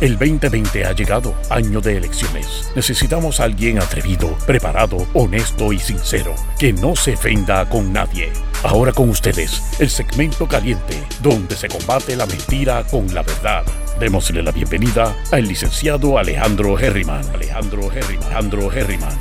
El 0.00 0.16
2020 0.18 0.86
ha 0.86 0.92
llegado, 0.92 1.34
año 1.50 1.82
de 1.82 1.98
elecciones. 1.98 2.72
Necesitamos 2.74 3.38
a 3.38 3.44
alguien 3.44 3.78
atrevido, 3.78 4.34
preparado, 4.46 5.06
honesto 5.12 5.74
y 5.74 5.78
sincero, 5.78 6.34
que 6.58 6.72
no 6.72 6.96
se 6.96 7.12
ofenda 7.12 7.68
con 7.68 7.92
nadie. 7.92 8.32
Ahora 8.62 8.92
con 8.92 9.10
ustedes, 9.10 9.62
el 9.78 9.90
segmento 9.90 10.48
caliente, 10.48 11.02
donde 11.20 11.54
se 11.54 11.68
combate 11.68 12.16
la 12.16 12.24
mentira 12.24 12.82
con 12.90 13.14
la 13.14 13.22
verdad. 13.22 13.62
Démosle 13.98 14.42
la 14.42 14.52
bienvenida 14.52 15.14
al 15.32 15.46
licenciado 15.46 16.16
Alejandro 16.16 16.78
Herriman. 16.78 17.22
Alejandro 17.34 17.92
Herriman. 17.92 18.24
Alejandro 18.24 18.72
Herriman. 18.72 19.18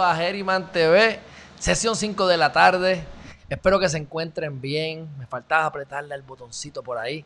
a 0.00 0.22
Herriman 0.22 0.70
TV, 0.70 1.18
sesión 1.58 1.96
5 1.96 2.26
de 2.26 2.36
la 2.36 2.52
tarde. 2.52 3.17
Espero 3.48 3.80
que 3.80 3.88
se 3.88 3.96
encuentren 3.96 4.60
bien. 4.60 5.08
Me 5.18 5.26
faltaba 5.26 5.64
apretarle 5.64 6.14
el 6.14 6.22
botoncito 6.22 6.82
por 6.82 6.98
ahí. 6.98 7.24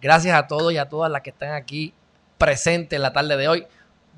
Gracias 0.00 0.34
a 0.34 0.46
todos 0.46 0.72
y 0.72 0.78
a 0.78 0.88
todas 0.88 1.12
las 1.12 1.20
que 1.20 1.30
están 1.30 1.52
aquí 1.52 1.92
presentes 2.38 2.96
en 2.96 3.02
la 3.02 3.12
tarde 3.12 3.36
de 3.36 3.48
hoy. 3.48 3.66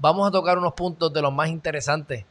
Vamos 0.00 0.28
a 0.28 0.30
tocar 0.30 0.58
unos 0.58 0.74
puntos 0.74 1.12
de 1.12 1.20
los 1.20 1.32
más 1.32 1.48
interesantes. 1.48 2.24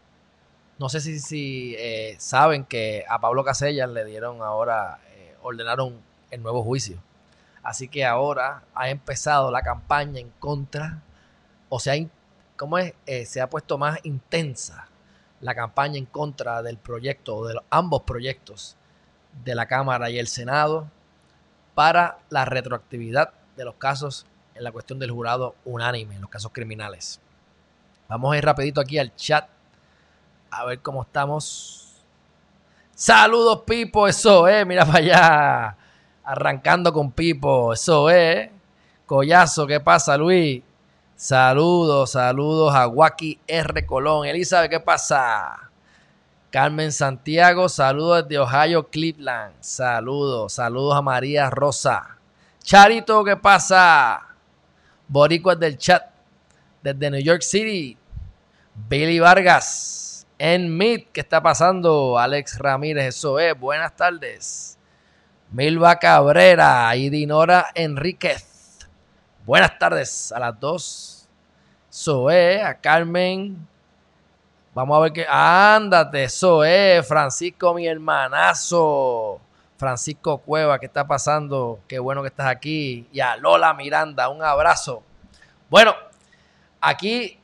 No 0.80 0.88
sé 0.88 1.02
si, 1.02 1.20
si 1.20 1.76
eh, 1.78 2.16
saben 2.18 2.64
que 2.64 3.04
a 3.10 3.20
Pablo 3.20 3.44
Casellas 3.44 3.90
le 3.90 4.06
dieron 4.06 4.42
ahora, 4.42 5.00
eh, 5.16 5.36
ordenaron 5.42 6.00
el 6.32 6.42
nuevo 6.42 6.64
juicio. 6.64 6.98
Así 7.62 7.90
que 7.90 8.06
ahora 8.06 8.64
ha 8.74 8.90
empezado 8.90 9.52
la 9.52 9.62
campaña 9.62 10.20
en 10.20 10.30
contra, 10.40 11.02
o 11.70 11.80
sea, 11.80 11.96
¿cómo 12.58 12.78
es? 12.78 12.94
Eh, 13.06 13.26
se 13.26 13.42
ha 13.42 13.50
puesto 13.50 13.78
más 13.78 14.00
intensa 14.04 14.88
la 15.42 15.54
campaña 15.54 15.98
en 15.98 16.06
contra 16.06 16.62
del 16.62 16.78
proyecto, 16.78 17.46
de 17.46 17.60
ambos 17.70 18.04
proyectos 18.04 18.78
de 19.44 19.56
la 19.56 19.68
Cámara 19.68 20.10
y 20.10 20.20
el 20.20 20.28
Senado 20.28 20.90
para 21.76 22.20
la 22.30 22.46
retroactividad 22.46 23.34
de 23.56 23.66
los 23.66 23.76
casos 23.76 24.26
en 24.56 24.64
la 24.64 24.72
cuestión 24.72 25.00
del 25.00 25.12
jurado 25.12 25.56
unánime, 25.66 26.16
en 26.16 26.22
los 26.22 26.30
casos 26.30 26.52
criminales. 26.54 27.20
Vamos 28.08 28.34
a 28.34 28.38
ir 28.38 28.46
rapidito 28.46 28.80
aquí 28.82 29.00
al 29.00 29.16
chat 29.16 29.48
a 30.52 30.66
ver 30.66 30.80
cómo 30.82 31.02
estamos. 31.02 32.04
Saludos, 32.94 33.64
Pipo, 33.66 34.08
eso 34.08 34.48
es, 34.48 34.66
mira 34.68 34.86
para 34.86 35.00
allá. 35.00 35.78
Arrancando 36.24 36.94
con 36.94 37.12
Pipo, 37.12 37.74
eso 37.74 38.10
es. 38.10 38.50
Collazo, 39.06 39.66
¿qué 39.66 39.80
pasa, 39.80 40.16
Luis? 40.16 40.62
Saludos, 41.16 42.12
saludos 42.12 42.74
a 42.76 42.88
Waki 42.88 43.40
R. 43.48 43.86
Colón. 43.86 44.26
Elizabeth, 44.28 44.70
¿qué 44.70 44.80
pasa? 44.80 45.72
Carmen 46.54 46.92
Santiago, 46.92 47.68
saludos 47.68 48.28
desde 48.28 48.38
Ohio, 48.38 48.88
Cleveland. 48.88 49.56
Saludos, 49.62 50.54
saludos 50.54 50.96
a 50.96 51.02
María 51.02 51.50
Rosa. 51.50 52.20
Charito, 52.62 53.24
¿qué 53.24 53.36
pasa? 53.36 54.22
Boricuas 55.08 55.60
del 55.60 55.80
chat, 55.80 56.04
desde 56.84 57.10
New 57.10 57.22
York 57.22 57.42
City. 57.42 57.98
Billy 58.88 59.18
Vargas, 59.18 60.28
en 60.38 60.78
Meet, 60.78 61.12
¿qué 61.12 61.22
está 61.22 61.42
pasando? 61.42 62.20
Alex 62.20 62.60
Ramírez, 62.60 63.16
eso 63.16 63.40
es, 63.40 63.60
buenas 63.60 63.96
tardes. 63.96 64.78
Milva 65.50 65.98
Cabrera 65.98 66.96
y 66.96 67.10
Dinora 67.10 67.72
Enríquez. 67.74 68.78
Buenas 69.44 69.80
tardes 69.80 70.32
a 70.32 70.38
las 70.38 70.60
dos. 70.60 71.28
Zoe, 71.92 72.62
a 72.62 72.80
Carmen, 72.80 73.68
Vamos 74.74 74.98
a 74.98 75.02
ver 75.02 75.14
qué. 75.14 75.26
Ándate, 75.30 76.24
eso 76.24 76.64
es. 76.64 77.08
Francisco, 77.08 77.74
mi 77.76 77.88
hermanazo. 77.88 79.40
Francisco 79.78 80.40
Cueva, 80.40 80.80
¿qué 80.80 80.88
está 80.88 81.06
pasando? 81.06 81.80
Qué 81.88 82.00
bueno 82.00 82.22
que 82.22 82.30
estás 82.30 82.48
aquí. 82.48 83.08
Y 83.12 83.20
a 83.20 83.36
Lola 83.38 83.74
Miranda, 83.74 84.30
un 84.30 84.42
abrazo. 84.42 85.04
Bueno, 85.70 85.94
aquí 86.82 87.40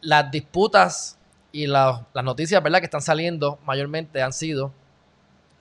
las 0.00 0.30
disputas 0.30 1.18
y 1.52 1.66
las 1.66 2.00
noticias, 2.14 2.62
¿verdad? 2.62 2.78
Que 2.78 2.86
están 2.86 3.02
saliendo 3.02 3.58
mayormente 3.66 4.22
han 4.22 4.32
sido 4.32 4.72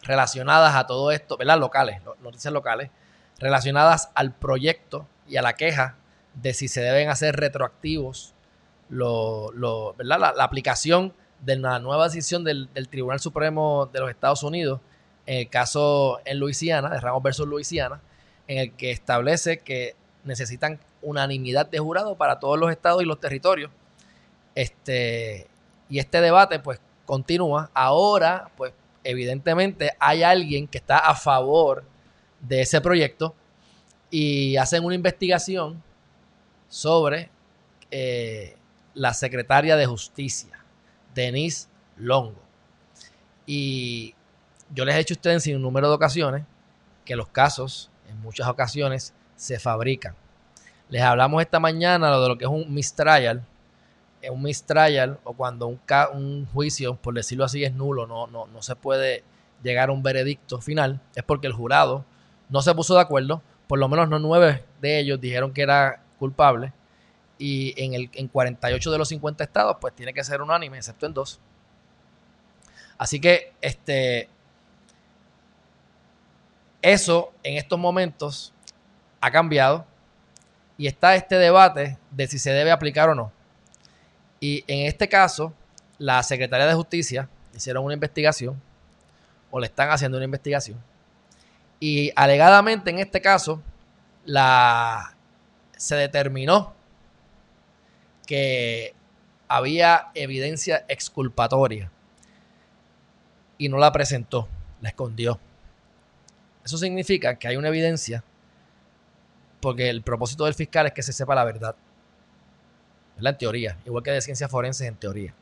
relacionadas 0.03 0.75
a 0.75 0.87
todo 0.87 1.11
esto, 1.11 1.35
¿verdad? 1.35 1.59
Locales, 1.59 2.01
noticias 2.21 2.53
locales, 2.53 2.91
relacionadas 3.39 4.09
al 4.15 4.33
proyecto 4.33 5.05
y 5.27 5.35
a 5.35 5.41
la 5.41 5.53
queja 5.53 5.95
de 6.33 6.53
si 6.53 6.69
se 6.69 6.81
deben 6.81 7.09
hacer 7.09 7.35
retroactivos 7.35 8.33
lo, 8.91 9.95
¿verdad? 9.97 10.33
La, 10.35 10.43
aplicación 10.43 11.13
de 11.39 11.55
la 11.55 11.79
nueva 11.79 12.05
decisión 12.05 12.43
del, 12.43 12.69
Tribunal 12.89 13.19
Supremo 13.19 13.89
de 13.91 13.99
los 13.99 14.09
Estados 14.09 14.43
Unidos 14.43 14.79
en 15.25 15.39
el 15.39 15.49
caso 15.49 16.19
en 16.25 16.39
Luisiana, 16.39 16.89
de 16.89 16.99
Ramos 16.99 17.23
versus 17.23 17.47
Luisiana, 17.47 18.01
en 18.47 18.57
el 18.57 18.73
que 18.73 18.91
establece 18.91 19.59
que 19.59 19.95
necesitan 20.23 20.79
unanimidad 21.01 21.67
de 21.67 21.79
jurado 21.79 22.15
para 22.15 22.39
todos 22.39 22.59
los 22.59 22.71
estados 22.71 23.01
y 23.01 23.05
los 23.05 23.19
territorios. 23.19 23.71
Este, 24.55 25.47
y 25.89 25.99
este 25.99 26.21
debate 26.21 26.59
pues 26.59 26.79
continúa. 27.05 27.69
Ahora, 27.73 28.49
pues 28.57 28.73
evidentemente 29.03 29.91
hay 29.99 30.23
alguien 30.23 30.67
que 30.67 30.79
está 30.79 30.97
a 30.97 31.15
favor 31.15 31.83
de 32.41 32.61
ese 32.61 32.81
proyecto 32.81 33.35
y 34.09 34.57
hacen 34.57 34.83
una 34.83 34.95
investigación 34.95 35.81
sobre 36.67 37.29
eh, 37.91 38.55
la 38.93 39.13
secretaria 39.13 39.75
de 39.75 39.85
Justicia, 39.85 40.63
Denise 41.13 41.67
Longo. 41.97 42.41
Y 43.45 44.15
yo 44.73 44.85
les 44.85 44.95
he 44.95 44.99
dicho 44.99 45.13
a 45.13 45.17
ustedes 45.17 45.47
en 45.47 45.57
un 45.57 45.61
número 45.61 45.89
de 45.89 45.95
ocasiones 45.95 46.43
que 47.05 47.15
los 47.15 47.27
casos, 47.27 47.89
en 48.09 48.19
muchas 48.21 48.47
ocasiones, 48.47 49.13
se 49.35 49.59
fabrican. 49.59 50.15
Les 50.89 51.01
hablamos 51.01 51.41
esta 51.41 51.59
mañana 51.59 52.11
de 52.17 52.27
lo 52.27 52.37
que 52.37 52.45
es 52.45 52.51
un 52.51 52.73
mistrial. 52.73 53.45
Un 54.29 54.43
mistrial 54.43 55.19
o 55.23 55.33
cuando 55.33 55.67
un, 55.67 55.79
un 56.13 56.45
juicio, 56.53 56.95
por 56.95 57.15
decirlo 57.15 57.43
así, 57.43 57.63
es 57.63 57.73
nulo, 57.73 58.05
no, 58.05 58.27
no, 58.27 58.45
no 58.45 58.61
se 58.61 58.75
puede 58.75 59.23
llegar 59.63 59.89
a 59.89 59.91
un 59.91 60.03
veredicto 60.03 60.61
final, 60.61 60.99
es 61.15 61.23
porque 61.23 61.47
el 61.47 61.53
jurado 61.53 62.05
no 62.49 62.61
se 62.61 62.73
puso 62.75 62.93
de 62.95 63.01
acuerdo, 63.01 63.41
por 63.67 63.79
lo 63.79 63.87
menos 63.87 64.09
no 64.09 64.19
nueve 64.19 64.63
de 64.81 64.99
ellos 64.99 65.19
dijeron 65.21 65.53
que 65.53 65.61
era 65.61 66.03
culpable 66.19 66.73
y 67.41 67.73
en, 67.75 67.95
el, 67.95 68.11
en 68.13 68.27
48 68.27 68.91
de 68.91 68.97
los 68.99 69.09
50 69.09 69.43
estados, 69.43 69.77
pues 69.81 69.95
tiene 69.95 70.13
que 70.13 70.23
ser 70.23 70.43
unánime, 70.43 70.77
excepto 70.77 71.07
en 71.07 71.13
dos. 71.15 71.39
Así 72.99 73.19
que 73.19 73.51
este, 73.61 74.29
eso 76.83 77.33
en 77.41 77.57
estos 77.57 77.79
momentos 77.79 78.53
ha 79.19 79.31
cambiado 79.31 79.87
y 80.77 80.85
está 80.85 81.15
este 81.15 81.35
debate 81.35 81.97
de 82.11 82.27
si 82.27 82.37
se 82.37 82.51
debe 82.51 82.69
aplicar 82.71 83.09
o 83.09 83.15
no. 83.15 83.31
Y 84.39 84.63
en 84.67 84.85
este 84.85 85.09
caso, 85.09 85.51
la 85.97 86.21
Secretaría 86.21 86.67
de 86.67 86.75
Justicia 86.75 87.27
hicieron 87.55 87.83
una 87.83 87.95
investigación 87.95 88.61
o 89.49 89.59
le 89.59 89.65
están 89.65 89.89
haciendo 89.89 90.17
una 90.17 90.25
investigación 90.25 90.79
y 91.79 92.11
alegadamente 92.15 92.91
en 92.91 92.99
este 92.99 93.19
caso 93.19 93.61
la 94.23 95.15
se 95.75 95.95
determinó 95.95 96.75
que 98.31 98.93
había 99.49 100.07
evidencia 100.15 100.85
exculpatoria 100.87 101.91
y 103.57 103.67
no 103.67 103.77
la 103.77 103.91
presentó, 103.91 104.47
la 104.79 104.87
escondió. 104.87 105.37
Eso 106.63 106.77
significa 106.77 107.37
que 107.37 107.49
hay 107.49 107.57
una 107.57 107.67
evidencia 107.67 108.23
porque 109.59 109.89
el 109.89 110.01
propósito 110.01 110.45
del 110.45 110.53
fiscal 110.53 110.87
es 110.87 110.93
que 110.93 111.03
se 111.03 111.11
sepa 111.11 111.35
la 111.35 111.43
verdad. 111.43 111.75
¿verdad? 113.17 113.33
En 113.33 113.37
teoría, 113.37 113.77
igual 113.85 114.01
que 114.01 114.11
de 114.11 114.21
ciencias 114.21 114.49
forenses 114.49 114.87
en 114.87 114.95
teoría. 114.95 115.33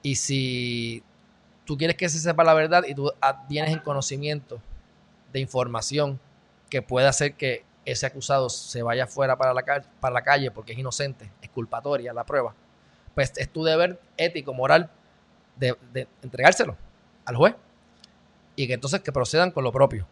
Y 0.00 0.14
si 0.14 1.02
tú 1.64 1.76
quieres 1.76 1.96
que 1.96 2.08
se 2.08 2.20
sepa 2.20 2.44
la 2.44 2.54
verdad 2.54 2.84
y 2.86 2.94
tú 2.94 3.12
tienes 3.48 3.72
en 3.72 3.80
conocimiento 3.80 4.62
de 5.32 5.40
información 5.40 6.20
que 6.70 6.82
puede 6.82 7.08
hacer 7.08 7.34
que 7.34 7.64
ese 7.84 8.06
acusado 8.06 8.48
se 8.48 8.82
vaya 8.82 9.06
fuera 9.06 9.36
para 9.36 9.52
la, 9.52 9.62
para 10.00 10.14
la 10.14 10.22
calle 10.22 10.50
porque 10.50 10.72
es 10.72 10.78
inocente, 10.78 11.30
es 11.40 11.50
culpatoria 11.50 12.12
la 12.12 12.24
prueba, 12.24 12.54
pues 13.14 13.32
es 13.36 13.48
tu 13.48 13.64
deber 13.64 14.00
ético, 14.16 14.54
moral, 14.54 14.90
de, 15.56 15.76
entregárselo 16.22 16.76
al 17.24 17.36
juez 17.36 17.54
y 18.56 18.66
que 18.66 18.74
entonces 18.74 19.00
que 19.00 19.12
procedan 19.12 19.50
con 19.50 19.64
lo 19.64 19.72
propio. 19.72 20.06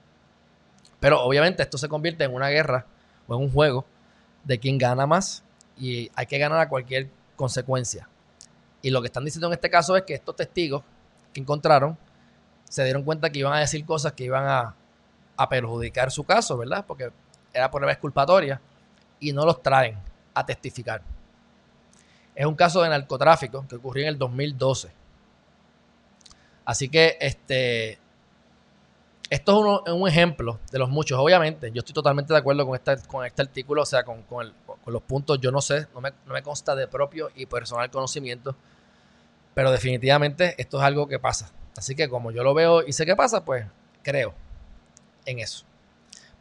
Pero 0.99 1.23
obviamente 1.23 1.63
esto 1.63 1.79
se 1.79 1.89
convierte 1.89 2.25
en 2.25 2.35
una 2.35 2.49
guerra 2.49 2.87
o 3.27 3.35
en 3.35 3.41
un 3.43 3.53
juego 3.53 3.85
de 4.45 4.59
quien 4.59 4.77
gana 4.79 5.07
más 5.07 5.43
y 5.79 6.11
hay 6.15 6.27
que 6.27 6.39
ganar 6.39 6.61
a 6.61 6.69
cualquier 6.69 7.09
consecuencia. 7.37 8.09
Y 8.83 8.91
lo 8.91 9.01
que 9.01 9.07
están 9.07 9.25
diciendo 9.25 9.47
en 9.47 9.55
este 9.55 9.71
caso 9.71 9.97
es 9.97 10.03
que 10.03 10.15
estos 10.15 10.37
testigos 10.37 10.83
que 11.33 11.41
encontraron 11.41 11.97
se 12.69 12.85
dieron 12.85 13.03
cuenta 13.03 13.31
que 13.31 13.39
iban 13.39 13.53
a 13.53 13.61
decir 13.61 13.85
cosas 13.85 14.13
que 14.13 14.25
iban 14.25 14.47
a 14.47 15.49
perjudicar 15.49 16.11
su 16.11 16.25
caso, 16.25 16.59
¿verdad? 16.59 16.85
Porque 16.87 17.11
era 17.53 17.71
por 17.71 17.89
exculpatoria 17.89 18.61
y 19.19 19.33
no 19.33 19.45
los 19.45 19.63
traen 19.63 19.99
a 20.35 20.45
testificar. 20.45 21.03
Es 22.35 22.47
un 22.47 22.55
caso 22.55 22.83
de 22.83 22.89
narcotráfico 22.89 23.67
que 23.69 23.77
ocurrió 23.77 24.05
en 24.05 24.09
el 24.11 24.19
2012. 24.19 24.91
Así 26.65 26.89
que 26.89 27.17
este 27.21 27.99
esto 29.31 29.85
es 29.87 29.93
un 29.93 30.09
ejemplo 30.09 30.59
de 30.73 30.79
los 30.81 30.89
muchos. 30.89 31.17
Obviamente, 31.17 31.71
yo 31.71 31.79
estoy 31.79 31.95
totalmente 31.95 32.33
de 32.33 32.39
acuerdo 32.41 32.67
con 32.67 32.75
este, 32.75 32.97
con 33.07 33.25
este 33.25 33.43
artículo, 33.43 33.83
o 33.83 33.87
sea, 33.87 34.03
con, 34.03 34.25
los 34.87 35.03
puntos. 35.03 35.41
Yo 35.41 35.53
no 35.53 35.61
sé, 35.61 35.87
no 35.95 36.01
me, 36.01 36.11
no 36.27 36.35
me 36.35 36.43
consta 36.43 36.75
de 36.75 36.89
propio 36.89 37.31
y 37.37 37.47
personal 37.47 37.89
conocimiento, 37.91 38.57
pero 39.55 39.71
definitivamente 39.71 40.57
esto 40.59 40.79
es 40.79 40.83
algo 40.83 41.07
que 41.07 41.21
pasa. 41.21 41.53
Así 41.77 41.95
que 41.95 42.09
como 42.09 42.33
yo 42.33 42.43
lo 42.43 42.55
veo 42.55 42.85
y 42.85 42.93
sé 42.93 43.07
que 43.07 43.15
pasa, 43.15 43.45
pues 43.45 43.65
creo 44.03 44.35
en 45.27 45.39
eso. 45.39 45.65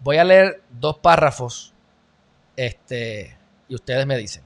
Voy 0.01 0.17
a 0.17 0.23
leer 0.23 0.61
dos 0.69 0.97
párrafos 0.99 1.73
este, 2.55 3.37
y 3.67 3.75
ustedes 3.75 4.05
me 4.05 4.17
dicen. 4.17 4.43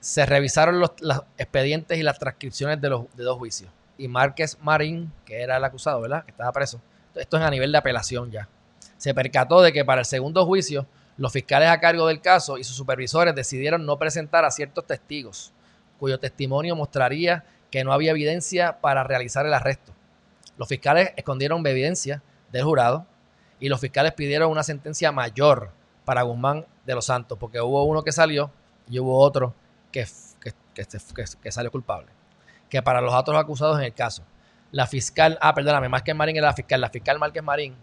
Se 0.00 0.26
revisaron 0.26 0.80
los, 0.80 0.92
expedientes 1.36 1.98
y 1.98 2.02
las 2.02 2.18
transcripciones 2.18 2.80
de, 2.80 2.88
los, 2.90 3.04
de 3.14 3.24
dos 3.24 3.38
juicios. 3.38 3.70
Y 3.96 4.08
Márquez 4.08 4.58
Marín, 4.60 5.12
que 5.24 5.42
era 5.42 5.56
el 5.56 5.64
acusado, 5.64 6.00
¿verdad? 6.00 6.24
Que 6.24 6.30
estaba 6.30 6.52
preso. 6.52 6.80
Esto 7.14 7.36
es 7.36 7.42
a 7.42 7.50
nivel 7.50 7.72
de 7.72 7.78
apelación 7.78 8.30
ya. 8.30 8.48
Se 8.96 9.14
percató 9.14 9.60
de 9.60 9.72
que 9.72 9.84
para 9.84 10.00
el 10.00 10.04
segundo 10.04 10.46
juicio, 10.46 10.86
los 11.16 11.32
fiscales 11.32 11.68
a 11.68 11.80
cargo 11.80 12.06
del 12.06 12.20
caso 12.20 12.58
y 12.58 12.64
sus 12.64 12.76
supervisores 12.76 13.34
decidieron 13.34 13.84
no 13.84 13.98
presentar 13.98 14.44
a 14.44 14.50
ciertos 14.50 14.86
testigos, 14.86 15.52
cuyo 15.98 16.20
testimonio 16.20 16.76
mostraría 16.76 17.44
que 17.70 17.82
no 17.82 17.92
había 17.92 18.12
evidencia 18.12 18.80
para 18.80 19.02
realizar 19.02 19.44
el 19.46 19.54
arresto. 19.54 19.92
Los 20.56 20.68
fiscales 20.68 21.10
escondieron 21.16 21.66
evidencia 21.66 22.22
del 22.52 22.64
jurado 22.64 23.06
y 23.60 23.68
los 23.68 23.80
fiscales 23.80 24.12
pidieron 24.12 24.50
una 24.50 24.62
sentencia 24.62 25.12
mayor 25.12 25.70
para 26.04 26.22
Guzmán 26.22 26.66
de 26.86 26.94
los 26.94 27.06
Santos, 27.06 27.38
porque 27.38 27.60
hubo 27.60 27.84
uno 27.84 28.02
que 28.02 28.12
salió 28.12 28.50
y 28.88 28.98
hubo 28.98 29.18
otro 29.18 29.54
que, 29.92 30.06
que, 30.74 31.52
salió 31.52 31.70
culpable. 31.70 32.08
Que 32.70 32.82
para 32.82 33.00
los 33.00 33.14
otros 33.14 33.36
acusados 33.36 33.78
en 33.78 33.84
el 33.84 33.94
caso, 33.94 34.22
la 34.70 34.86
fiscal, 34.86 35.38
ah, 35.40 35.54
perdóname, 35.54 35.88
Márquez 35.88 36.14
Marín 36.14 36.36
era 36.36 36.48
la 36.48 36.54
fiscal, 36.54 36.80
la 36.80 36.90
fiscal 36.90 37.18
Márquez 37.18 37.42
Marín 37.42 37.74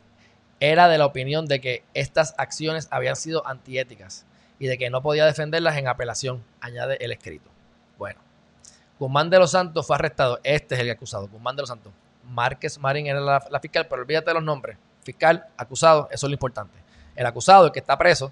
era 0.60 0.88
de 0.88 0.98
la 0.98 1.06
opinión 1.06 1.48
de 1.48 1.60
que 1.60 1.84
estas 1.94 2.34
acciones 2.38 2.88
habían 2.92 3.16
sido 3.16 3.46
antiéticas 3.46 4.26
y 4.58 4.68
de 4.68 4.78
que 4.78 4.90
no 4.90 5.02
podía 5.02 5.26
defenderlas 5.26 5.78
en 5.78 5.88
apelación, 5.88 6.44
añade 6.62 6.98
el 7.02 7.12
escrito. 7.12 7.50
Bueno, 7.98 8.20
Guzmán 8.98 9.30
de 9.30 9.40
los 9.40 9.52
Santos 9.52 9.86
fue 9.86 9.98
arrestado, 9.98 10.40
este 10.44 10.76
es 10.76 10.82
el 10.82 10.90
acusado, 10.90 11.28
Guzmán 11.28 11.56
de 11.56 11.64
los 11.64 11.70
Santos. 11.70 11.92
Márquez 12.24 12.80
Marín 12.80 13.08
era 13.08 13.20
la, 13.20 13.46
la 13.52 13.60
fiscal, 13.60 13.88
pero 13.88 14.02
olvídate 14.02 14.30
de 14.30 14.34
los 14.36 14.44
nombres 14.44 14.78
fiscal, 15.06 15.46
acusado, 15.56 16.10
eso 16.12 16.26
es 16.26 16.30
lo 16.30 16.34
importante. 16.34 16.74
El 17.16 17.26
acusado, 17.26 17.68
el 17.68 17.72
que 17.72 17.80
está 17.80 17.98
preso 17.98 18.32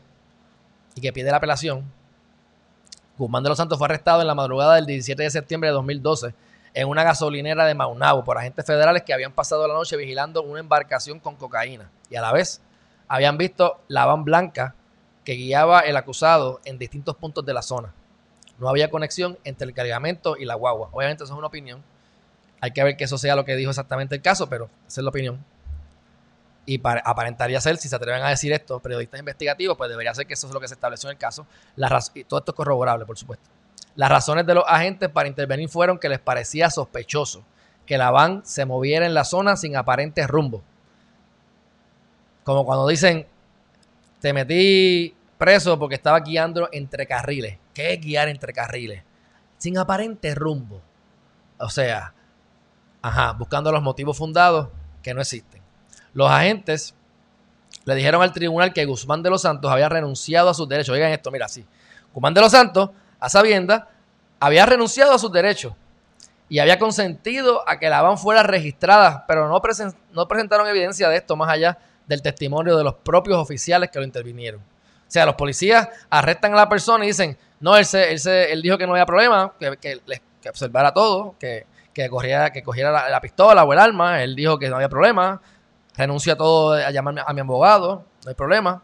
y 0.95 1.01
que 1.01 1.13
pide 1.13 1.31
la 1.31 1.37
apelación, 1.37 1.83
Guzmán 3.17 3.43
de 3.43 3.49
los 3.49 3.57
Santos 3.57 3.77
fue 3.77 3.85
arrestado 3.85 4.21
en 4.21 4.27
la 4.27 4.35
madrugada 4.35 4.75
del 4.75 4.87
17 4.87 5.21
de 5.21 5.29
septiembre 5.29 5.69
de 5.69 5.73
2012 5.75 6.33
en 6.73 6.87
una 6.87 7.03
gasolinera 7.03 7.65
de 7.65 7.75
Maunabo 7.75 8.23
por 8.23 8.39
agentes 8.39 8.65
federales 8.65 9.03
que 9.03 9.13
habían 9.13 9.31
pasado 9.31 9.67
la 9.67 9.75
noche 9.75 9.95
vigilando 9.95 10.41
una 10.41 10.59
embarcación 10.59 11.19
con 11.19 11.35
cocaína 11.35 11.91
y 12.09 12.15
a 12.15 12.21
la 12.21 12.33
vez 12.33 12.59
habían 13.07 13.37
visto 13.37 13.79
la 13.87 14.07
van 14.07 14.23
blanca 14.23 14.73
que 15.23 15.33
guiaba 15.33 15.81
el 15.81 15.95
acusado 15.95 16.59
en 16.65 16.79
distintos 16.79 17.15
puntos 17.15 17.45
de 17.45 17.53
la 17.53 17.61
zona. 17.61 17.93
No 18.57 18.67
había 18.67 18.89
conexión 18.89 19.37
entre 19.43 19.67
el 19.67 19.73
cargamento 19.75 20.35
y 20.37 20.45
la 20.45 20.55
guagua. 20.55 20.89
Obviamente 20.91 21.23
eso 21.23 21.33
es 21.33 21.37
una 21.37 21.47
opinión. 21.47 21.83
Hay 22.59 22.71
que 22.71 22.83
ver 22.83 22.97
que 22.97 23.03
eso 23.03 23.19
sea 23.19 23.35
lo 23.35 23.45
que 23.45 23.55
dijo 23.55 23.69
exactamente 23.69 24.15
el 24.15 24.21
caso, 24.21 24.49
pero 24.49 24.69
esa 24.87 25.01
es 25.01 25.03
la 25.03 25.09
opinión 25.09 25.45
y 26.65 26.81
aparentaría 26.83 27.59
ser, 27.59 27.77
si 27.77 27.89
se 27.89 27.95
atreven 27.95 28.23
a 28.23 28.29
decir 28.29 28.53
esto, 28.53 28.79
periodistas 28.79 29.19
investigativos, 29.19 29.77
pues 29.77 29.89
debería 29.89 30.13
ser 30.13 30.25
que 30.25 30.33
eso 30.33 30.47
es 30.47 30.53
lo 30.53 30.59
que 30.59 30.67
se 30.67 30.75
estableció 30.75 31.09
en 31.09 31.15
el 31.15 31.19
caso. 31.19 31.45
y 32.13 32.23
todo 32.23 32.39
esto 32.39 32.51
es 32.51 32.55
corroborable, 32.55 33.05
por 33.05 33.17
supuesto. 33.17 33.49
Las 33.95 34.09
razones 34.09 34.45
de 34.45 34.55
los 34.55 34.63
agentes 34.67 35.09
para 35.09 35.27
intervenir 35.27 35.69
fueron 35.69 35.99
que 35.99 36.09
les 36.09 36.19
parecía 36.19 36.69
sospechoso 36.69 37.43
que 37.85 37.97
la 37.97 38.11
van 38.11 38.45
se 38.45 38.65
moviera 38.65 39.05
en 39.05 39.13
la 39.13 39.23
zona 39.23 39.55
sin 39.55 39.75
aparente 39.75 40.25
rumbo. 40.27 40.63
Como 42.43 42.65
cuando 42.65 42.87
dicen, 42.87 43.25
te 44.19 44.33
metí 44.33 45.15
preso 45.37 45.77
porque 45.79 45.95
estaba 45.95 46.19
guiando 46.19 46.69
entre 46.71 47.05
carriles. 47.05 47.57
¿Qué 47.73 47.93
es 47.93 48.01
guiar 48.01 48.27
entre 48.29 48.53
carriles? 48.53 49.03
Sin 49.57 49.77
aparente 49.77 50.35
rumbo. 50.35 50.81
O 51.57 51.69
sea, 51.69 52.13
ajá, 53.01 53.33
buscando 53.33 53.71
los 53.71 53.81
motivos 53.81 54.17
fundados 54.17 54.69
que 55.01 55.13
no 55.13 55.21
existen. 55.21 55.62
Los 56.13 56.29
agentes 56.29 56.93
le 57.85 57.95
dijeron 57.95 58.21
al 58.21 58.31
tribunal 58.31 58.73
que 58.73 58.85
Guzmán 58.85 59.23
de 59.23 59.29
los 59.29 59.41
Santos 59.41 59.71
había 59.71 59.89
renunciado 59.89 60.49
a 60.49 60.53
sus 60.53 60.67
derechos. 60.67 60.93
Oigan 60.93 61.11
esto, 61.11 61.31
mira, 61.31 61.45
así. 61.45 61.65
Guzmán 62.13 62.33
de 62.33 62.41
los 62.41 62.51
Santos, 62.51 62.91
a 63.19 63.29
sabienda, 63.29 63.89
había 64.39 64.65
renunciado 64.65 65.13
a 65.13 65.19
sus 65.19 65.31
derechos 65.31 65.73
y 66.49 66.59
había 66.59 66.77
consentido 66.77 67.67
a 67.67 67.79
que 67.79 67.89
la 67.89 68.01
van 68.01 68.17
fuera 68.17 68.43
registrada, 68.43 69.25
pero 69.27 69.47
no, 69.47 69.61
presentaron 70.27 70.67
evidencia 70.67 71.09
de 71.09 71.17
esto 71.17 71.35
más 71.35 71.49
allá 71.49 71.77
del 72.05 72.21
testimonio 72.21 72.77
de 72.77 72.83
los 72.83 72.95
propios 72.95 73.37
oficiales 73.37 73.89
que 73.89 73.99
lo 73.99 74.05
intervinieron. 74.05 74.61
O 74.61 75.11
sea, 75.13 75.25
los 75.25 75.35
policías 75.35 75.87
arrestan 76.09 76.53
a 76.53 76.57
la 76.57 76.69
persona 76.69 77.05
y 77.05 77.07
dicen, 77.07 77.37
no, 77.59 77.77
él, 77.77 77.85
se, 77.85 78.51
él, 78.51 78.61
dijo 78.61 78.77
que 78.77 78.85
no 78.85 78.93
había 78.93 79.05
problema, 79.05 79.53
que, 79.59 79.77
que, 80.41 80.49
observara 80.49 80.93
todo, 80.93 81.35
que, 81.39 81.65
que, 81.93 82.09
que 82.53 82.63
cogiera 82.63 82.91
la, 82.91 83.09
la, 83.09 83.21
pistola 83.21 83.63
o 83.63 83.73
el 83.73 83.79
arma, 83.79 84.21
él 84.21 84.35
dijo 84.35 84.59
que 84.59 84.69
no 84.69 84.75
había 84.75 84.89
problema, 84.89 85.41
renuncio 85.95 86.33
a 86.33 86.35
todo, 86.35 86.73
a 86.73 86.91
llamarme 86.91 87.21
a 87.25 87.33
mi 87.33 87.41
abogado, 87.41 88.05
no 88.23 88.29
hay 88.29 88.35
problema. 88.35 88.81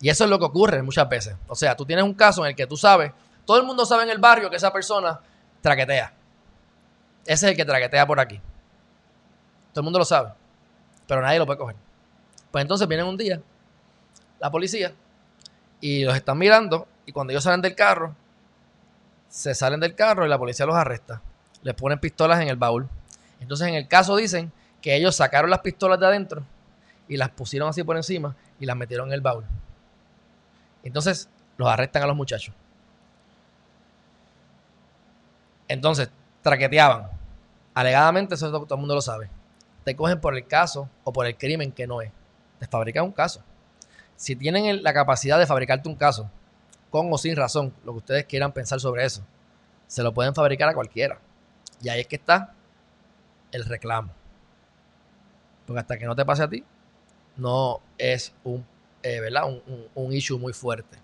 Y 0.00 0.08
eso 0.08 0.24
es 0.24 0.30
lo 0.30 0.38
que 0.38 0.44
ocurre 0.44 0.82
muchas 0.82 1.08
veces. 1.08 1.36
O 1.48 1.54
sea, 1.54 1.76
tú 1.76 1.84
tienes 1.84 2.04
un 2.04 2.14
caso 2.14 2.44
en 2.44 2.50
el 2.50 2.56
que 2.56 2.66
tú 2.66 2.76
sabes, 2.76 3.12
todo 3.44 3.58
el 3.58 3.64
mundo 3.64 3.84
sabe 3.84 4.04
en 4.04 4.10
el 4.10 4.18
barrio 4.18 4.50
que 4.50 4.56
esa 4.56 4.72
persona 4.72 5.20
traquetea. 5.60 6.12
Ese 7.24 7.46
es 7.46 7.50
el 7.52 7.56
que 7.56 7.64
traquetea 7.64 8.06
por 8.06 8.20
aquí. 8.20 8.40
Todo 9.72 9.80
el 9.80 9.84
mundo 9.84 9.98
lo 9.98 10.04
sabe, 10.04 10.32
pero 11.06 11.20
nadie 11.20 11.38
lo 11.38 11.46
puede 11.46 11.58
coger. 11.58 11.76
Pues 12.50 12.62
entonces 12.62 12.86
vienen 12.88 13.06
un 13.06 13.16
día 13.16 13.40
la 14.40 14.50
policía 14.50 14.92
y 15.80 16.04
los 16.04 16.14
están 16.14 16.38
mirando 16.38 16.86
y 17.06 17.12
cuando 17.12 17.32
ellos 17.32 17.44
salen 17.44 17.60
del 17.60 17.74
carro, 17.74 18.14
se 19.28 19.54
salen 19.54 19.80
del 19.80 19.94
carro 19.94 20.24
y 20.24 20.28
la 20.28 20.38
policía 20.38 20.66
los 20.66 20.76
arresta. 20.76 21.20
Les 21.62 21.74
ponen 21.74 21.98
pistolas 21.98 22.40
en 22.40 22.48
el 22.48 22.56
baúl. 22.56 22.88
Entonces 23.40 23.68
en 23.68 23.74
el 23.74 23.88
caso 23.88 24.16
dicen 24.16 24.52
que 24.80 24.94
ellos 24.96 25.16
sacaron 25.16 25.50
las 25.50 25.60
pistolas 25.60 25.98
de 25.98 26.06
adentro 26.06 26.44
y 27.08 27.16
las 27.16 27.30
pusieron 27.30 27.68
así 27.68 27.82
por 27.82 27.96
encima 27.96 28.36
y 28.60 28.66
las 28.66 28.76
metieron 28.76 29.08
en 29.08 29.14
el 29.14 29.20
baúl. 29.20 29.44
Entonces 30.82 31.28
los 31.56 31.68
arrestan 31.68 32.02
a 32.02 32.06
los 32.06 32.16
muchachos. 32.16 32.54
Entonces, 35.66 36.10
traqueteaban. 36.42 37.10
Alegadamente, 37.74 38.34
eso 38.34 38.50
todo, 38.50 38.74
el 38.74 38.80
mundo 38.80 38.94
lo 38.94 39.02
sabe. 39.02 39.28
Te 39.84 39.94
cogen 39.94 40.20
por 40.20 40.34
el 40.34 40.46
caso 40.46 40.88
o 41.04 41.12
por 41.12 41.26
el 41.26 41.36
crimen 41.36 41.72
que 41.72 41.86
no 41.86 42.00
es. 42.00 42.10
Te 42.58 42.66
fabrican 42.66 43.04
un 43.04 43.12
caso. 43.12 43.42
Si 44.16 44.34
tienen 44.34 44.82
la 44.82 44.92
capacidad 44.92 45.38
de 45.38 45.46
fabricarte 45.46 45.88
un 45.88 45.94
caso, 45.94 46.30
con 46.90 47.12
o 47.12 47.18
sin 47.18 47.36
razón, 47.36 47.72
lo 47.84 47.92
que 47.92 47.98
ustedes 47.98 48.24
quieran 48.24 48.52
pensar 48.52 48.80
sobre 48.80 49.04
eso, 49.04 49.22
se 49.86 50.02
lo 50.02 50.12
pueden 50.12 50.34
fabricar 50.34 50.68
a 50.68 50.74
cualquiera. 50.74 51.18
Y 51.80 51.88
ahí 51.88 52.00
es 52.00 52.06
que 52.06 52.16
está 52.16 52.54
el 53.52 53.64
reclamo. 53.64 54.10
Porque 55.68 55.80
hasta 55.80 55.98
que 55.98 56.06
no 56.06 56.16
te 56.16 56.24
pase 56.24 56.42
a 56.42 56.48
ti, 56.48 56.64
no 57.36 57.82
es 57.98 58.32
un, 58.42 58.64
eh, 59.02 59.20
¿verdad? 59.20 59.42
Un, 59.94 60.12
issue 60.14 60.38
muy 60.38 60.54
fuerte. 60.54 60.96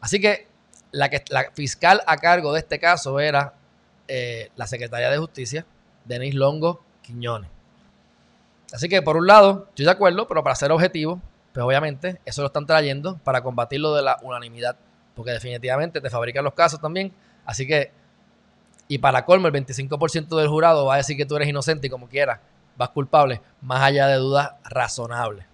Así 0.00 0.18
que 0.18 0.48
la, 0.92 1.10
que 1.10 1.22
la 1.28 1.50
fiscal 1.52 2.00
a 2.06 2.16
cargo 2.16 2.54
de 2.54 2.60
este 2.60 2.80
caso 2.80 3.20
era 3.20 3.52
eh, 4.08 4.50
la 4.56 4.66
secretaria 4.66 5.10
de 5.10 5.18
Justicia, 5.18 5.66
Denis 6.06 6.34
Longo 6.34 6.82
Quiñones. 7.02 7.50
Así 8.72 8.88
que 8.88 9.02
por 9.02 9.18
un 9.18 9.26
lado, 9.26 9.66
estoy 9.68 9.84
de 9.84 9.90
acuerdo, 9.90 10.26
pero 10.26 10.42
para 10.42 10.56
ser 10.56 10.72
objetivo, 10.72 11.20
pues 11.52 11.66
obviamente 11.66 12.22
eso 12.24 12.40
lo 12.40 12.46
están 12.46 12.64
trayendo 12.64 13.18
para 13.24 13.42
combatir 13.42 13.80
lo 13.80 13.94
de 13.94 14.00
la 14.00 14.18
unanimidad, 14.22 14.78
porque 15.14 15.32
definitivamente 15.32 16.00
te 16.00 16.08
fabrican 16.08 16.44
los 16.44 16.54
casos 16.54 16.80
también. 16.80 17.12
Así 17.44 17.66
que, 17.66 17.92
y 18.88 18.96
para 18.96 19.26
colmo, 19.26 19.48
el 19.48 19.52
25% 19.52 20.34
del 20.34 20.48
jurado 20.48 20.86
va 20.86 20.94
a 20.94 20.96
decir 20.96 21.18
que 21.18 21.26
tú 21.26 21.36
eres 21.36 21.46
inocente 21.46 21.88
y 21.88 21.90
como 21.90 22.08
quieras 22.08 22.40
vas 22.76 22.90
culpable, 22.90 23.40
más 23.60 23.82
allá 23.82 24.08
de 24.08 24.16
dudas 24.16 24.52
razonables. 24.64 25.46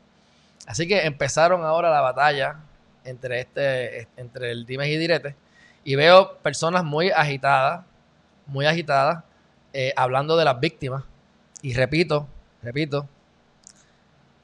Así 0.67 0.87
que 0.87 1.07
empezaron 1.07 1.65
ahora 1.65 1.91
la 1.91 2.01
batalla 2.01 2.57
entre, 3.05 3.41
este, 3.41 4.09
entre 4.17 4.53
el 4.53 4.67
dimes 4.67 4.89
y 4.89 4.97
diretes 4.97 5.35
y 5.85 5.95
veo 5.95 6.37
personas 6.39 6.85
muy 6.85 7.11
agitadas, 7.11 7.85
muy 8.47 8.67
agitadas, 8.67 9.25
eh, 9.73 9.93
hablando 9.97 10.37
de 10.37 10.45
las 10.45 10.61
víctimas. 10.61 11.05
Y 11.63 11.75
repito, 11.75 12.27
repito, 12.63 13.09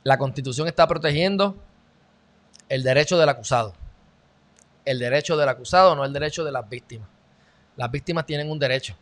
la 0.03 0.19
constitución 0.19 0.69
está 0.69 0.87
protegiendo 0.87 1.57
el 2.69 2.83
derecho 2.83 3.19
del 3.19 3.29
acusado. 3.29 3.75
El 4.85 4.99
derecho 4.99 5.37
del 5.37 5.49
acusado, 5.49 5.95
no 5.97 6.05
el 6.05 6.13
derecho 6.13 6.45
de 6.45 6.53
las 6.53 6.69
víctimas. 6.69 7.09
Las 7.77 7.91
víctimas 7.91 8.25
tienen 8.25 8.51
un 8.51 8.59
derecho 8.59 8.97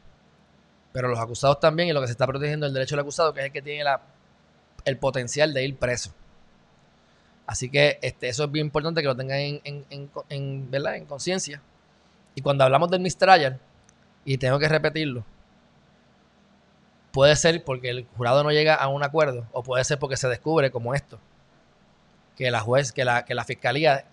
pero 0.95 1.09
los 1.09 1.19
acusados 1.19 1.59
también, 1.59 1.89
y 1.89 1.93
lo 1.93 2.01
que 2.01 2.07
se 2.07 2.13
está 2.13 2.25
protegiendo 2.25 2.67
es 2.67 2.71
el 2.71 2.75
derecho 2.75 2.95
del 2.95 3.01
acusado, 3.01 3.35
que 3.35 3.41
es 3.41 3.47
el 3.47 3.53
que 3.53 3.61
tiene 3.63 3.83
la, 3.83 4.01
el 4.85 4.97
potencial 4.97 5.53
de 5.53 5.65
ir 5.65 5.77
preso. 5.77 6.15
Así 7.49 7.69
que 7.69 7.99
este, 8.01 8.29
eso 8.29 8.45
es 8.45 8.53
bien 8.53 8.67
importante 8.67 9.03
que 9.03 9.09
lo 9.09 9.17
tengan 9.17 9.39
en, 9.41 9.61
en, 9.65 10.09
en, 10.29 10.69
en 10.73 11.05
conciencia. 11.07 11.61
Y 12.37 12.43
cuando 12.43 12.63
hablamos 12.63 12.93
del 12.93 13.01
mistrial, 13.01 13.59
y 14.25 14.39
tengo 14.39 14.57
que 14.61 14.69
repetirlo, 14.69 15.25
puede 17.11 17.35
ser 17.35 17.65
porque 17.65 17.91
el 17.91 18.07
jurado 18.17 18.45
no 18.45 18.53
llega 18.53 18.77
a 18.77 18.87
un 18.87 19.03
acuerdo 19.03 19.49
o 19.51 19.65
puede 19.65 19.83
ser 19.83 19.99
porque 19.99 20.17
se 20.17 20.29
descubre 20.29 20.71
como 20.71 20.95
esto, 20.95 21.19
que 22.37 22.53
la 22.53 22.61
juez, 22.61 22.93
que 22.93 23.05
la, 23.05 23.25
que 23.25 23.35
la 23.35 23.45
fiscalía 23.45 24.05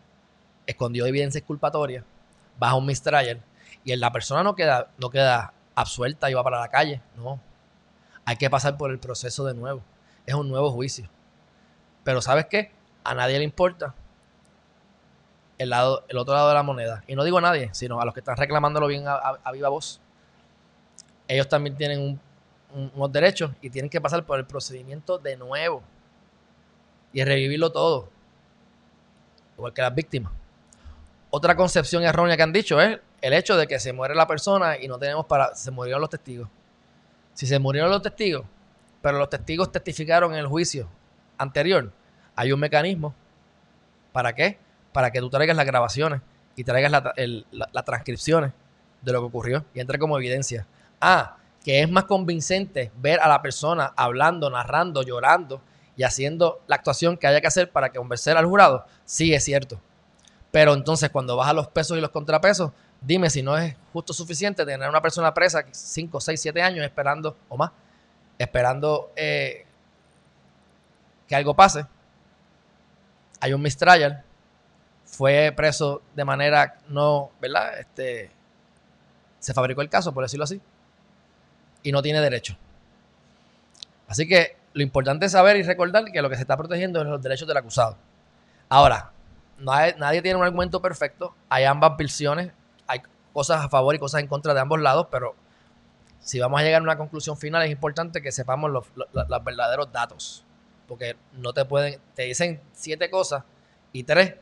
escondió 0.66 1.06
evidencia 1.06 1.38
exculpatoria 1.38 2.04
bajo 2.58 2.78
un 2.78 2.88
mistrial 2.88 3.40
y 3.84 3.96
la 3.96 4.12
persona 4.12 4.42
no 4.42 4.56
queda, 4.56 4.90
no 4.98 5.12
queda 5.12 5.54
absuelta 5.76 6.30
y 6.30 6.34
va 6.34 6.44
para 6.44 6.60
la 6.60 6.70
calle, 6.70 7.02
no. 7.16 7.40
Hay 8.26 8.38
que 8.38 8.50
pasar 8.50 8.78
por 8.78 8.92
el 8.92 9.00
proceso 9.00 9.46
de 9.46 9.54
nuevo. 9.54 9.82
Es 10.26 10.36
un 10.36 10.48
nuevo 10.50 10.72
juicio. 10.72 11.10
Pero 12.04 12.22
¿sabes 12.22 12.46
qué? 12.46 12.72
A 13.04 13.14
nadie 13.16 13.38
le 13.38 13.44
importa 13.44 13.96
el, 15.58 15.70
lado, 15.70 16.04
el 16.08 16.18
otro 16.18 16.34
lado 16.34 16.50
de 16.50 16.54
la 16.56 16.64
moneda. 16.64 17.04
Y 17.08 17.16
no 17.16 17.24
digo 17.24 17.38
a 17.38 17.42
nadie, 17.42 17.70
sino 17.74 18.02
a 18.02 18.06
los 18.06 18.14
que 18.14 18.20
están 18.20 18.38
reclamándolo 18.38 18.88
bien 18.88 19.06
a, 19.08 19.52
viva 19.52 19.70
voz. 19.70 20.00
Ellos 21.28 21.48
también 21.48 21.76
tienen 21.76 22.20
unos 22.74 23.12
derechos 23.12 23.52
y 23.62 23.70
tienen 23.70 23.90
que 23.90 24.02
pasar 24.02 24.26
por 24.26 24.40
el 24.40 24.46
procedimiento 24.46 25.18
de 25.18 25.38
nuevo 25.38 25.84
y 27.14 27.24
revivirlo 27.24 27.72
todo. 27.72 28.10
Igual 29.58 29.74
que 29.74 29.82
las 29.82 29.94
víctimas. 29.94 30.32
Otra 31.30 31.56
concepción 31.56 32.04
errónea 32.04 32.36
que 32.36 32.44
han 32.44 32.54
dicho 32.54 32.82
es 32.82 33.00
el 33.22 33.34
hecho 33.34 33.56
de 33.56 33.68
que 33.68 33.80
se 33.80 33.94
muere 33.94 34.16
la 34.16 34.28
persona 34.28 34.78
y 34.78 34.88
no 34.88 34.98
tenemos 34.98 35.26
para. 35.26 35.56
Se 35.56 35.72
murieron 35.72 36.02
los 36.02 36.10
testigos. 36.10 36.50
Si 37.34 37.48
se 37.48 37.60
murieron 37.60 37.90
los 37.90 38.02
testigos, 38.02 38.46
pero 39.02 39.18
los 39.18 39.30
testigos 39.30 39.72
testificaron 39.72 40.34
en 40.34 40.40
el 40.40 40.48
juicio 40.48 40.90
anterior, 41.38 41.92
hay 42.36 42.52
un 42.52 42.60
mecanismo. 42.60 43.16
¿Para 44.12 44.34
qué? 44.34 44.58
Para 44.92 45.12
que 45.12 45.20
tú 45.20 45.30
traigas 45.30 45.56
las 45.56 45.66
grabaciones 45.66 46.22
y 46.56 46.64
traigas 46.64 46.92
las 46.92 47.86
transcripciones 47.86 48.52
de 49.02 49.12
lo 49.12 49.22
que 49.22 49.26
ocurrió 49.26 49.66
y 49.74 49.80
entre 49.80 49.98
como 49.98 50.18
evidencia. 50.18 50.68
Ah, 51.00 51.38
que 51.64 51.82
es 51.82 51.90
más 51.90 52.06
convincente 52.06 52.92
ver 52.98 53.20
a 53.22 53.28
la 53.28 53.42
persona 53.42 53.94
hablando, 53.96 54.50
narrando, 54.50 55.04
llorando 55.04 55.62
y 55.96 56.04
haciendo 56.04 56.62
la 56.68 56.76
actuación 56.76 57.18
que 57.18 57.28
haya 57.28 57.42
que 57.42 57.48
hacer 57.48 57.72
para 57.72 57.92
convencer 57.92 58.38
al 58.38 58.46
jurado. 58.46 58.86
Sí, 59.06 59.34
es 59.34 59.44
cierto. 59.44 59.80
Pero 60.52 60.74
entonces 60.74 61.10
cuando 61.10 61.38
vas 61.38 61.50
a 61.50 61.54
los 61.54 61.68
pesos 61.68 61.98
y 61.98 62.02
los 62.02 62.10
contrapesos, 62.10 62.72
dime 63.02 63.30
si 63.30 63.42
no 63.42 63.58
es 63.58 63.76
justo 63.92 64.14
suficiente 64.14 64.66
tener 64.66 64.88
una 64.88 65.02
persona 65.02 65.34
presa 65.34 65.66
5, 65.70 66.22
6, 66.22 66.40
7 66.40 66.62
años 66.62 66.86
esperando 66.86 67.36
o 67.50 67.58
más, 67.58 67.72
esperando 68.38 69.12
eh, 69.16 69.66
que 71.28 71.36
algo 71.36 71.56
pase. 71.56 71.86
Hay 73.40 73.54
un 73.54 73.62
mistrial, 73.62 74.24
fue 75.04 75.52
preso 75.56 76.04
de 76.16 76.24
manera 76.24 76.78
no, 76.88 77.32
¿verdad? 77.42 77.80
Este, 77.80 78.30
se 79.40 79.54
fabricó 79.54 79.82
el 79.82 79.90
caso, 79.90 80.14
por 80.14 80.24
decirlo 80.24 80.44
así, 80.44 80.62
y 81.82 81.92
no 81.92 82.04
tiene 82.04 82.22
derecho. 82.22 82.56
Así 84.08 84.28
que 84.28 84.58
lo 84.74 84.84
importante 84.84 85.26
es 85.26 85.32
saber 85.32 85.58
y 85.58 85.64
recordar 85.64 86.06
que 86.06 86.22
lo 86.22 86.30
que 86.30 86.36
se 86.36 86.42
está 86.42 86.56
protegiendo 86.56 87.02
es 87.02 87.08
los 87.08 87.22
derechos 87.22 87.48
del 87.48 87.58
acusado. 87.58 87.98
Ahora, 88.70 89.12
nadie 89.58 90.22
tiene 90.22 90.38
un 90.38 90.44
argumento 90.44 90.82
perfecto, 90.82 91.36
hay 91.50 91.66
ambas 91.66 91.98
versiones, 91.98 92.52
hay 92.88 93.02
cosas 93.34 93.64
a 93.66 93.70
favor 93.70 93.96
y 93.96 94.00
cosas 94.00 94.22
en 94.22 94.28
contra 94.28 94.54
de 94.54 94.60
ambos 94.60 94.80
lados, 94.82 95.08
pero 95.12 95.36
si 96.20 96.40
vamos 96.40 96.60
a 96.60 96.64
llegar 96.64 96.82
a 96.82 96.84
una 96.84 96.98
conclusión 96.98 97.38
final 97.38 97.64
es 97.64 97.72
importante 97.72 98.22
que 98.22 98.32
sepamos 98.32 98.72
los 98.72 98.86
verdaderos 99.44 99.92
datos 99.92 100.46
porque 100.92 101.16
no 101.32 101.54
te 101.54 101.64
pueden, 101.64 102.02
te 102.16 102.24
dicen 102.24 102.60
siete 102.74 103.10
cosas 103.10 103.46
y 103.94 104.04
tres 104.04 104.36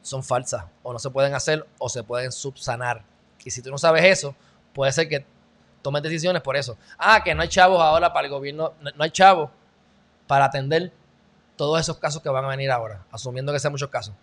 son 0.00 0.22
falsas, 0.22 0.66
o 0.84 0.92
no 0.92 1.00
se 1.00 1.10
pueden 1.10 1.34
hacer 1.34 1.66
o 1.78 1.88
se 1.88 2.04
pueden 2.04 2.30
subsanar. 2.30 3.02
Y 3.44 3.50
si 3.50 3.62
tú 3.62 3.70
no 3.72 3.78
sabes 3.78 4.04
eso, 4.04 4.36
puede 4.74 4.92
ser 4.92 5.08
que 5.08 5.26
tomes 5.82 6.04
decisiones 6.04 6.40
por 6.40 6.54
eso. 6.54 6.78
Ah, 6.96 7.24
que 7.24 7.34
no 7.34 7.42
hay 7.42 7.48
chavos 7.48 7.82
ahora 7.82 8.12
para 8.12 8.28
el 8.28 8.32
gobierno, 8.32 8.74
no, 8.80 9.02
hay 9.02 9.10
chavos 9.10 9.50
para 10.28 10.44
atender 10.44 10.92
todos 11.56 11.80
esos 11.80 11.98
casos 11.98 12.22
que 12.22 12.28
van 12.28 12.44
a 12.44 12.48
venir 12.48 12.70
ahora, 12.70 13.04
asumiendo 13.10 13.52
que 13.52 13.58
sean 13.58 13.72
muchos 13.72 13.90
casos. 13.90 14.14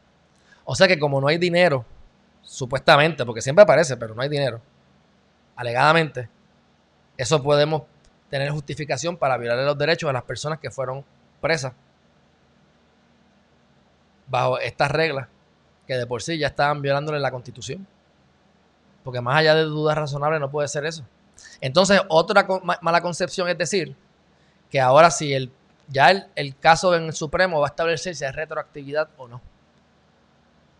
O 0.63 0.75
sea 0.75 0.87
que 0.87 0.97
como 0.97 1.19
no 1.19 1.27
hay 1.27 1.37
dinero, 1.37 1.83
supuestamente, 2.49 3.23
porque 3.25 3.41
siempre 3.41 3.61
aparece, 3.61 3.95
pero 3.95 4.15
no 4.15 4.23
hay 4.23 4.29
dinero, 4.29 4.59
alegadamente, 5.55 6.27
eso 7.15 7.43
podemos 7.43 7.83
tener 8.29 8.49
justificación 8.49 9.17
para 9.17 9.37
violar 9.37 9.59
los 9.59 9.77
derechos 9.77 10.07
de 10.09 10.13
las 10.13 10.23
personas 10.23 10.59
que 10.59 10.71
fueron 10.71 11.05
presa 11.39 11.73
bajo 14.27 14.57
estas 14.59 14.89
reglas 14.89 15.27
que 15.85 15.95
de 15.95 16.07
por 16.07 16.21
sí 16.21 16.37
ya 16.37 16.47
estaban 16.47 16.81
violándole 16.81 17.19
la 17.19 17.31
constitución. 17.31 17.85
Porque 19.03 19.21
más 19.21 19.37
allá 19.37 19.55
de 19.55 19.63
dudas 19.63 19.97
razonables 19.97 20.39
no 20.39 20.49
puede 20.51 20.67
ser 20.67 20.85
eso. 20.85 21.03
Entonces, 21.61 22.01
otra 22.09 22.47
mala 22.81 23.01
concepción 23.01 23.47
es 23.49 23.57
decir 23.57 23.95
que 24.69 24.79
ahora 24.79 25.09
si 25.09 25.33
el, 25.33 25.51
ya 25.87 26.29
el, 26.35 26.55
caso 26.57 26.95
en 26.95 27.05
el 27.05 27.13
Supremo 27.13 27.59
va 27.59 27.67
a 27.67 27.69
establecer 27.69 28.15
si 28.15 28.23
es 28.23 28.35
retroactividad 28.35 29.09
o 29.17 29.27
no. 29.27 29.41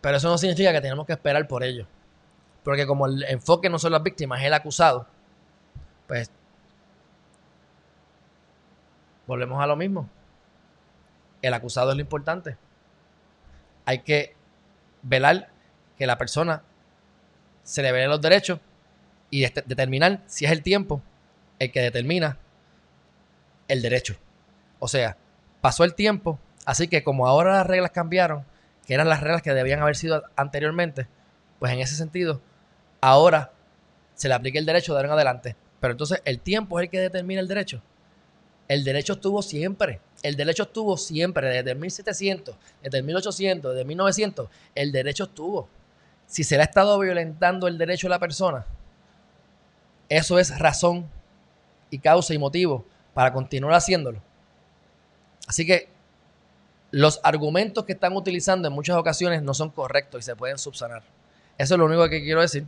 Pero 0.02 0.18
eso 0.18 0.30
no 0.30 0.38
significa 0.38 0.72
que 0.72 0.82
tenemos 0.82 1.06
que 1.06 1.14
esperar 1.14 1.48
por 1.48 1.64
ello. 1.64 1.86
Porque 2.64 2.86
como 2.86 3.06
el 3.06 3.24
enfoque 3.24 3.70
no 3.70 3.80
son 3.80 3.92
las 3.92 4.04
víctimas, 4.04 4.40
es 4.40 4.48
el 4.48 4.54
acusado, 4.54 5.08
pues 6.08 6.30
volvemos 9.28 9.62
a 9.62 9.68
lo 9.68 9.76
mismo 9.76 10.10
el 11.42 11.54
acusado 11.54 11.92
es 11.92 11.96
lo 11.96 12.02
importante. 12.02 12.58
Hay 13.86 14.00
que 14.00 14.36
velar 15.02 15.50
que 15.98 16.08
la 16.08 16.18
persona 16.18 16.64
se 17.64 17.82
le 17.82 17.92
velen 17.92 18.10
los 18.10 18.22
derechos 18.22 18.60
y 19.30 19.42
determinar 19.42 20.22
si 20.26 20.46
es 20.46 20.52
el 20.52 20.64
tiempo 20.64 21.02
el 21.60 21.72
que 21.72 21.82
determina 21.82 22.38
el 23.68 23.82
derecho. 23.82 24.16
O 24.80 24.88
sea, 24.88 25.18
pasó 25.62 25.84
el 25.84 25.94
tiempo, 25.94 26.40
así 26.66 26.88
que 26.88 27.04
como 27.04 27.28
ahora 27.28 27.54
las 27.58 27.68
reglas 27.68 27.92
cambiaron, 27.92 28.46
que 28.90 28.96
eran 28.96 29.08
las 29.08 29.22
reglas 29.22 29.44
que 29.44 29.54
debían 29.54 29.84
haber 29.84 29.96
sido 29.96 30.24
anteriormente, 30.36 31.06
pues 31.60 31.72
en 31.72 31.80
ese 31.80 31.96
sentido, 31.96 32.42
ahora 33.02 33.52
se 34.16 34.28
le 34.28 34.34
aplica 34.34 34.58
el 34.58 34.66
derecho 34.66 34.94
de 34.94 34.98
ahora 34.98 35.10
en 35.10 35.14
adelante. 35.14 35.56
Pero 35.80 35.92
entonces 35.92 36.24
el 36.26 36.40
tiempo 36.40 36.80
es 36.80 36.86
el 36.86 36.90
que 36.90 37.00
determina 37.00 37.40
el 37.40 37.48
derecho. 37.48 37.84
El 38.68 38.84
derecho 38.84 39.14
estuvo 39.14 39.44
siempre. 39.44 40.02
El 40.24 40.36
derecho 40.36 40.64
estuvo 40.64 40.98
siempre, 40.98 41.50
desde 41.50 41.76
1700, 41.76 42.56
desde 42.82 43.04
1800, 43.04 43.76
desde 43.76 43.86
1900. 43.86 44.50
El 44.74 44.92
derecho 44.92 45.26
estuvo. 45.26 45.70
Si 46.26 46.44
se 46.44 46.56
le 46.56 46.64
ha 46.64 46.66
estado 46.66 46.98
violentando 46.98 47.68
el 47.68 47.78
derecho 47.78 48.08
de 48.08 48.10
la 48.10 48.20
persona, 48.20 48.66
eso 50.10 50.40
es 50.40 50.58
razón 50.58 51.08
y 51.92 52.00
causa 52.00 52.34
y 52.34 52.40
motivo 52.40 52.88
para 53.14 53.34
continuar 53.34 53.76
haciéndolo. 53.76 54.20
Así 55.48 55.68
que 55.68 55.90
los 56.92 57.20
argumentos 57.24 57.86
que 57.86 57.94
están 57.94 58.16
utilizando 58.16 58.68
en 58.68 58.74
muchas 58.74 58.98
ocasiones 58.98 59.42
no 59.44 59.54
son 59.54 59.70
correctos 59.70 60.22
y 60.22 60.24
se 60.24 60.36
pueden 60.36 60.58
subsanar. 60.58 61.04
Eso 61.58 61.76
es 61.76 61.80
lo 61.80 61.86
único 61.86 62.10
que 62.10 62.22
quiero 62.22 62.42
decir. 62.42 62.66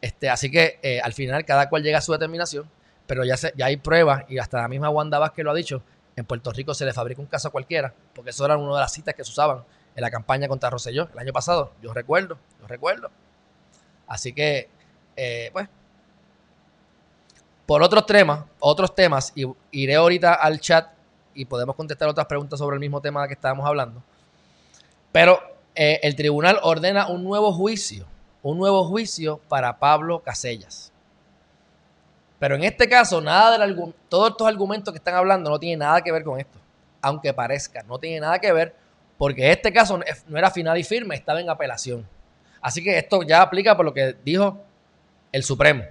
Este, 0.00 0.30
así 0.30 0.50
que 0.50 0.78
eh, 0.82 1.00
al 1.00 1.12
final 1.12 1.44
cada 1.44 1.68
cual 1.68 1.82
llega 1.82 1.98
a 1.98 2.00
su 2.00 2.12
determinación 2.12 2.68
pero 3.08 3.24
ya, 3.24 3.36
ya 3.56 3.66
hay 3.66 3.78
pruebas 3.78 4.24
y 4.28 4.38
hasta 4.38 4.60
la 4.60 4.68
misma 4.68 4.90
Wanda 4.90 5.18
Vázquez 5.18 5.42
lo 5.42 5.50
ha 5.50 5.54
dicho, 5.54 5.82
en 6.14 6.26
Puerto 6.26 6.52
Rico 6.52 6.74
se 6.74 6.84
le 6.84 6.92
fabrica 6.92 7.22
un 7.22 7.26
caso 7.26 7.48
a 7.48 7.50
cualquiera, 7.50 7.92
porque 8.14 8.30
eso 8.30 8.44
era 8.44 8.56
una 8.58 8.74
de 8.74 8.80
las 8.80 8.92
citas 8.92 9.14
que 9.14 9.24
se 9.24 9.30
usaban 9.30 9.64
en 9.96 10.02
la 10.02 10.10
campaña 10.10 10.46
contra 10.46 10.68
Rosselló 10.68 11.08
el 11.14 11.18
año 11.18 11.32
pasado, 11.32 11.72
yo 11.82 11.94
recuerdo, 11.94 12.38
yo 12.60 12.66
recuerdo. 12.66 13.10
Así 14.06 14.34
que, 14.34 14.68
eh, 15.16 15.48
pues, 15.54 15.68
por 17.64 17.82
otros 17.82 18.04
temas, 18.04 18.44
otros 18.60 18.94
temas, 18.94 19.32
y 19.34 19.46
iré 19.70 19.94
ahorita 19.94 20.34
al 20.34 20.60
chat 20.60 20.90
y 21.38 21.44
podemos 21.44 21.76
contestar 21.76 22.08
otras 22.08 22.26
preguntas 22.26 22.58
sobre 22.58 22.74
el 22.74 22.80
mismo 22.80 23.00
tema 23.00 23.26
que 23.28 23.34
estábamos 23.34 23.64
hablando. 23.64 24.02
Pero 25.12 25.40
eh, 25.76 26.00
el 26.02 26.16
tribunal 26.16 26.58
ordena 26.64 27.06
un 27.06 27.22
nuevo 27.22 27.52
juicio, 27.52 28.06
un 28.42 28.58
nuevo 28.58 28.84
juicio 28.84 29.40
para 29.48 29.78
Pablo 29.78 30.18
Casellas. 30.18 30.92
Pero 32.40 32.56
en 32.56 32.64
este 32.64 32.88
caso, 32.88 33.20
nada 33.20 33.56
del 33.56 33.76
todos 34.08 34.30
estos 34.30 34.48
argumentos 34.48 34.92
que 34.92 34.98
están 34.98 35.14
hablando 35.14 35.48
no 35.48 35.60
tienen 35.60 35.78
nada 35.78 36.00
que 36.02 36.10
ver 36.10 36.24
con 36.24 36.40
esto. 36.40 36.58
Aunque 37.00 37.32
parezca, 37.32 37.84
no 37.84 38.00
tiene 38.00 38.18
nada 38.18 38.40
que 38.40 38.52
ver 38.52 38.74
porque 39.16 39.52
este 39.52 39.72
caso 39.72 40.00
no 40.26 40.38
era 40.38 40.50
final 40.50 40.76
y 40.76 40.82
firme, 40.82 41.14
estaba 41.14 41.40
en 41.40 41.48
apelación. 41.48 42.04
Así 42.60 42.82
que 42.82 42.98
esto 42.98 43.22
ya 43.22 43.42
aplica 43.42 43.76
por 43.76 43.84
lo 43.84 43.94
que 43.94 44.16
dijo 44.24 44.60
el 45.30 45.44
Supremo. 45.44 45.84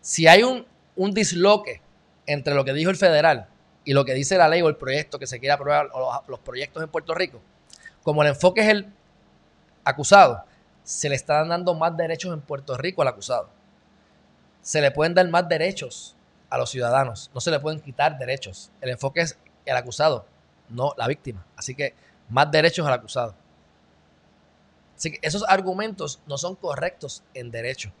Si 0.00 0.26
hay 0.26 0.42
un, 0.42 0.66
un 0.96 1.14
disloque 1.14 1.80
entre 2.26 2.54
lo 2.54 2.64
que 2.64 2.72
dijo 2.72 2.90
el 2.90 2.96
federal 2.96 3.46
y 3.90 3.92
lo 3.92 4.04
que 4.04 4.14
dice 4.14 4.38
la 4.38 4.46
ley 4.46 4.62
o 4.62 4.68
el 4.68 4.76
proyecto 4.76 5.18
que 5.18 5.26
se 5.26 5.40
quiere 5.40 5.52
aprobar, 5.52 5.88
o 5.92 6.22
los, 6.28 6.38
proyectos 6.38 6.80
en 6.80 6.88
Puerto 6.88 7.12
Rico, 7.12 7.40
como 8.04 8.22
el 8.22 8.28
enfoque 8.28 8.60
es 8.60 8.68
el 8.68 8.86
acusado, 9.82 10.44
se 10.84 11.08
le 11.08 11.16
están 11.16 11.48
dando 11.48 11.74
más 11.74 11.96
derechos 11.96 12.32
en 12.32 12.40
Puerto 12.40 12.76
Rico 12.76 13.02
al 13.02 13.08
acusado 13.08 13.50
se 14.62 14.80
le 14.80 14.90
pueden 14.90 15.14
dar 15.14 15.28
más 15.28 15.48
derechos 15.48 16.14
a 16.48 16.58
los 16.58 16.70
ciudadanos, 16.70 17.30
no 17.34 17.40
se 17.40 17.50
le 17.50 17.60
pueden 17.60 17.80
quitar 17.80 18.18
derechos. 18.18 18.70
El 18.80 18.90
enfoque 18.90 19.20
es 19.22 19.38
el 19.64 19.76
acusado, 19.76 20.26
no 20.68 20.94
la 20.96 21.06
víctima. 21.06 21.44
Así 21.56 21.74
que 21.74 21.94
más 22.28 22.50
derechos 22.50 22.86
al 22.86 22.92
acusado. 22.92 23.34
Así 24.96 25.12
que 25.12 25.18
esos 25.22 25.44
argumentos 25.48 26.20
no 26.26 26.36
son 26.38 26.56
correctos 26.56 27.22
en 27.34 27.50
derecho. 27.50 27.92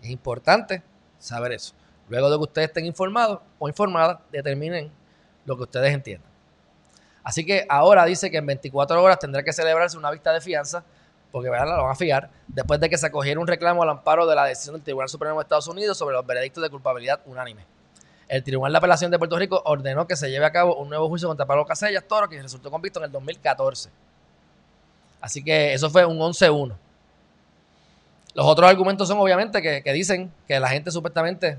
Es 0.00 0.10
importante 0.10 0.82
saber 1.18 1.52
eso. 1.52 1.74
Luego 2.08 2.30
de 2.30 2.36
que 2.38 2.42
ustedes 2.42 2.68
estén 2.68 2.86
informados 2.86 3.40
o 3.58 3.68
informadas, 3.68 4.18
determinen 4.32 4.90
lo 5.48 5.56
que 5.56 5.64
ustedes 5.64 5.92
entiendan. 5.92 6.30
Así 7.24 7.44
que 7.44 7.66
ahora 7.68 8.04
dice 8.04 8.30
que 8.30 8.36
en 8.36 8.46
24 8.46 9.02
horas 9.02 9.18
tendrá 9.18 9.42
que 9.42 9.52
celebrarse 9.52 9.98
una 9.98 10.10
vista 10.10 10.32
de 10.32 10.40
fianza, 10.40 10.84
porque 11.32 11.50
¿verdad? 11.50 11.66
la 11.66 11.82
van 11.82 11.90
a 11.92 11.94
fiar, 11.94 12.30
después 12.46 12.80
de 12.80 12.88
que 12.88 12.96
se 12.96 13.06
acogiera 13.06 13.40
un 13.40 13.46
reclamo 13.46 13.82
al 13.82 13.90
amparo 13.90 14.26
de 14.26 14.34
la 14.34 14.44
decisión 14.44 14.74
del 14.76 14.82
Tribunal 14.82 15.08
Supremo 15.08 15.36
de 15.36 15.42
Estados 15.42 15.68
Unidos 15.68 15.98
sobre 15.98 16.14
los 16.14 16.24
veredictos 16.24 16.62
de 16.62 16.70
culpabilidad 16.70 17.20
unánime. 17.26 17.66
El 18.28 18.44
Tribunal 18.44 18.72
de 18.72 18.78
Apelación 18.78 19.10
de 19.10 19.18
Puerto 19.18 19.38
Rico 19.38 19.62
ordenó 19.64 20.06
que 20.06 20.16
se 20.16 20.30
lleve 20.30 20.44
a 20.44 20.52
cabo 20.52 20.76
un 20.76 20.88
nuevo 20.88 21.08
juicio 21.08 21.28
contra 21.28 21.46
Pablo 21.46 21.66
Casellas 21.66 22.04
Toro, 22.06 22.28
que 22.28 22.40
resultó 22.40 22.70
convicto 22.70 22.98
en 23.00 23.06
el 23.06 23.12
2014. 23.12 23.90
Así 25.20 25.42
que 25.42 25.72
eso 25.72 25.90
fue 25.90 26.04
un 26.04 26.18
11-1. 26.18 26.74
Los 28.34 28.46
otros 28.46 28.70
argumentos 28.70 29.08
son 29.08 29.18
obviamente 29.18 29.60
que, 29.62 29.82
que, 29.82 29.92
dicen 29.92 30.30
que 30.46 30.60
la 30.60 30.68
gente 30.68 30.90
supuestamente 30.90 31.58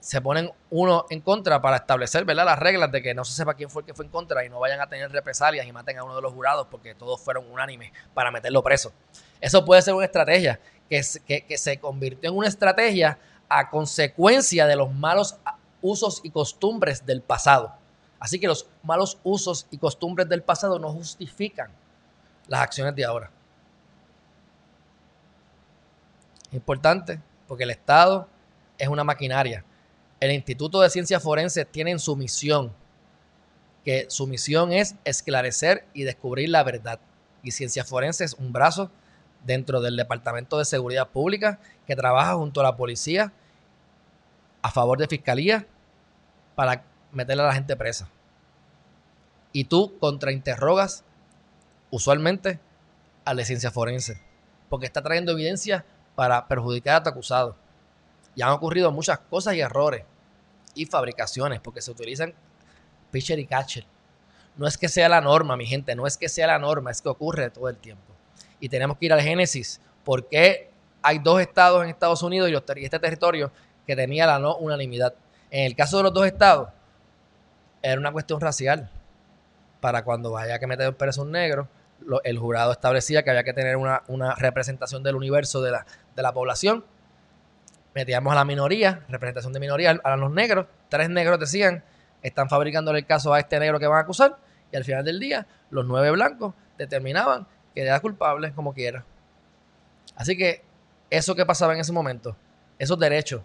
se 0.00 0.20
ponen 0.20 0.50
uno 0.70 1.06
en 1.10 1.20
contra 1.20 1.60
para 1.60 1.76
establecer 1.76 2.24
¿verdad? 2.24 2.44
las 2.44 2.58
reglas 2.58 2.92
de 2.92 3.02
que 3.02 3.14
no 3.14 3.24
se 3.24 3.32
sepa 3.32 3.54
quién 3.54 3.70
fue 3.70 3.82
el 3.82 3.86
que 3.86 3.94
fue 3.94 4.04
en 4.04 4.10
contra 4.10 4.44
y 4.44 4.48
no 4.48 4.60
vayan 4.60 4.80
a 4.80 4.88
tener 4.88 5.10
represalias 5.10 5.66
y 5.66 5.72
maten 5.72 5.98
a 5.98 6.04
uno 6.04 6.14
de 6.14 6.22
los 6.22 6.32
jurados 6.32 6.68
porque 6.70 6.94
todos 6.94 7.20
fueron 7.20 7.50
unánimes 7.50 7.92
para 8.14 8.30
meterlo 8.30 8.62
preso. 8.62 8.92
Eso 9.40 9.64
puede 9.64 9.82
ser 9.82 9.94
una 9.94 10.04
estrategia 10.04 10.60
que, 10.88 11.02
que, 11.26 11.44
que 11.44 11.58
se 11.58 11.78
convirtió 11.78 12.30
en 12.30 12.36
una 12.36 12.48
estrategia 12.48 13.18
a 13.48 13.68
consecuencia 13.70 14.66
de 14.66 14.76
los 14.76 14.92
malos 14.92 15.36
usos 15.80 16.20
y 16.22 16.30
costumbres 16.30 17.04
del 17.04 17.22
pasado. 17.22 17.74
Así 18.18 18.38
que 18.38 18.46
los 18.46 18.68
malos 18.82 19.18
usos 19.24 19.66
y 19.70 19.78
costumbres 19.78 20.28
del 20.28 20.42
pasado 20.42 20.78
no 20.78 20.92
justifican 20.92 21.70
las 22.48 22.60
acciones 22.60 22.94
de 22.94 23.04
ahora. 23.04 23.30
Importante, 26.52 27.20
porque 27.48 27.64
el 27.64 27.70
Estado 27.70 28.28
es 28.78 28.88
una 28.88 29.04
maquinaria 29.04 29.64
el 30.26 30.32
Instituto 30.32 30.80
de 30.80 30.90
Ciencias 30.90 31.22
Forenses 31.22 31.66
tiene 31.70 31.92
en 31.92 31.98
su 31.98 32.16
misión 32.16 32.72
que 33.84 34.06
su 34.08 34.26
misión 34.26 34.72
es 34.72 34.96
esclarecer 35.04 35.86
y 35.94 36.02
descubrir 36.02 36.48
la 36.48 36.64
verdad. 36.64 36.98
Y 37.44 37.52
Ciencias 37.52 37.88
Forenses 37.88 38.32
es 38.32 38.38
un 38.38 38.52
brazo 38.52 38.90
dentro 39.44 39.80
del 39.80 39.96
Departamento 39.96 40.58
de 40.58 40.64
Seguridad 40.64 41.08
Pública 41.08 41.60
que 41.86 41.94
trabaja 41.94 42.34
junto 42.34 42.60
a 42.60 42.64
la 42.64 42.76
policía 42.76 43.32
a 44.60 44.72
favor 44.72 44.98
de 44.98 45.06
fiscalía 45.06 45.68
para 46.56 46.82
meterle 47.12 47.44
a 47.44 47.46
la 47.46 47.54
gente 47.54 47.76
presa. 47.76 48.08
Y 49.52 49.64
tú 49.64 49.96
contrainterrogas 50.00 51.04
usualmente 51.90 52.58
al 53.24 53.36
de 53.36 53.44
Ciencias 53.44 53.72
Forenses 53.72 54.18
porque 54.68 54.86
está 54.86 55.00
trayendo 55.00 55.30
evidencia 55.30 55.84
para 56.16 56.48
perjudicar 56.48 56.96
a 56.96 57.02
tu 57.04 57.10
acusado. 57.10 57.54
Y 58.34 58.42
han 58.42 58.50
ocurrido 58.50 58.90
muchas 58.90 59.20
cosas 59.20 59.54
y 59.54 59.60
errores 59.60 60.04
y 60.76 60.86
fabricaciones 60.86 61.58
porque 61.60 61.80
se 61.80 61.90
utilizan 61.90 62.32
pitcher 63.10 63.38
y 63.38 63.46
catcher. 63.46 63.84
No 64.56 64.66
es 64.66 64.78
que 64.78 64.88
sea 64.88 65.08
la 65.08 65.20
norma, 65.20 65.56
mi 65.56 65.66
gente, 65.66 65.94
no 65.94 66.06
es 66.06 66.16
que 66.16 66.28
sea 66.28 66.46
la 66.46 66.58
norma, 66.58 66.90
es 66.90 67.02
que 67.02 67.08
ocurre 67.08 67.50
todo 67.50 67.68
el 67.68 67.76
tiempo. 67.76 68.14
Y 68.60 68.68
tenemos 68.68 68.96
que 68.98 69.06
ir 69.06 69.12
al 69.12 69.20
génesis. 69.20 69.80
¿Por 70.04 70.28
qué 70.28 70.70
hay 71.02 71.18
dos 71.18 71.40
estados 71.40 71.82
en 71.82 71.90
Estados 71.90 72.22
Unidos 72.22 72.50
y 72.50 72.82
este 72.84 72.98
territorio 72.98 73.50
que 73.86 73.96
tenía 73.96 74.26
la 74.26 74.38
no 74.38 74.56
unanimidad? 74.56 75.14
En 75.50 75.64
el 75.64 75.74
caso 75.74 75.96
de 75.98 76.04
los 76.04 76.14
dos 76.14 76.26
estados, 76.26 76.68
era 77.82 77.98
una 77.98 78.12
cuestión 78.12 78.40
racial. 78.40 78.90
Para 79.80 80.04
cuando 80.04 80.30
vaya 80.30 80.58
que 80.58 80.66
meter 80.66 80.96
preso 80.96 81.22
un 81.22 81.32
negro, 81.32 81.68
el 82.24 82.38
jurado 82.38 82.72
establecía 82.72 83.22
que 83.22 83.30
había 83.30 83.44
que 83.44 83.52
tener 83.52 83.76
una, 83.76 84.02
una 84.08 84.34
representación 84.34 85.02
del 85.02 85.16
universo 85.16 85.60
de 85.62 85.70
la, 85.70 85.86
de 86.14 86.22
la 86.22 86.32
población 86.32 86.84
metíamos 87.96 88.30
a 88.30 88.36
la 88.36 88.44
minoría, 88.44 89.06
representación 89.08 89.54
de 89.54 89.58
minoría, 89.58 89.98
a 90.04 90.16
los 90.16 90.30
negros. 90.30 90.66
Tres 90.90 91.08
negros 91.08 91.40
decían, 91.40 91.82
están 92.22 92.50
fabricando 92.50 92.90
el 92.90 93.06
caso 93.06 93.32
a 93.32 93.40
este 93.40 93.58
negro 93.58 93.80
que 93.80 93.86
van 93.86 93.96
a 93.96 94.00
acusar. 94.02 94.36
Y 94.70 94.76
al 94.76 94.84
final 94.84 95.02
del 95.02 95.18
día, 95.18 95.46
los 95.70 95.86
nueve 95.86 96.10
blancos 96.10 96.52
determinaban 96.76 97.46
que 97.74 97.80
era 97.80 97.98
culpable 98.00 98.52
como 98.52 98.74
quiera. 98.74 99.02
Así 100.14 100.36
que 100.36 100.62
eso 101.08 101.34
que 101.34 101.46
pasaba 101.46 101.72
en 101.72 101.80
ese 101.80 101.90
momento, 101.90 102.36
esos 102.78 102.98
derechos, 102.98 103.40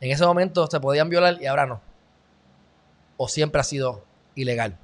en 0.00 0.10
ese 0.10 0.24
momento 0.24 0.66
se 0.66 0.80
podían 0.80 1.10
violar 1.10 1.36
y 1.38 1.44
ahora 1.44 1.66
no. 1.66 1.82
O 3.18 3.28
siempre 3.28 3.60
ha 3.60 3.64
sido 3.64 4.06
ilegal, 4.36 4.78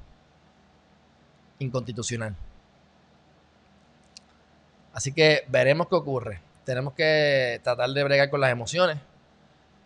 inconstitucional. 1.60 2.36
Así 4.92 5.14
que 5.14 5.44
veremos 5.48 5.88
qué 5.88 5.94
ocurre 5.94 6.45
tenemos 6.66 6.94
que 6.94 7.60
tratar 7.62 7.88
de 7.90 8.02
bregar 8.02 8.28
con 8.28 8.40
las 8.40 8.50
emociones. 8.50 8.98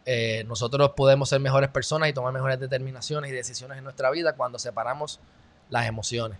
Eh, 0.06 0.44
nosotros 0.48 0.92
podemos 0.96 1.28
ser 1.28 1.38
mejores 1.38 1.68
personas 1.68 2.08
y 2.08 2.14
tomar 2.14 2.32
mejores 2.32 2.58
determinaciones 2.58 3.30
y 3.30 3.34
decisiones 3.34 3.76
en 3.76 3.84
nuestra 3.84 4.10
vida 4.10 4.32
cuando 4.32 4.58
separamos 4.58 5.20
las 5.68 5.86
emociones. 5.86 6.38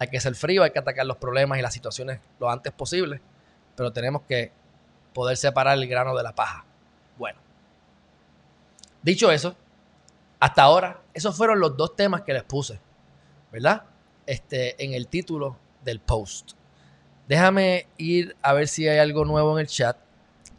Hay 0.00 0.08
que 0.08 0.20
ser 0.20 0.34
frío, 0.34 0.64
hay 0.64 0.72
que 0.72 0.80
atacar 0.80 1.06
los 1.06 1.18
problemas 1.18 1.56
y 1.56 1.62
las 1.62 1.72
situaciones 1.72 2.18
lo 2.40 2.50
antes 2.50 2.72
posible, 2.72 3.20
pero 3.76 3.92
tenemos 3.92 4.22
que 4.22 4.50
poder 5.12 5.36
separar 5.36 5.78
el 5.78 5.86
grano 5.86 6.16
de 6.16 6.24
la 6.24 6.34
paja. 6.34 6.64
Bueno, 7.16 7.38
dicho 9.02 9.30
eso, 9.30 9.54
hasta 10.40 10.62
ahora, 10.62 11.00
esos 11.14 11.36
fueron 11.36 11.60
los 11.60 11.76
dos 11.76 11.94
temas 11.94 12.22
que 12.22 12.32
les 12.32 12.42
puse, 12.42 12.80
¿verdad? 13.52 13.84
Este, 14.26 14.84
en 14.84 14.94
el 14.94 15.06
título 15.06 15.56
del 15.84 16.00
post. 16.00 16.54
Déjame 17.28 17.86
ir 17.96 18.36
a 18.42 18.52
ver 18.52 18.68
si 18.68 18.86
hay 18.86 18.98
algo 18.98 19.24
nuevo 19.24 19.58
en 19.58 19.62
el 19.62 19.66
chat 19.66 19.96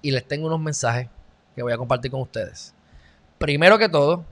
y 0.02 0.12
les 0.12 0.28
tengo 0.28 0.48
unos 0.48 0.60
mensajes 0.60 1.08
que 1.56 1.62
voy 1.62 1.72
a 1.72 1.78
compartir 1.78 2.10
con 2.10 2.22
ustedes. 2.22 2.74
Primero 3.38 3.78
que 3.78 3.88
todo, 3.88 4.26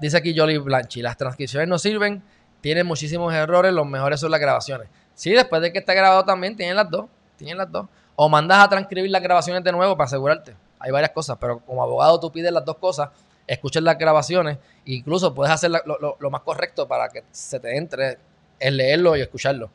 dice 0.00 0.16
aquí 0.16 0.36
Jolly 0.36 0.58
Blanchi, 0.58 1.00
las 1.00 1.16
transcripciones 1.16 1.68
no 1.68 1.78
sirven, 1.78 2.22
tienen 2.60 2.86
muchísimos 2.86 3.32
errores, 3.32 3.72
los 3.72 3.86
mejores 3.86 4.20
son 4.20 4.30
las 4.30 4.40
grabaciones. 4.40 4.88
Sí, 5.14 5.30
después 5.30 5.62
de 5.62 5.72
que 5.72 5.78
está 5.78 5.94
grabado 5.94 6.24
también, 6.24 6.56
tienen 6.56 6.76
las 6.76 6.90
dos, 6.90 7.06
tienen 7.36 7.56
las 7.56 7.70
dos. 7.70 7.86
O 8.16 8.28
mandas 8.28 8.64
a 8.64 8.68
transcribir 8.68 9.10
las 9.10 9.22
grabaciones 9.22 9.64
de 9.64 9.72
nuevo 9.72 9.96
para 9.96 10.06
asegurarte. 10.06 10.54
Hay 10.78 10.90
varias 10.90 11.12
cosas, 11.12 11.38
pero 11.40 11.60
como 11.60 11.82
abogado 11.82 12.20
tú 12.20 12.30
pides 12.30 12.52
las 12.52 12.64
dos 12.64 12.76
cosas, 12.76 13.08
escuchas 13.46 13.82
las 13.82 13.96
grabaciones, 13.98 14.58
incluso 14.84 15.34
puedes 15.34 15.52
hacer 15.52 15.70
lo, 15.70 16.16
lo 16.18 16.30
más 16.30 16.42
correcto 16.42 16.86
para 16.86 17.08
que 17.08 17.24
se 17.30 17.58
te 17.58 17.76
entre 17.76 18.18
el 18.58 18.76
leerlo 18.76 19.16
y 19.16 19.22
escucharlo. 19.22 19.70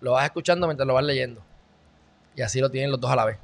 Lo 0.00 0.12
vas 0.12 0.26
escuchando 0.26 0.66
mientras 0.66 0.86
lo 0.86 0.94
vas 0.94 1.04
leyendo. 1.04 1.42
Y 2.36 2.42
así 2.42 2.60
lo 2.60 2.70
tienen 2.70 2.90
los 2.90 3.00
dos 3.00 3.10
a 3.10 3.16
la 3.16 3.24
vez. 3.24 3.38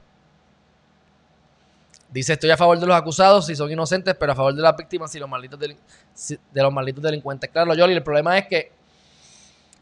Dice, 2.11 2.35
estoy 2.35 2.51
a 2.51 2.59
favor 2.59 2.79
de 2.79 2.87
los 2.87 2.95
acusados 2.95 3.47
si 3.47 3.57
son 3.57 3.73
inocentes, 3.73 4.15
pero 4.15 4.33
a 4.33 4.35
favor 4.35 4.55
de 4.55 4.61
las 4.61 4.77
víctimas 4.77 5.11
si 5.11 5.19
los 5.19 5.29
malditos 5.29 5.59
de 5.59 6.63
los 6.63 6.73
malditos 6.73 7.03
delincuentes. 7.03 7.49
Claro, 7.49 7.75
Yoli, 7.75 7.95
el 7.95 8.03
problema 8.03 8.37
es 8.37 8.47
que 8.47 8.71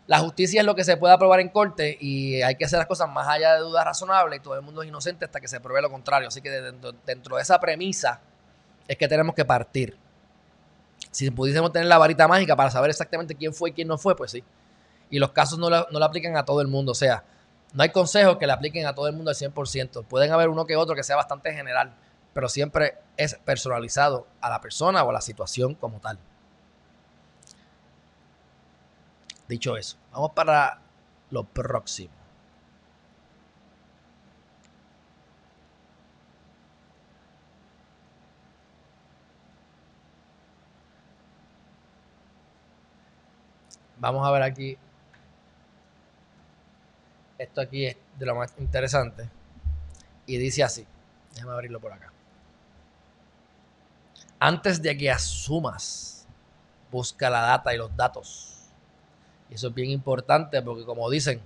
la 0.07 0.20
justicia 0.20 0.61
es 0.61 0.66
lo 0.66 0.77
que 0.77 0.85
se 0.85 0.96
puede 0.96 1.12
aprobar 1.12 1.40
en 1.40 1.49
corte 1.49 1.96
y 2.01 2.40
hay 2.42 2.55
que 2.55 2.64
hacer 2.64 2.79
las 2.79 2.87
cosas 2.87 3.09
más 3.09 3.27
allá 3.27 3.55
de 3.55 3.61
dudas 3.61 3.85
razonables 3.85 4.38
y 4.38 4.42
todo 4.42 4.55
el 4.55 4.62
mundo 4.62 4.83
es 4.83 4.88
inocente 4.88 5.25
hasta 5.25 5.40
que 5.40 5.49
se 5.49 5.61
pruebe 5.61 5.83
lo 5.83 5.90
contrario. 5.90 6.29
Así 6.29 6.40
que 6.40 6.51
dentro, 6.51 6.92
dentro 7.05 7.37
de 7.37 7.42
esa 7.42 7.59
premisa 7.59 8.20
es 8.87 8.96
que 8.96 9.09
tenemos 9.09 9.35
que 9.35 9.44
partir. 9.44 9.96
Si 11.11 11.31
pudiésemos 11.31 11.73
tener 11.73 11.88
la 11.88 11.99
varita 11.99 12.29
mágica 12.29 12.55
para 12.55 12.70
saber 12.70 12.90
exactamente 12.90 13.35
quién 13.35 13.53
fue 13.53 13.70
y 13.70 13.73
quién 13.73 13.88
no 13.88 13.99
fue, 13.99 14.16
pues 14.16 14.31
sí. 14.31 14.44
Y 15.11 15.18
los 15.18 15.33
casos 15.33 15.59
no 15.59 15.68
lo, 15.68 15.87
no 15.90 16.05
aplican 16.05 16.37
a 16.37 16.44
todo 16.44 16.61
el 16.61 16.68
mundo. 16.68 16.92
O 16.92 16.96
sea, 16.96 17.25
no 17.72 17.83
hay 17.83 17.90
consejos 17.90 18.37
que 18.38 18.46
le 18.46 18.52
apliquen 18.52 18.87
a 18.87 18.94
todo 18.94 19.06
el 19.06 19.14
mundo 19.14 19.30
al 19.30 19.37
100%. 19.37 20.04
Pueden 20.04 20.33
haber 20.33 20.48
uno 20.48 20.66
que 20.66 20.76
otro 20.76 20.94
que 20.94 21.02
sea 21.02 21.16
bastante 21.16 21.52
general, 21.52 21.94
pero 22.33 22.48
siempre 22.48 22.98
es 23.16 23.35
personalizado 23.37 24.26
a 24.40 24.50
la 24.50 24.61
persona 24.61 25.02
o 25.04 25.11
a 25.11 25.12
la 25.12 25.20
situación 25.20 25.74
como 25.74 26.00
tal. 26.00 26.18
Dicho 29.48 29.76
eso, 29.76 29.96
vamos 30.12 30.33
para 30.33 30.80
lo 31.30 31.44
próximo. 31.44 32.14
Vamos 43.98 44.26
a 44.26 44.30
ver 44.30 44.42
aquí 44.42 44.78
esto 47.50 47.60
aquí 47.60 47.86
es 47.86 47.96
de 48.16 48.26
lo 48.26 48.36
más 48.36 48.54
interesante. 48.58 49.28
Y 50.24 50.38
dice 50.38 50.62
así. 50.62 50.86
Déjame 51.34 51.52
abrirlo 51.52 51.80
por 51.80 51.92
acá. 51.92 52.12
Antes 54.38 54.80
de 54.80 54.96
que 54.96 55.10
asumas, 55.10 56.26
busca 56.90 57.28
la 57.28 57.40
data 57.40 57.74
y 57.74 57.78
los 57.78 57.94
datos. 57.96 58.68
Y 59.50 59.54
eso 59.54 59.68
es 59.68 59.74
bien 59.74 59.90
importante 59.90 60.62
porque 60.62 60.84
como 60.84 61.10
dicen 61.10 61.40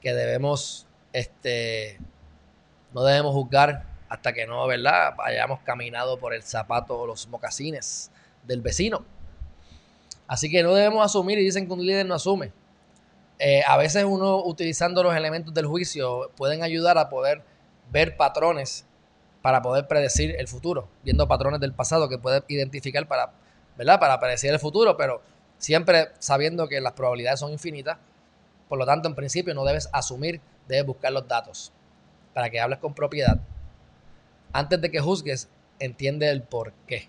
que 0.00 0.14
debemos, 0.14 0.86
este, 1.12 1.98
no 2.94 3.02
debemos 3.02 3.34
juzgar 3.34 3.84
hasta 4.08 4.32
que 4.32 4.46
no, 4.46 4.66
¿verdad? 4.66 5.14
Hayamos 5.24 5.60
caminado 5.60 6.18
por 6.18 6.34
el 6.34 6.42
zapato 6.42 6.98
o 7.00 7.06
los 7.06 7.26
mocasines 7.28 8.10
del 8.44 8.60
vecino. 8.60 9.04
Así 10.28 10.48
que 10.48 10.62
no 10.62 10.72
debemos 10.74 11.04
asumir 11.04 11.38
y 11.38 11.44
dicen 11.44 11.66
que 11.66 11.72
un 11.72 11.84
líder 11.84 12.06
no 12.06 12.14
asume. 12.14 12.52
Eh, 13.42 13.62
a 13.66 13.78
veces 13.78 14.04
uno 14.04 14.44
utilizando 14.44 15.02
los 15.02 15.16
elementos 15.16 15.54
del 15.54 15.64
juicio 15.64 16.30
pueden 16.36 16.62
ayudar 16.62 16.98
a 16.98 17.08
poder 17.08 17.42
ver 17.90 18.18
patrones 18.18 18.84
para 19.40 19.62
poder 19.62 19.88
predecir 19.88 20.36
el 20.38 20.46
futuro, 20.46 20.90
viendo 21.02 21.26
patrones 21.26 21.58
del 21.58 21.72
pasado 21.72 22.10
que 22.10 22.18
puedes 22.18 22.42
identificar 22.48 23.08
para, 23.08 23.32
¿verdad? 23.78 23.98
Para 23.98 24.20
predecir 24.20 24.50
el 24.50 24.58
futuro, 24.58 24.98
pero 24.98 25.22
siempre 25.56 26.08
sabiendo 26.18 26.68
que 26.68 26.82
las 26.82 26.92
probabilidades 26.92 27.40
son 27.40 27.50
infinitas. 27.50 27.96
Por 28.68 28.78
lo 28.78 28.84
tanto, 28.84 29.08
en 29.08 29.14
principio 29.14 29.54
no 29.54 29.64
debes 29.64 29.88
asumir, 29.90 30.42
debes 30.68 30.84
buscar 30.84 31.10
los 31.10 31.26
datos 31.26 31.72
para 32.34 32.50
que 32.50 32.60
hables 32.60 32.78
con 32.78 32.92
propiedad. 32.92 33.40
Antes 34.52 34.82
de 34.82 34.90
que 34.90 35.00
juzgues, 35.00 35.48
entiende 35.78 36.28
el 36.28 36.42
por 36.42 36.74
qué. 36.86 37.08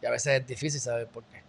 Y 0.00 0.06
a 0.06 0.10
veces 0.10 0.40
es 0.40 0.46
difícil 0.46 0.80
saber 0.80 1.08
por 1.08 1.24
qué. 1.24 1.42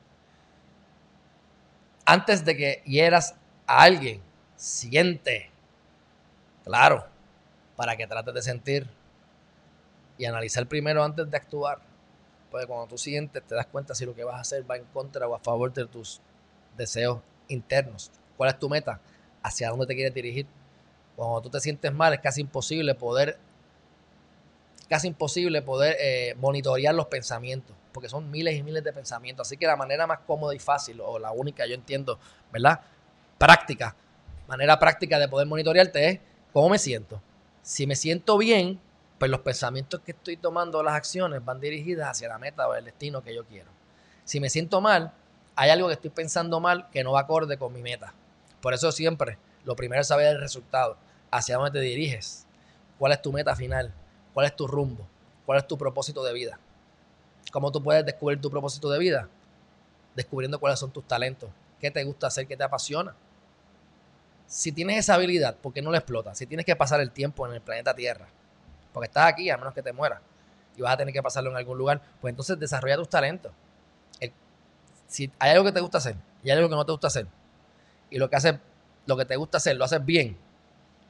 Antes 2.05 2.43
de 2.43 2.57
que 2.57 2.81
hieras 2.85 3.35
a 3.67 3.83
alguien, 3.83 4.21
siente. 4.55 5.49
Claro, 6.63 7.05
para 7.75 7.95
que 7.95 8.07
trates 8.07 8.33
de 8.33 8.41
sentir 8.41 8.87
y 10.17 10.25
analizar 10.25 10.65
primero 10.67 11.03
antes 11.03 11.29
de 11.29 11.37
actuar. 11.37 11.79
Porque 12.49 12.67
cuando 12.67 12.87
tú 12.87 12.97
sientes, 12.97 13.43
te 13.43 13.55
das 13.55 13.65
cuenta 13.65 13.93
si 13.95 14.05
lo 14.05 14.15
que 14.15 14.23
vas 14.23 14.35
a 14.35 14.41
hacer 14.41 14.69
va 14.69 14.77
en 14.77 14.85
contra 14.85 15.27
o 15.27 15.35
a 15.35 15.39
favor 15.39 15.73
de 15.73 15.85
tus 15.85 16.21
deseos 16.77 17.19
internos. 17.47 18.11
¿Cuál 18.37 18.51
es 18.51 18.59
tu 18.59 18.69
meta? 18.69 18.99
¿Hacia 19.43 19.69
dónde 19.69 19.85
te 19.85 19.95
quieres 19.95 20.13
dirigir? 20.13 20.47
Cuando 21.15 21.41
tú 21.41 21.49
te 21.49 21.59
sientes 21.59 21.93
mal, 21.93 22.13
es 22.13 22.19
casi 22.19 22.41
imposible 22.41 22.93
poder, 22.95 23.37
casi 24.89 25.07
imposible 25.07 25.61
poder 25.61 25.95
eh, 25.99 26.35
monitorear 26.37 26.93
los 26.93 27.07
pensamientos, 27.07 27.75
porque 27.93 28.09
son 28.09 28.29
miles 28.31 28.55
y 28.55 28.63
miles 28.63 28.83
de 28.83 28.91
pensamientos. 28.91 29.47
Así 29.47 29.57
que 29.57 29.67
la 29.67 29.75
manera 29.75 30.07
más 30.07 30.19
cómoda 30.19 30.53
y 30.53 30.59
fácil, 30.59 30.99
o 31.01 31.19
la 31.19 31.31
única, 31.31 31.65
yo 31.65 31.75
entiendo, 31.75 32.19
¿verdad? 32.51 32.81
Práctica, 33.37 33.95
manera 34.47 34.79
práctica 34.79 35.19
de 35.19 35.27
poder 35.27 35.47
monitorearte 35.47 36.09
es 36.09 36.19
cómo 36.53 36.69
me 36.69 36.79
siento. 36.79 37.21
Si 37.61 37.85
me 37.85 37.95
siento 37.95 38.37
bien, 38.37 38.79
pues 39.17 39.31
los 39.31 39.41
pensamientos 39.41 40.01
que 40.01 40.11
estoy 40.11 40.37
tomando, 40.37 40.81
las 40.83 40.95
acciones 40.95 41.43
van 41.43 41.59
dirigidas 41.59 42.09
hacia 42.09 42.29
la 42.29 42.37
meta 42.37 42.67
o 42.67 42.75
el 42.75 42.85
destino 42.85 43.21
que 43.23 43.35
yo 43.35 43.45
quiero. 43.45 43.71
Si 44.23 44.39
me 44.39 44.49
siento 44.49 44.81
mal, 44.81 45.13
hay 45.55 45.69
algo 45.69 45.87
que 45.87 45.93
estoy 45.93 46.11
pensando 46.11 46.59
mal 46.59 46.89
que 46.91 47.03
no 47.03 47.13
va 47.13 47.21
acorde 47.21 47.57
con 47.57 47.73
mi 47.73 47.81
meta. 47.81 48.13
Por 48.61 48.73
eso 48.73 48.91
siempre 48.91 49.37
lo 49.63 49.75
primero 49.75 50.01
es 50.01 50.07
saber 50.07 50.27
el 50.27 50.39
resultado, 50.39 50.97
hacia 51.31 51.57
dónde 51.57 51.71
te 51.71 51.79
diriges, 51.79 52.45
cuál 52.97 53.11
es 53.11 53.21
tu 53.21 53.33
meta 53.33 53.55
final, 53.55 53.93
cuál 54.33 54.45
es 54.45 54.55
tu 54.55 54.67
rumbo, 54.67 55.07
cuál 55.45 55.57
es 55.57 55.67
tu 55.67 55.77
propósito 55.77 56.23
de 56.23 56.33
vida. 56.33 56.59
¿Cómo 57.51 57.71
tú 57.71 57.81
puedes 57.81 58.05
descubrir 58.05 58.39
tu 58.39 58.49
propósito 58.49 58.89
de 58.89 58.99
vida? 58.99 59.27
Descubriendo 60.15 60.59
cuáles 60.59 60.79
son 60.79 60.91
tus 60.91 61.05
talentos, 61.05 61.49
qué 61.79 61.91
te 61.91 62.03
gusta 62.03 62.27
hacer, 62.27 62.47
qué 62.47 62.55
te 62.55 62.63
apasiona. 62.63 63.15
Si 64.47 64.71
tienes 64.71 64.97
esa 64.97 65.15
habilidad, 65.15 65.55
¿por 65.55 65.73
qué 65.73 65.81
no 65.81 65.91
la 65.91 65.97
explotas? 65.97 66.37
Si 66.37 66.45
tienes 66.45 66.65
que 66.65 66.75
pasar 66.75 66.99
el 67.01 67.11
tiempo 67.11 67.47
en 67.47 67.53
el 67.53 67.61
planeta 67.61 67.93
Tierra, 67.95 68.27
porque 68.93 69.07
estás 69.07 69.27
aquí 69.27 69.49
a 69.49 69.57
menos 69.57 69.73
que 69.73 69.81
te 69.81 69.91
mueras 69.91 70.21
y 70.77 70.81
vas 70.81 70.93
a 70.93 70.97
tener 70.97 71.13
que 71.13 71.23
pasarlo 71.23 71.49
en 71.49 71.57
algún 71.57 71.77
lugar, 71.77 72.01
pues 72.21 72.31
entonces 72.31 72.59
desarrolla 72.59 72.97
tus 72.97 73.09
talentos. 73.09 73.51
si 75.07 75.31
hay 75.39 75.51
algo 75.51 75.63
que 75.63 75.71
te 75.71 75.79
gusta 75.79 75.99
hacer 75.99 76.15
y 76.43 76.49
hay 76.49 76.57
algo 76.57 76.69
que 76.69 76.75
no 76.75 76.85
te 76.85 76.91
gusta 76.91 77.07
hacer, 77.07 77.27
y 78.09 78.17
lo 78.17 78.29
que 78.29 78.35
hace, 78.35 78.59
lo 79.05 79.17
que 79.17 79.25
te 79.25 79.35
gusta 79.35 79.57
hacer, 79.57 79.75
lo 79.75 79.85
haces 79.85 80.03
bien, 80.05 80.37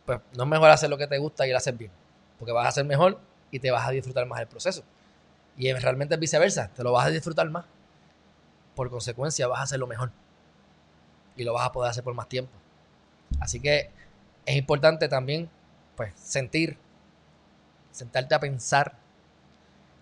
pues 0.06 0.20
no 0.36 0.44
es 0.44 0.50
mejor 0.50 0.70
hacer 0.70 0.90
lo 0.90 0.98
que 0.98 1.08
te 1.08 1.18
gusta 1.18 1.48
y 1.48 1.52
lo 1.52 1.58
haces 1.58 1.78
bien, 1.78 1.92
porque 2.40 2.52
vas 2.52 2.66
a 2.66 2.70
hacer 2.70 2.86
mejor 2.86 3.20
y 3.52 3.60
te 3.60 3.72
vas 3.72 3.88
a 3.88 3.92
disfrutar 3.92 4.26
más 4.26 4.40
el 4.40 4.48
proceso. 4.48 4.84
Y 5.58 5.72
realmente 5.74 6.16
es 6.16 6.20
viceversa, 6.20 6.70
te 6.70 6.84
lo 6.84 6.92
vas 6.92 7.06
a 7.06 7.10
disfrutar 7.10 7.50
más. 7.50 7.66
Por 8.76 8.90
consecuencia, 8.90 9.48
vas 9.48 9.60
a 9.60 9.64
hacerlo 9.64 9.88
mejor. 9.88 10.12
Y 11.38 11.44
lo 11.44 11.54
vas 11.54 11.66
a 11.66 11.72
poder 11.72 11.92
hacer 11.92 12.04
por 12.04 12.14
más 12.14 12.28
tiempo. 12.28 12.52
Así 13.40 13.60
que 13.60 13.90
es 14.46 14.56
importante 14.56 15.08
también, 15.08 15.50
pues, 15.96 16.12
sentir 16.16 16.78
sentarte 17.96 18.36
a 18.36 18.40
pensar. 18.40 18.94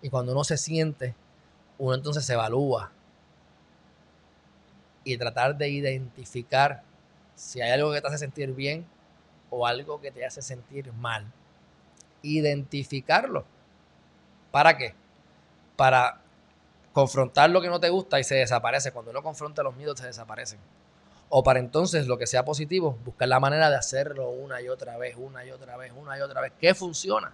Y 0.02 0.10
cuando 0.10 0.32
uno 0.32 0.44
se 0.44 0.56
siente, 0.56 1.14
uno 1.78 1.94
entonces 1.94 2.24
se 2.24 2.34
evalúa. 2.34 2.90
Y 5.04 5.16
tratar 5.16 5.56
de 5.56 5.68
identificar 5.68 6.82
si 7.34 7.60
hay 7.60 7.70
algo 7.70 7.92
que 7.92 8.00
te 8.00 8.08
hace 8.08 8.18
sentir 8.18 8.52
bien 8.52 8.86
o 9.50 9.66
algo 9.66 10.00
que 10.00 10.10
te 10.10 10.26
hace 10.26 10.42
sentir 10.42 10.92
mal. 10.94 11.30
Identificarlo. 12.22 13.44
¿Para 14.50 14.76
qué? 14.76 14.94
Para 15.76 16.20
confrontar 16.92 17.50
lo 17.50 17.60
que 17.60 17.68
no 17.68 17.80
te 17.80 17.90
gusta 17.90 18.18
y 18.18 18.24
se 18.24 18.36
desaparece. 18.36 18.92
Cuando 18.92 19.10
uno 19.10 19.22
confronta 19.22 19.62
los 19.62 19.76
miedos, 19.76 19.98
se 19.98 20.06
desaparecen. 20.06 20.58
O 21.36 21.42
para 21.42 21.58
entonces, 21.58 22.06
lo 22.06 22.16
que 22.16 22.28
sea 22.28 22.44
positivo, 22.44 22.96
buscar 23.04 23.26
la 23.26 23.40
manera 23.40 23.68
de 23.68 23.74
hacerlo 23.74 24.30
una 24.30 24.60
y 24.62 24.68
otra 24.68 24.96
vez, 24.98 25.16
una 25.18 25.44
y 25.44 25.50
otra 25.50 25.76
vez, 25.76 25.90
una 25.90 26.16
y 26.16 26.20
otra 26.20 26.40
vez. 26.40 26.52
¿Qué 26.60 26.76
funciona? 26.76 27.32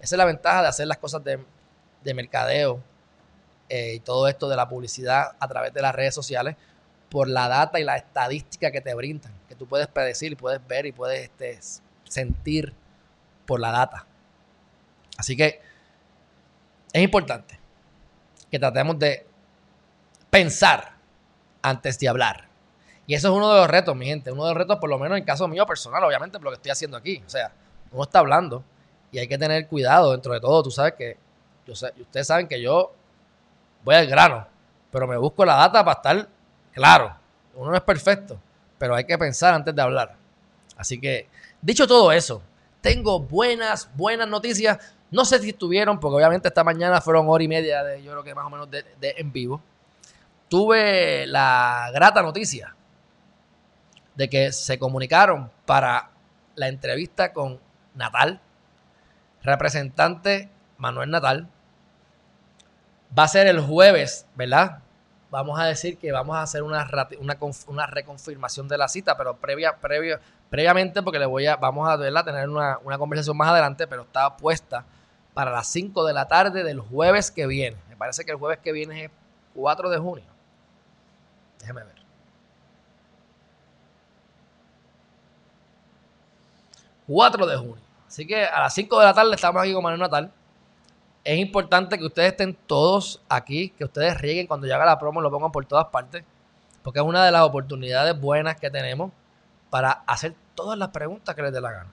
Esa 0.00 0.14
es 0.14 0.16
la 0.16 0.24
ventaja 0.24 0.62
de 0.62 0.68
hacer 0.68 0.86
las 0.86 0.96
cosas 0.96 1.22
de, 1.22 2.14
mercadeo 2.14 2.82
eh, 3.68 3.96
y 3.96 4.00
todo 4.00 4.26
esto 4.26 4.48
de 4.48 4.56
la 4.56 4.70
publicidad 4.70 5.32
a 5.38 5.46
través 5.48 5.74
de 5.74 5.82
las 5.82 5.94
redes 5.94 6.14
sociales 6.14 6.56
por 7.10 7.28
la 7.28 7.46
data 7.46 7.78
y 7.78 7.84
la 7.84 7.98
estadística 7.98 8.70
que 8.70 8.80
te 8.80 8.94
brindan, 8.94 9.34
que 9.46 9.54
tú 9.54 9.66
puedes 9.66 9.86
predecir, 9.86 10.34
puedes 10.34 10.66
ver 10.66 10.86
y 10.86 10.92
puedes 10.92 11.20
este, 11.20 11.58
sentir 12.04 12.72
por 13.44 13.60
la 13.60 13.70
data. 13.70 14.06
Así 15.18 15.36
que 15.36 15.60
es 16.90 17.02
importante 17.02 17.60
que 18.50 18.58
tratemos 18.58 18.98
de 18.98 19.26
pensar 20.30 20.94
antes 21.60 21.98
de 21.98 22.08
hablar. 22.08 22.51
Y 23.06 23.14
eso 23.14 23.28
es 23.28 23.34
uno 23.34 23.52
de 23.52 23.60
los 23.60 23.68
retos, 23.68 23.96
mi 23.96 24.06
gente. 24.06 24.30
Uno 24.30 24.44
de 24.44 24.50
los 24.50 24.58
retos, 24.58 24.78
por 24.78 24.88
lo 24.88 24.98
menos 24.98 25.18
en 25.18 25.24
caso 25.24 25.48
mío 25.48 25.66
personal, 25.66 26.02
obviamente, 26.04 26.38
por 26.38 26.44
lo 26.44 26.50
que 26.50 26.56
estoy 26.56 26.70
haciendo 26.70 26.96
aquí. 26.96 27.22
O 27.26 27.28
sea, 27.28 27.52
uno 27.90 28.04
está 28.04 28.20
hablando 28.20 28.62
y 29.10 29.18
hay 29.18 29.28
que 29.28 29.38
tener 29.38 29.66
cuidado 29.66 30.12
dentro 30.12 30.32
de 30.32 30.40
todo. 30.40 30.62
Tú 30.62 30.70
sabes 30.70 30.94
que, 30.94 31.16
yo 31.66 31.72
ustedes 31.72 32.26
saben 32.26 32.46
que 32.48 32.60
yo 32.60 32.92
voy 33.84 33.96
al 33.96 34.06
grano, 34.06 34.46
pero 34.90 35.06
me 35.06 35.16
busco 35.16 35.44
la 35.44 35.56
data 35.56 35.84
para 35.84 35.96
estar 35.96 36.28
claro. 36.72 37.16
Uno 37.54 37.70
no 37.70 37.76
es 37.76 37.82
perfecto, 37.82 38.38
pero 38.78 38.94
hay 38.94 39.04
que 39.04 39.18
pensar 39.18 39.54
antes 39.54 39.74
de 39.74 39.82
hablar. 39.82 40.14
Así 40.76 41.00
que, 41.00 41.28
dicho 41.60 41.86
todo 41.86 42.12
eso, 42.12 42.42
tengo 42.80 43.20
buenas, 43.20 43.90
buenas 43.94 44.28
noticias. 44.28 44.78
No 45.10 45.24
sé 45.24 45.40
si 45.40 45.50
estuvieron, 45.50 46.00
porque 46.00 46.16
obviamente 46.16 46.48
esta 46.48 46.64
mañana 46.64 47.00
fueron 47.00 47.28
hora 47.28 47.44
y 47.44 47.48
media 47.48 47.82
de, 47.82 48.02
yo 48.02 48.12
creo 48.12 48.24
que 48.24 48.34
más 48.34 48.46
o 48.46 48.50
menos 48.50 48.70
de 48.70 48.84
en 49.00 49.32
vivo. 49.32 49.60
Tuve 50.48 51.26
la 51.26 51.90
grata 51.92 52.22
noticia 52.22 52.74
de 54.14 54.28
que 54.28 54.52
se 54.52 54.78
comunicaron 54.78 55.50
para 55.66 56.10
la 56.54 56.68
entrevista 56.68 57.32
con 57.32 57.60
Natal, 57.94 58.40
representante 59.42 60.48
Manuel 60.78 61.10
Natal. 61.10 61.48
Va 63.16 63.24
a 63.24 63.28
ser 63.28 63.46
el 63.46 63.60
jueves, 63.60 64.26
¿verdad? 64.34 64.78
Vamos 65.30 65.58
a 65.58 65.64
decir 65.64 65.96
que 65.96 66.12
vamos 66.12 66.36
a 66.36 66.42
hacer 66.42 66.62
una, 66.62 66.86
una, 67.66 67.86
reconfirmación 67.86 68.68
de 68.68 68.78
la 68.78 68.88
cita, 68.88 69.16
pero 69.16 69.36
previa, 69.36 69.76
previo, 69.76 70.18
previamente, 70.50 71.02
porque 71.02 71.18
le 71.18 71.26
voy 71.26 71.46
a, 71.46 71.56
vamos 71.56 71.88
a 71.88 71.98
tener 71.98 72.48
una, 72.48 72.78
una 72.84 72.98
conversación 72.98 73.36
más 73.36 73.48
adelante, 73.48 73.86
pero 73.86 74.02
está 74.02 74.36
puesta 74.36 74.84
para 75.32 75.50
las 75.50 75.66
5 75.68 76.04
de 76.04 76.12
la 76.12 76.28
tarde 76.28 76.62
del 76.64 76.80
jueves 76.80 77.30
que 77.30 77.46
viene. 77.46 77.76
Me 77.88 77.96
parece 77.96 78.24
que 78.24 78.32
el 78.32 78.36
jueves 78.36 78.58
que 78.58 78.72
viene 78.72 79.04
es 79.04 79.10
4 79.54 79.88
de 79.88 79.98
junio. 79.98 80.26
Déjeme 81.60 81.84
ver. 81.84 82.01
4 87.12 87.46
de 87.46 87.56
junio. 87.56 87.82
Así 88.08 88.26
que 88.26 88.44
a 88.44 88.60
las 88.60 88.74
5 88.74 88.98
de 88.98 89.04
la 89.04 89.12
tarde 89.12 89.34
estamos 89.34 89.62
aquí 89.62 89.72
con 89.72 89.82
Manuel 89.82 90.00
Natal. 90.00 90.32
Es 91.24 91.38
importante 91.38 91.98
que 91.98 92.06
ustedes 92.06 92.32
estén 92.32 92.56
todos 92.66 93.22
aquí, 93.28 93.68
que 93.70 93.84
ustedes 93.84 94.18
rieguen 94.18 94.46
cuando 94.46 94.66
llegue 94.66 94.84
la 94.84 94.98
promo, 94.98 95.20
lo 95.20 95.30
pongan 95.30 95.52
por 95.52 95.64
todas 95.66 95.86
partes, 95.86 96.24
porque 96.82 97.00
es 97.00 97.04
una 97.04 97.24
de 97.24 97.30
las 97.30 97.42
oportunidades 97.42 98.18
buenas 98.18 98.58
que 98.58 98.70
tenemos 98.70 99.12
para 99.70 99.90
hacer 100.06 100.34
todas 100.54 100.78
las 100.78 100.88
preguntas 100.88 101.34
que 101.34 101.42
les 101.42 101.52
dé 101.52 101.60
la 101.60 101.70
gana. 101.70 101.90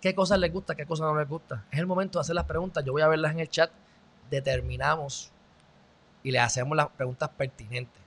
¿Qué 0.00 0.14
cosas 0.14 0.38
les 0.38 0.52
gusta, 0.52 0.76
qué 0.76 0.86
cosas 0.86 1.08
no 1.08 1.18
les 1.18 1.28
gusta? 1.28 1.64
Es 1.72 1.78
el 1.80 1.86
momento 1.86 2.18
de 2.18 2.20
hacer 2.20 2.36
las 2.36 2.44
preguntas. 2.44 2.84
Yo 2.84 2.92
voy 2.92 3.02
a 3.02 3.08
verlas 3.08 3.32
en 3.32 3.40
el 3.40 3.48
chat. 3.48 3.70
Determinamos 4.30 5.32
y 6.22 6.30
le 6.30 6.38
hacemos 6.38 6.76
las 6.76 6.88
preguntas 6.88 7.28
pertinentes. 7.36 8.00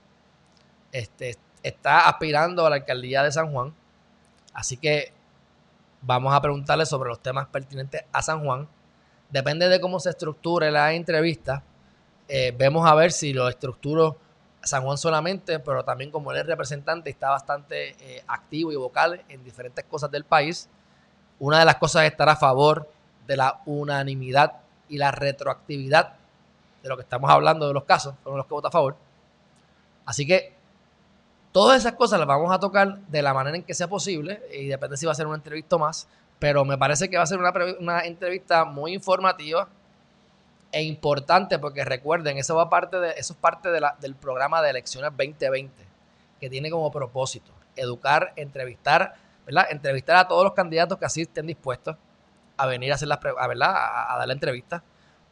Este, 0.90 1.36
está 1.62 2.08
aspirando 2.08 2.64
a 2.64 2.70
la 2.70 2.76
alcaldía 2.76 3.22
de 3.22 3.32
San 3.32 3.52
Juan. 3.52 3.74
Así 4.54 4.78
que 4.78 5.12
Vamos 6.04 6.34
a 6.34 6.40
preguntarle 6.40 6.84
sobre 6.84 7.10
los 7.10 7.20
temas 7.20 7.46
pertinentes 7.46 8.02
a 8.12 8.22
San 8.22 8.44
Juan. 8.44 8.66
Depende 9.30 9.68
de 9.68 9.80
cómo 9.80 10.00
se 10.00 10.10
estructure 10.10 10.68
la 10.72 10.92
entrevista. 10.94 11.62
Eh, 12.26 12.52
vemos 12.58 12.84
a 12.90 12.94
ver 12.96 13.12
si 13.12 13.32
lo 13.32 13.48
estructuro 13.48 14.18
San 14.64 14.82
Juan 14.82 14.98
solamente, 14.98 15.60
pero 15.60 15.84
también 15.84 16.10
como 16.10 16.32
él 16.32 16.38
es 16.38 16.46
representante, 16.46 17.08
está 17.08 17.30
bastante 17.30 17.90
eh, 18.00 18.24
activo 18.26 18.72
y 18.72 18.76
vocal 18.76 19.22
en 19.28 19.44
diferentes 19.44 19.84
cosas 19.84 20.10
del 20.10 20.24
país. 20.24 20.68
Una 21.38 21.60
de 21.60 21.66
las 21.66 21.76
cosas 21.76 22.02
es 22.02 22.10
estar 22.10 22.28
a 22.28 22.34
favor 22.34 22.90
de 23.28 23.36
la 23.36 23.60
unanimidad 23.66 24.54
y 24.88 24.98
la 24.98 25.12
retroactividad 25.12 26.14
de 26.82 26.88
lo 26.88 26.96
que 26.96 27.02
estamos 27.02 27.30
hablando 27.30 27.68
de 27.68 27.74
los 27.74 27.84
casos, 27.84 28.16
fueron 28.24 28.38
los 28.38 28.46
que 28.46 28.54
vota 28.54 28.68
a 28.68 28.72
favor. 28.72 28.96
Así 30.04 30.26
que 30.26 30.56
Todas 31.52 31.78
esas 31.78 31.92
cosas 31.92 32.18
las 32.18 32.26
vamos 32.26 32.50
a 32.50 32.58
tocar 32.58 32.98
de 32.98 33.20
la 33.20 33.34
manera 33.34 33.56
en 33.56 33.62
que 33.62 33.74
sea 33.74 33.86
posible 33.86 34.42
y 34.52 34.68
depende 34.68 34.96
si 34.96 35.04
va 35.04 35.12
a 35.12 35.14
ser 35.14 35.26
una 35.26 35.36
entrevista 35.36 35.76
más, 35.76 36.08
pero 36.38 36.64
me 36.64 36.78
parece 36.78 37.10
que 37.10 37.18
va 37.18 37.24
a 37.24 37.26
ser 37.26 37.38
una, 37.78 38.00
entrevista 38.00 38.64
muy 38.64 38.94
informativa 38.94 39.68
e 40.72 40.82
importante 40.82 41.58
porque 41.58 41.84
recuerden, 41.84 42.38
eso, 42.38 42.56
va 42.56 42.70
parte 42.70 42.98
de, 42.98 43.10
eso 43.18 43.34
es 43.34 43.38
parte 43.38 43.68
del 43.68 44.14
programa 44.14 44.62
de 44.62 44.70
elecciones 44.70 45.10
2020, 45.10 45.72
que 46.40 46.48
tiene 46.48 46.70
como 46.70 46.90
propósito 46.90 47.52
educar, 47.76 48.32
entrevistar, 48.36 49.14
¿verdad? 49.44 49.66
Entrevistar 49.70 50.16
a 50.16 50.28
todos 50.28 50.44
los 50.44 50.54
candidatos 50.54 50.98
que 50.98 51.04
así 51.04 51.22
estén 51.22 51.46
dispuestos 51.46 51.96
a 52.56 52.66
venir 52.66 52.92
a 52.92 52.94
hacer 52.94 53.08
las 53.08 53.18
a, 53.18 53.46
¿verdad? 53.46 53.74
A 54.08 54.16
dar 54.18 54.26
la 54.26 54.32
entrevista 54.32 54.82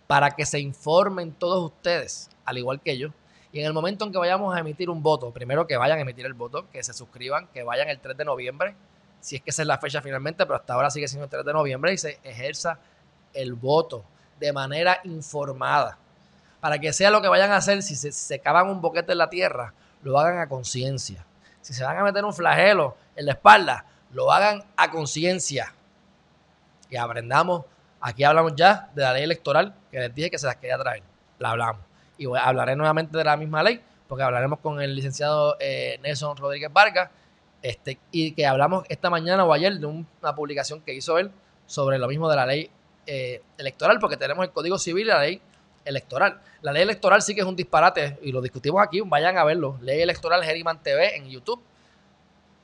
para 0.06 0.32
que 0.32 0.44
se 0.44 0.58
informen 0.58 1.32
todos 1.32 1.64
ustedes, 1.64 2.28
al 2.44 2.58
igual 2.58 2.80
que 2.80 2.98
yo. 2.98 3.10
Y 3.52 3.60
en 3.60 3.66
el 3.66 3.72
momento 3.72 4.04
en 4.04 4.12
que 4.12 4.18
vayamos 4.18 4.54
a 4.54 4.60
emitir 4.60 4.90
un 4.90 5.02
voto, 5.02 5.32
primero 5.32 5.66
que 5.66 5.76
vayan 5.76 5.98
a 5.98 6.02
emitir 6.02 6.24
el 6.26 6.34
voto, 6.34 6.70
que 6.70 6.82
se 6.84 6.92
suscriban, 6.92 7.48
que 7.48 7.62
vayan 7.62 7.88
el 7.88 7.98
3 7.98 8.16
de 8.16 8.24
noviembre, 8.24 8.74
si 9.20 9.36
es 9.36 9.42
que 9.42 9.50
esa 9.50 9.62
es 9.62 9.68
la 9.68 9.78
fecha 9.78 10.00
finalmente, 10.00 10.46
pero 10.46 10.56
hasta 10.56 10.74
ahora 10.74 10.90
sigue 10.90 11.08
siendo 11.08 11.24
el 11.24 11.30
3 11.30 11.44
de 11.44 11.52
noviembre 11.52 11.92
y 11.92 11.98
se 11.98 12.20
ejerza 12.22 12.78
el 13.34 13.54
voto 13.54 14.04
de 14.38 14.52
manera 14.52 15.00
informada. 15.04 15.98
Para 16.60 16.78
que 16.78 16.92
sea 16.92 17.10
lo 17.10 17.20
que 17.20 17.28
vayan 17.28 17.50
a 17.50 17.56
hacer, 17.56 17.82
si 17.82 17.96
se, 17.96 18.12
se 18.12 18.38
cavan 18.38 18.68
un 18.68 18.80
boquete 18.80 19.12
en 19.12 19.18
la 19.18 19.30
tierra, 19.30 19.74
lo 20.02 20.18
hagan 20.18 20.38
a 20.38 20.48
conciencia. 20.48 21.24
Si 21.60 21.74
se 21.74 21.84
van 21.84 21.98
a 21.98 22.04
meter 22.04 22.24
un 22.24 22.32
flagelo 22.32 22.96
en 23.16 23.26
la 23.26 23.32
espalda, 23.32 23.84
lo 24.12 24.32
hagan 24.32 24.64
a 24.76 24.90
conciencia. 24.90 25.74
Y 26.88 26.96
aprendamos, 26.96 27.64
aquí 28.00 28.24
hablamos 28.24 28.54
ya 28.56 28.90
de 28.94 29.02
la 29.02 29.12
ley 29.12 29.24
electoral, 29.24 29.74
que 29.90 30.00
les 30.00 30.14
dije 30.14 30.30
que 30.30 30.38
se 30.38 30.46
las 30.46 30.56
quería 30.56 30.78
traer. 30.78 31.02
La 31.38 31.50
hablamos. 31.50 31.89
Y 32.20 32.26
hablaré 32.36 32.76
nuevamente 32.76 33.16
de 33.16 33.24
la 33.24 33.34
misma 33.38 33.62
ley, 33.62 33.80
porque 34.06 34.22
hablaremos 34.22 34.58
con 34.58 34.82
el 34.82 34.94
licenciado 34.94 35.56
eh, 35.58 35.98
Nelson 36.02 36.36
Rodríguez 36.36 36.70
Vargas, 36.70 37.08
este, 37.62 37.98
y 38.12 38.32
que 38.32 38.46
hablamos 38.46 38.84
esta 38.90 39.08
mañana 39.08 39.42
o 39.44 39.52
ayer 39.54 39.78
de 39.78 39.86
una 39.86 40.34
publicación 40.34 40.82
que 40.82 40.92
hizo 40.92 41.18
él 41.18 41.30
sobre 41.66 41.98
lo 41.98 42.08
mismo 42.08 42.28
de 42.28 42.36
la 42.36 42.44
ley 42.44 42.70
eh, 43.06 43.40
electoral, 43.56 43.98
porque 43.98 44.18
tenemos 44.18 44.44
el 44.44 44.52
Código 44.52 44.78
Civil 44.78 45.06
y 45.06 45.08
la 45.08 45.20
ley 45.20 45.40
electoral. 45.86 46.42
La 46.60 46.72
ley 46.72 46.82
electoral 46.82 47.22
sí 47.22 47.34
que 47.34 47.40
es 47.40 47.46
un 47.46 47.56
disparate 47.56 48.18
y 48.20 48.32
lo 48.32 48.42
discutimos 48.42 48.82
aquí, 48.82 49.00
vayan 49.00 49.38
a 49.38 49.44
verlo. 49.44 49.78
Ley 49.80 50.02
electoral 50.02 50.44
Geriman 50.44 50.82
TV 50.82 51.16
en 51.16 51.26
YouTube. 51.30 51.62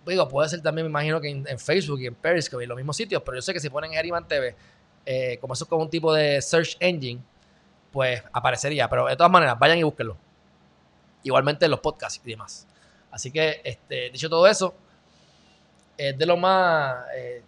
Digo, 0.05 0.29
puede 0.29 0.51
ser 0.51 0.61
también, 0.61 0.85
me 0.87 0.91
imagino 0.91 1.19
que 1.19 1.31
en, 1.31 1.59
Facebook 1.59 2.01
y 2.01 2.07
en 2.07 2.15
Periscope 2.15 2.63
y 2.63 2.65
en 2.65 2.69
los 2.69 2.77
mismos 2.77 2.97
sitios, 2.97 3.23
pero 3.25 3.39
yo 3.39 3.43
sé 3.43 3.55
que 3.55 3.61
si 3.61 3.71
ponen 3.71 3.91
Geriman 3.91 4.29
TV, 4.29 4.55
eh, 5.07 5.39
como 5.41 5.55
eso 5.55 5.65
es 5.65 5.71
como 5.71 5.83
un 5.83 5.91
tipo 5.91 6.13
de 6.13 6.43
search 6.43 6.77
engine, 6.79 7.21
pues 7.97 8.23
aparecería. 8.31 8.91
Pero 8.91 9.07
de 9.07 9.17
todas 9.17 9.33
maneras, 9.33 9.59
vayan 9.59 9.79
y 9.79 9.83
búsquenlo. 9.83 10.19
Igualmente 11.23 11.65
en 11.65 11.71
los 11.71 11.81
podcasts 11.81 12.21
y 12.23 12.31
demás. 12.31 12.69
Así 13.11 13.31
que, 13.31 13.63
este, 13.65 14.11
dicho 14.11 14.29
todo 14.29 14.47
eso, 14.47 14.75
es 15.97 16.19
de 16.19 16.27
lo 16.27 16.37
más, 16.37 17.07
eh, 17.17 17.43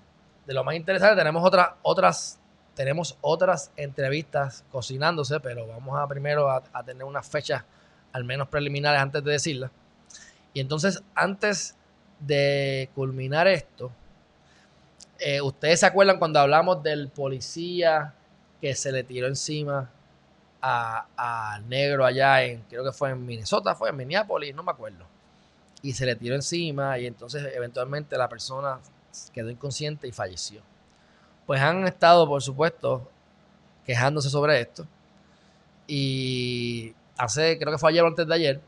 de 0.47 0.55
lo 0.55 0.65
más 0.65 0.75
interesante. 0.75 1.17
Tenemos 1.17 1.45
otras, 1.45 1.73
otras 1.83 2.41
tenemos 2.75 3.19
otras 3.21 3.73
entrevistas 3.77 4.65
cocinándose, 4.73 5.39
pero 5.39 5.67
vamos 5.67 5.99
a 5.99 6.07
primero 6.09 6.51
a, 6.51 6.63
tener 6.83 7.05
unas 7.05 7.29
fechas 7.29 7.63
al 8.15 8.25
menos 8.25 8.49
preliminares 8.49 9.03
antes 9.03 9.23
de 9.23 9.33
decirlas. 9.33 9.71
Y 10.55 10.61
entonces, 10.61 11.03
antes 11.15 11.77
de 12.21 12.89
culminar 12.95 13.49
esto, 13.49 13.91
eh, 15.19 15.43
ustedes 15.43 15.81
se 15.81 15.85
acuerdan 15.85 16.19
cuando 16.19 16.41
hablamos 16.41 16.83
del 16.83 17.11
policía 17.11 18.15
que 18.63 18.75
se 18.75 18.93
le 18.93 19.03
tiró 19.03 19.27
encima 19.27 19.91
al 20.61 21.69
negro 21.69 22.05
allá 22.05 22.43
en, 22.43 22.63
creo 22.63 22.85
que 22.85 22.93
fue 22.93 23.11
en 23.11 23.25
Minnesota, 23.25 23.75
fue 23.75 23.91
en 23.91 23.97
Minneapolis, 23.97 24.55
no 24.55 24.63
me 24.63 24.73
acuerdo. 24.73 25.07
Y 25.83 25.93
se 25.93 26.07
le 26.07 26.17
tiró 26.17 26.35
encima 26.35 26.99
y 26.99 27.07
entonces 27.07 27.53
eventualmente 27.55 28.17
la 28.19 28.29
persona 28.29 28.81
quedó 29.33 29.51
inconsciente 29.51 30.09
y 30.09 30.13
falleció 30.13 30.63
pues 31.49 31.63
han 31.63 31.87
estado, 31.89 32.29
por 32.29 32.43
supuesto, 32.43 33.09
quejándose 33.87 34.29
sobre 34.29 34.61
esto. 34.61 34.87
Y 35.87 36.95
hace, 37.17 37.59
creo 37.59 37.73
que 37.73 37.79
fue 37.79 37.89
ayer 37.89 38.05
o 38.05 38.07
antes 38.07 38.27
de 38.27 38.35
ayer, 38.35 38.61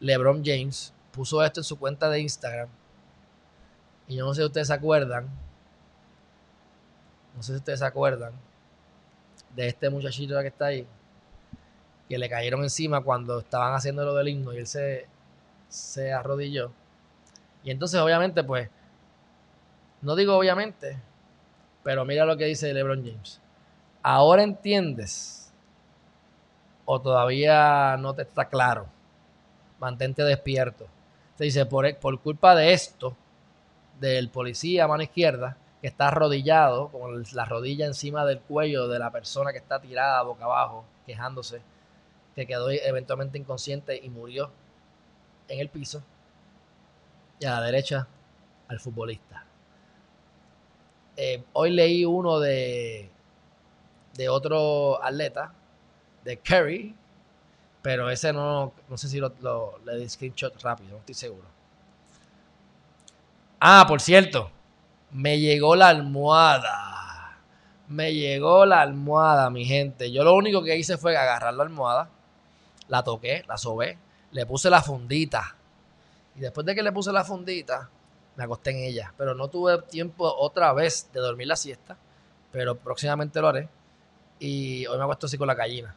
LeBron 0.00 0.42
James 0.42 0.94
puso 1.12 1.44
esto 1.44 1.60
en 1.60 1.64
su 1.64 1.78
cuenta 1.78 2.08
de 2.08 2.20
Instagram. 2.20 2.70
Y 4.06 4.16
yo 4.16 4.24
no 4.24 4.32
sé 4.32 4.40
si 4.40 4.46
ustedes 4.46 4.68
se 4.68 4.72
acuerdan. 4.72 5.28
No 7.36 7.42
sé 7.42 7.52
si 7.52 7.58
ustedes 7.58 7.80
se 7.80 7.84
acuerdan 7.84 8.32
de 9.54 9.68
este 9.68 9.90
muchachito 9.90 10.40
que 10.40 10.46
está 10.46 10.64
ahí. 10.64 10.86
Que 12.08 12.18
le 12.18 12.28
cayeron 12.28 12.62
encima 12.62 13.00
cuando 13.02 13.40
estaban 13.40 13.74
haciendo 13.74 14.04
lo 14.04 14.14
del 14.14 14.28
himno 14.28 14.52
y 14.52 14.58
él 14.58 14.66
se, 14.66 15.06
se 15.68 16.12
arrodilló. 16.12 16.70
Y 17.64 17.70
entonces, 17.70 18.00
obviamente, 18.00 18.42
pues, 18.44 18.70
no 20.00 20.16
digo 20.16 20.36
obviamente, 20.36 20.98
pero 21.82 22.04
mira 22.04 22.24
lo 22.24 22.36
que 22.36 22.46
dice 22.46 22.72
LeBron 22.72 23.04
James. 23.04 23.40
Ahora 24.02 24.42
entiendes 24.42 25.52
o 26.84 27.00
todavía 27.00 27.96
no 27.98 28.14
te 28.14 28.22
está 28.22 28.48
claro. 28.48 28.86
Mantente 29.78 30.22
despierto. 30.22 30.86
Se 31.36 31.44
dice, 31.44 31.66
por, 31.66 31.94
por 31.96 32.18
culpa 32.20 32.54
de 32.54 32.72
esto, 32.72 33.14
del 34.00 34.30
policía 34.30 34.84
a 34.84 34.88
mano 34.88 35.02
izquierda, 35.02 35.56
que 35.80 35.86
está 35.86 36.08
arrodillado, 36.08 36.88
con 36.88 37.22
la 37.32 37.44
rodilla 37.44 37.86
encima 37.86 38.24
del 38.24 38.40
cuello 38.40 38.88
de 38.88 38.98
la 38.98 39.10
persona 39.10 39.52
que 39.52 39.58
está 39.58 39.80
tirada 39.80 40.22
boca 40.22 40.44
abajo, 40.44 40.84
quejándose, 41.06 41.60
que 42.38 42.46
quedó 42.46 42.70
eventualmente 42.70 43.38
inconsciente 43.38 43.96
y 43.96 44.08
murió 44.08 44.50
en 45.48 45.60
el 45.60 45.68
piso. 45.68 46.02
Y 47.40 47.46
a 47.46 47.52
la 47.52 47.62
derecha, 47.62 48.06
al 48.68 48.80
futbolista. 48.80 49.44
Eh, 51.16 51.42
hoy 51.52 51.70
leí 51.70 52.04
uno 52.04 52.38
de, 52.38 53.10
de 54.14 54.28
otro 54.28 55.02
atleta, 55.02 55.52
de 56.24 56.36
Kerry, 56.36 56.94
pero 57.82 58.10
ese 58.10 58.32
no, 58.32 58.72
no 58.88 58.96
sé 58.96 59.08
si 59.08 59.18
lo, 59.18 59.78
le 59.84 59.96
di 59.96 60.08
screenshot 60.08 60.60
rápido, 60.62 60.90
no 60.90 60.98
estoy 60.98 61.14
seguro. 61.14 61.48
Ah, 63.60 63.84
por 63.88 64.00
cierto, 64.00 64.50
me 65.10 65.40
llegó 65.40 65.74
la 65.74 65.88
almohada. 65.88 67.38
Me 67.88 68.12
llegó 68.12 68.66
la 68.66 68.82
almohada, 68.82 69.50
mi 69.50 69.64
gente. 69.64 70.12
Yo 70.12 70.22
lo 70.22 70.34
único 70.34 70.62
que 70.62 70.76
hice 70.76 70.98
fue 70.98 71.16
agarrar 71.16 71.54
la 71.54 71.62
almohada, 71.62 72.10
la 72.88 73.02
toqué, 73.02 73.44
la 73.46 73.56
sobé, 73.56 73.98
le 74.32 74.46
puse 74.46 74.70
la 74.70 74.82
fundita. 74.82 75.56
Y 76.36 76.40
después 76.40 76.66
de 76.66 76.74
que 76.74 76.82
le 76.82 76.92
puse 76.92 77.12
la 77.12 77.24
fundita, 77.24 77.88
me 78.36 78.44
acosté 78.44 78.70
en 78.70 78.78
ella. 78.78 79.12
Pero 79.16 79.34
no 79.34 79.48
tuve 79.48 79.80
tiempo 79.82 80.24
otra 80.24 80.72
vez 80.72 81.10
de 81.12 81.20
dormir 81.20 81.46
la 81.46 81.56
siesta, 81.56 81.96
pero 82.52 82.76
próximamente 82.76 83.40
lo 83.40 83.48
haré. 83.48 83.68
Y 84.38 84.86
hoy 84.86 84.96
me 84.98 85.04
acuesto 85.04 85.26
así 85.26 85.36
con 85.36 85.48
la 85.48 85.54
gallina. 85.54 85.94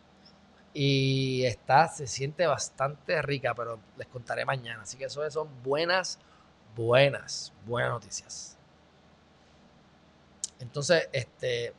Y 0.73 1.43
está, 1.43 1.87
se 1.89 2.07
siente 2.07 2.47
bastante 2.47 3.21
rica, 3.21 3.53
pero 3.53 3.79
les 3.97 4.07
contaré 4.07 4.45
mañana. 4.45 4.83
Así 4.83 4.97
que 4.97 5.05
eso 5.05 5.29
son 5.29 5.49
buenas, 5.63 6.17
buenas, 6.75 7.53
buenas 7.65 7.91
noticias. 7.91 8.57
Entonces, 10.59 11.09
este, 11.11 11.73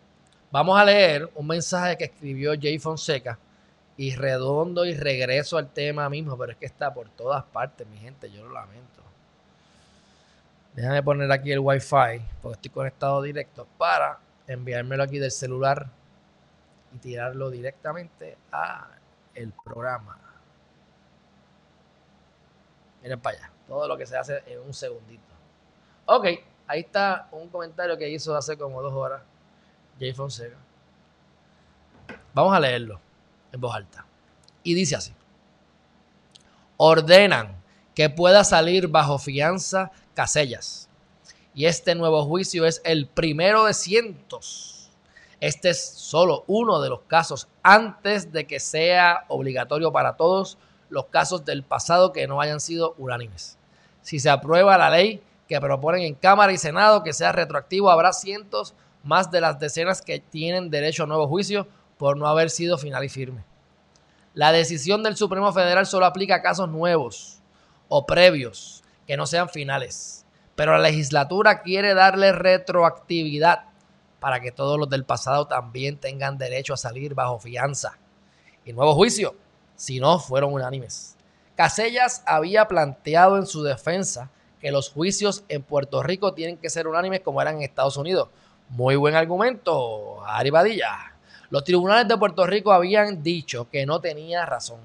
vamos 0.50 0.78
a 0.78 0.84
leer 0.84 1.30
un 1.34 1.46
mensaje 1.46 1.96
que 1.96 2.04
escribió 2.04 2.52
Jay 2.60 2.78
Fonseca 2.78 3.38
y 3.96 4.14
redondo 4.16 4.84
y 4.84 4.94
regreso 4.94 5.58
al 5.58 5.68
tema 5.68 6.08
mismo, 6.08 6.36
pero 6.38 6.52
es 6.52 6.58
que 6.58 6.66
está 6.66 6.92
por 6.94 7.08
todas 7.10 7.44
partes, 7.44 7.86
mi 7.86 7.98
gente, 7.98 8.30
yo 8.30 8.44
lo 8.44 8.52
lamento. 8.52 9.02
Déjame 10.74 11.02
poner 11.02 11.30
aquí 11.30 11.52
el 11.52 11.58
Wi-Fi, 11.58 12.22
porque 12.40 12.54
estoy 12.56 12.70
conectado 12.70 13.20
directo, 13.20 13.66
para 13.76 14.18
enviármelo 14.46 15.02
aquí 15.02 15.18
del 15.18 15.30
celular 15.30 15.88
y 16.94 16.98
tirarlo 16.98 17.50
directamente 17.50 18.38
a 18.50 18.88
el 19.34 19.52
programa. 19.52 20.18
Miren 23.02 23.20
para 23.20 23.36
allá, 23.36 23.50
todo 23.66 23.88
lo 23.88 23.96
que 23.98 24.06
se 24.06 24.16
hace 24.16 24.42
en 24.46 24.60
un 24.60 24.72
segundito. 24.72 25.22
Ok, 26.06 26.26
ahí 26.66 26.80
está 26.80 27.28
un 27.32 27.48
comentario 27.48 27.98
que 27.98 28.08
hizo 28.08 28.34
hace 28.34 28.56
como 28.56 28.80
dos 28.80 28.92
horas 28.94 29.22
Jay 29.98 30.14
Fonseca. 30.14 30.56
Vamos 32.32 32.54
a 32.54 32.60
leerlo 32.60 33.01
en 33.52 33.60
voz 33.60 33.74
alta. 33.74 34.06
Y 34.62 34.74
dice 34.74 34.96
así. 34.96 35.12
Ordenan 36.76 37.62
que 37.94 38.10
pueda 38.10 38.44
salir 38.44 38.88
bajo 38.88 39.18
fianza 39.18 39.92
Casellas. 40.14 40.88
Y 41.54 41.66
este 41.66 41.94
nuevo 41.94 42.24
juicio 42.24 42.66
es 42.66 42.80
el 42.84 43.06
primero 43.06 43.64
de 43.66 43.74
cientos. 43.74 44.90
Este 45.40 45.70
es 45.70 45.84
solo 45.84 46.44
uno 46.46 46.80
de 46.80 46.88
los 46.88 47.00
casos 47.02 47.48
antes 47.62 48.32
de 48.32 48.46
que 48.46 48.60
sea 48.60 49.24
obligatorio 49.28 49.92
para 49.92 50.16
todos 50.16 50.56
los 50.88 51.06
casos 51.06 51.44
del 51.44 51.62
pasado 51.62 52.12
que 52.12 52.26
no 52.26 52.40
hayan 52.40 52.60
sido 52.60 52.94
unánimes. 52.96 53.58
Si 54.02 54.18
se 54.20 54.30
aprueba 54.30 54.78
la 54.78 54.90
ley 54.90 55.22
que 55.48 55.60
proponen 55.60 56.02
en 56.02 56.14
Cámara 56.14 56.52
y 56.52 56.58
Senado 56.58 57.02
que 57.02 57.12
sea 57.12 57.32
retroactivo, 57.32 57.90
habrá 57.90 58.12
cientos 58.12 58.74
más 59.02 59.30
de 59.30 59.40
las 59.40 59.58
decenas 59.58 60.00
que 60.00 60.20
tienen 60.20 60.70
derecho 60.70 61.04
a 61.04 61.06
nuevo 61.06 61.26
juicio 61.26 61.66
por 62.02 62.16
no 62.16 62.26
haber 62.26 62.50
sido 62.50 62.78
final 62.78 63.04
y 63.04 63.08
firme. 63.08 63.44
La 64.34 64.50
decisión 64.50 65.04
del 65.04 65.16
Supremo 65.16 65.52
Federal 65.52 65.86
solo 65.86 66.04
aplica 66.04 66.34
a 66.34 66.42
casos 66.42 66.68
nuevos 66.68 67.38
o 67.86 68.06
previos 68.06 68.82
que 69.06 69.16
no 69.16 69.24
sean 69.24 69.48
finales. 69.48 70.26
Pero 70.56 70.72
la 70.72 70.80
legislatura 70.80 71.62
quiere 71.62 71.94
darle 71.94 72.32
retroactividad 72.32 73.66
para 74.18 74.40
que 74.40 74.50
todos 74.50 74.80
los 74.80 74.90
del 74.90 75.04
pasado 75.04 75.46
también 75.46 75.96
tengan 75.96 76.38
derecho 76.38 76.74
a 76.74 76.76
salir 76.76 77.14
bajo 77.14 77.38
fianza. 77.38 77.96
y 78.64 78.72
nuevo 78.72 78.96
juicio, 78.96 79.36
si 79.76 80.00
no 80.00 80.18
fueron 80.18 80.54
unánimes. 80.54 81.14
Casellas 81.54 82.24
había 82.26 82.66
planteado 82.66 83.36
en 83.36 83.46
su 83.46 83.62
defensa 83.62 84.28
que 84.60 84.72
los 84.72 84.90
juicios 84.90 85.44
en 85.48 85.62
Puerto 85.62 86.02
Rico 86.02 86.34
tienen 86.34 86.56
que 86.56 86.68
ser 86.68 86.88
unánimes 86.88 87.20
como 87.20 87.40
eran 87.40 87.58
en 87.58 87.62
Estados 87.62 87.96
Unidos. 87.96 88.28
Muy 88.70 88.96
buen 88.96 89.14
argumento, 89.14 90.26
Ari 90.26 90.50
Badilla. 90.50 91.11
Los 91.52 91.64
tribunales 91.64 92.08
de 92.08 92.16
Puerto 92.16 92.46
Rico 92.46 92.72
habían 92.72 93.22
dicho 93.22 93.68
que 93.68 93.84
no 93.84 94.00
tenía 94.00 94.46
razón. 94.46 94.80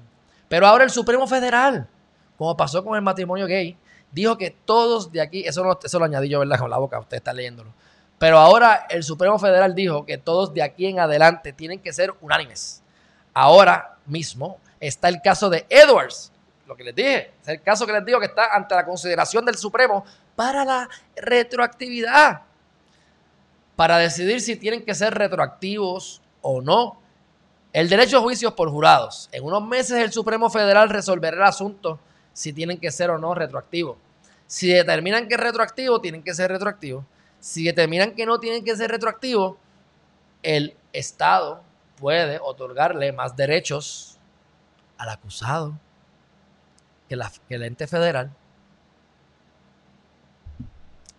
Pero 0.50 0.66
ahora 0.66 0.84
el 0.84 0.90
Supremo 0.90 1.26
Federal, 1.26 1.88
como 2.36 2.54
pasó 2.58 2.84
con 2.84 2.94
el 2.94 3.00
matrimonio 3.00 3.46
gay, 3.46 3.74
dijo 4.12 4.36
que 4.36 4.54
todos 4.66 5.10
de 5.10 5.22
aquí, 5.22 5.46
eso, 5.46 5.64
no, 5.64 5.78
eso 5.82 5.98
lo 5.98 6.04
añadí 6.04 6.28
yo, 6.28 6.40
¿verdad? 6.40 6.58
Con 6.58 6.68
la 6.68 6.76
boca, 6.76 6.98
usted 6.98 7.16
está 7.16 7.32
leyéndolo. 7.32 7.72
Pero 8.18 8.36
ahora 8.36 8.86
el 8.90 9.02
Supremo 9.02 9.38
Federal 9.38 9.74
dijo 9.74 10.04
que 10.04 10.18
todos 10.18 10.52
de 10.52 10.62
aquí 10.62 10.84
en 10.84 11.00
adelante 11.00 11.54
tienen 11.54 11.80
que 11.80 11.90
ser 11.90 12.12
unánimes. 12.20 12.82
Ahora 13.32 13.96
mismo 14.04 14.58
está 14.78 15.08
el 15.08 15.22
caso 15.22 15.48
de 15.48 15.64
Edwards, 15.70 16.32
lo 16.66 16.76
que 16.76 16.84
les 16.84 16.94
dije, 16.94 17.32
es 17.40 17.48
el 17.48 17.62
caso 17.62 17.86
que 17.86 17.94
les 17.94 18.04
digo 18.04 18.20
que 18.20 18.26
está 18.26 18.54
ante 18.54 18.74
la 18.74 18.84
consideración 18.84 19.42
del 19.46 19.56
Supremo 19.56 20.04
para 20.36 20.66
la 20.66 20.86
retroactividad, 21.16 22.42
para 23.74 23.96
decidir 23.96 24.42
si 24.42 24.54
tienen 24.56 24.84
que 24.84 24.94
ser 24.94 25.14
retroactivos 25.14 26.20
o 26.42 26.60
no. 26.60 27.00
El 27.72 27.88
derecho 27.88 28.18
a 28.18 28.22
juicios 28.22 28.54
por 28.54 28.70
jurados. 28.70 29.28
En 29.32 29.44
unos 29.44 29.66
meses 29.66 29.98
el 29.98 30.12
Supremo 30.12 30.50
Federal 30.50 30.88
resolverá 30.88 31.36
el 31.36 31.42
asunto 31.42 31.98
si 32.32 32.52
tienen 32.52 32.78
que 32.78 32.90
ser 32.90 33.10
o 33.10 33.18
no 33.18 33.34
retroactivos. 33.34 33.96
Si 34.46 34.68
determinan 34.68 35.28
que 35.28 35.34
es 35.34 35.40
retroactivo, 35.40 36.00
tienen 36.00 36.22
que 36.22 36.34
ser 36.34 36.50
retroactivos. 36.50 37.04
Si 37.40 37.64
determinan 37.64 38.14
que 38.14 38.26
no 38.26 38.40
tienen 38.40 38.64
que 38.64 38.76
ser 38.76 38.90
retroactivos, 38.90 39.56
el 40.42 40.76
Estado 40.92 41.62
puede 41.96 42.38
otorgarle 42.40 43.12
más 43.12 43.36
derechos 43.36 44.18
al 44.96 45.10
acusado 45.10 45.78
que, 47.08 47.16
la, 47.16 47.30
que 47.48 47.54
el 47.54 47.64
ente 47.64 47.86
federal. 47.86 48.30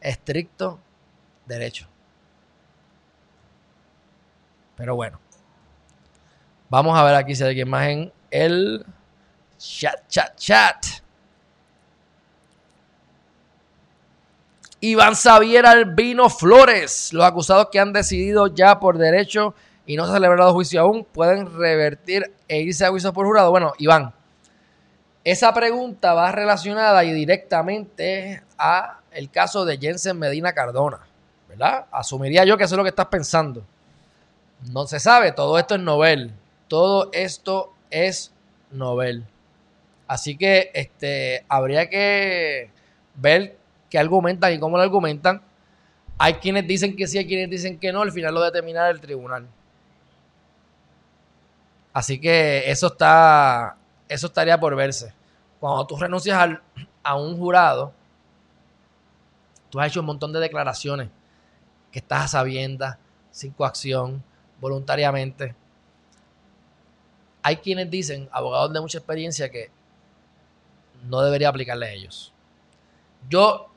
Estricto 0.02 0.80
derecho. 1.46 1.88
Pero 4.80 4.96
bueno. 4.96 5.20
Vamos 6.70 6.98
a 6.98 7.04
ver 7.04 7.16
aquí 7.16 7.36
si 7.36 7.44
hay 7.44 7.50
alguien 7.50 7.70
más 7.70 7.86
en 7.90 8.14
el 8.32 8.86
chat, 9.58 10.08
chat, 10.08 10.38
chat. 10.38 10.86
Iván 14.80 15.16
Xavier 15.16 15.66
Albino 15.66 16.30
Flores. 16.30 17.12
Los 17.12 17.26
acusados 17.26 17.68
que 17.70 17.82
han 17.82 17.92
decidido 17.92 18.48
ya 18.48 18.80
por 18.80 18.98
derecho 18.98 19.54
y 19.86 19.98
no 19.98 20.06
se 20.06 20.12
ha 20.12 20.14
celebrado 20.14 20.54
juicio 20.54 20.80
aún 20.80 21.04
pueden 21.04 21.54
revertir 21.58 22.34
e 22.48 22.62
irse 22.62 22.86
a 22.86 22.90
juicio 22.90 23.12
por 23.12 23.26
jurado. 23.26 23.52
Bueno, 23.52 23.74
Iván, 23.80 24.14
esa 25.26 25.54
pregunta 25.54 26.14
va 26.14 26.32
relacionada 26.32 27.04
y 27.04 27.12
directamente 27.12 28.44
a 28.58 29.02
el 29.12 29.30
caso 29.30 29.66
de 29.66 29.78
Jensen 29.78 30.18
Medina 30.18 30.54
Cardona, 30.54 31.02
¿verdad? 31.50 31.88
Asumiría 31.92 32.46
yo 32.46 32.56
que 32.56 32.64
eso 32.64 32.76
es 32.76 32.78
lo 32.78 32.84
que 32.84 32.92
estás 32.92 33.08
pensando. 33.08 33.66
No 34.62 34.86
se 34.88 35.00
sabe, 35.00 35.32
todo 35.32 35.58
esto 35.58 35.76
es 35.76 35.82
novel. 35.82 36.34
Todo 36.68 37.10
esto 37.14 37.74
es 37.90 38.32
novel. 38.72 39.26
Así 40.08 40.38
que 40.38 40.72
este, 40.74 41.46
habría 41.48 41.90
que 41.90 42.72
ver 43.16 43.58
qué 43.90 44.00
argumentan 44.00 44.54
y 44.54 44.60
cómo 44.60 44.78
lo 44.78 44.84
argumentan. 44.84 45.42
Hay 46.18 46.36
quienes 46.36 46.68
dicen 46.68 46.96
que 46.96 47.08
sí, 47.08 47.18
hay 47.18 47.28
quienes 47.28 47.50
dicen 47.50 47.80
que 47.80 47.94
no. 47.94 48.02
Al 48.02 48.12
final 48.12 48.34
lo 48.34 48.42
determinará 48.42 48.90
el 48.90 49.00
tribunal. 49.00 49.48
Así 51.94 52.20
que 52.20 52.70
eso 52.70 52.88
está, 52.88 53.78
eso 54.08 54.28
estaría 54.28 54.60
por 54.60 54.76
verse. 54.76 55.14
Cuando 55.60 55.86
tú 55.88 55.98
renuncias 55.98 56.60
a 57.04 57.16
un 57.16 57.38
jurado, 57.38 57.94
tú 59.70 59.80
has 59.80 59.88
hecho 59.88 60.00
un 60.00 60.06
montón 60.06 60.32
de 60.34 60.40
declaraciones 60.40 61.10
que 61.92 62.00
estás 62.00 62.26
a 62.26 62.28
sabiendas, 62.28 62.98
sin 63.32 63.52
coacción, 63.52 64.24
voluntariamente. 64.60 65.56
Hay 67.42 67.58
quienes 67.58 67.90
dicen, 67.90 68.30
abogados 68.32 68.74
de 68.74 68.82
mucha 68.82 68.98
experiencia, 68.98 69.50
que 69.50 69.72
no 71.04 71.22
debería 71.22 71.50
aplicarle 71.50 71.86
a 71.88 71.92
ellos. 71.92 72.34
Yo, 73.30 73.68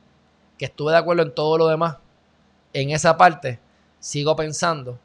que 0.58 0.66
estuve 0.66 0.92
de 0.92 0.98
acuerdo 0.98 1.22
en 1.22 1.34
todo 1.34 1.58
lo 1.58 1.68
demás, 1.68 1.96
en 2.72 2.90
esa 2.90 3.16
parte, 3.16 3.60
sigo 4.00 4.34
pensando 4.34 4.98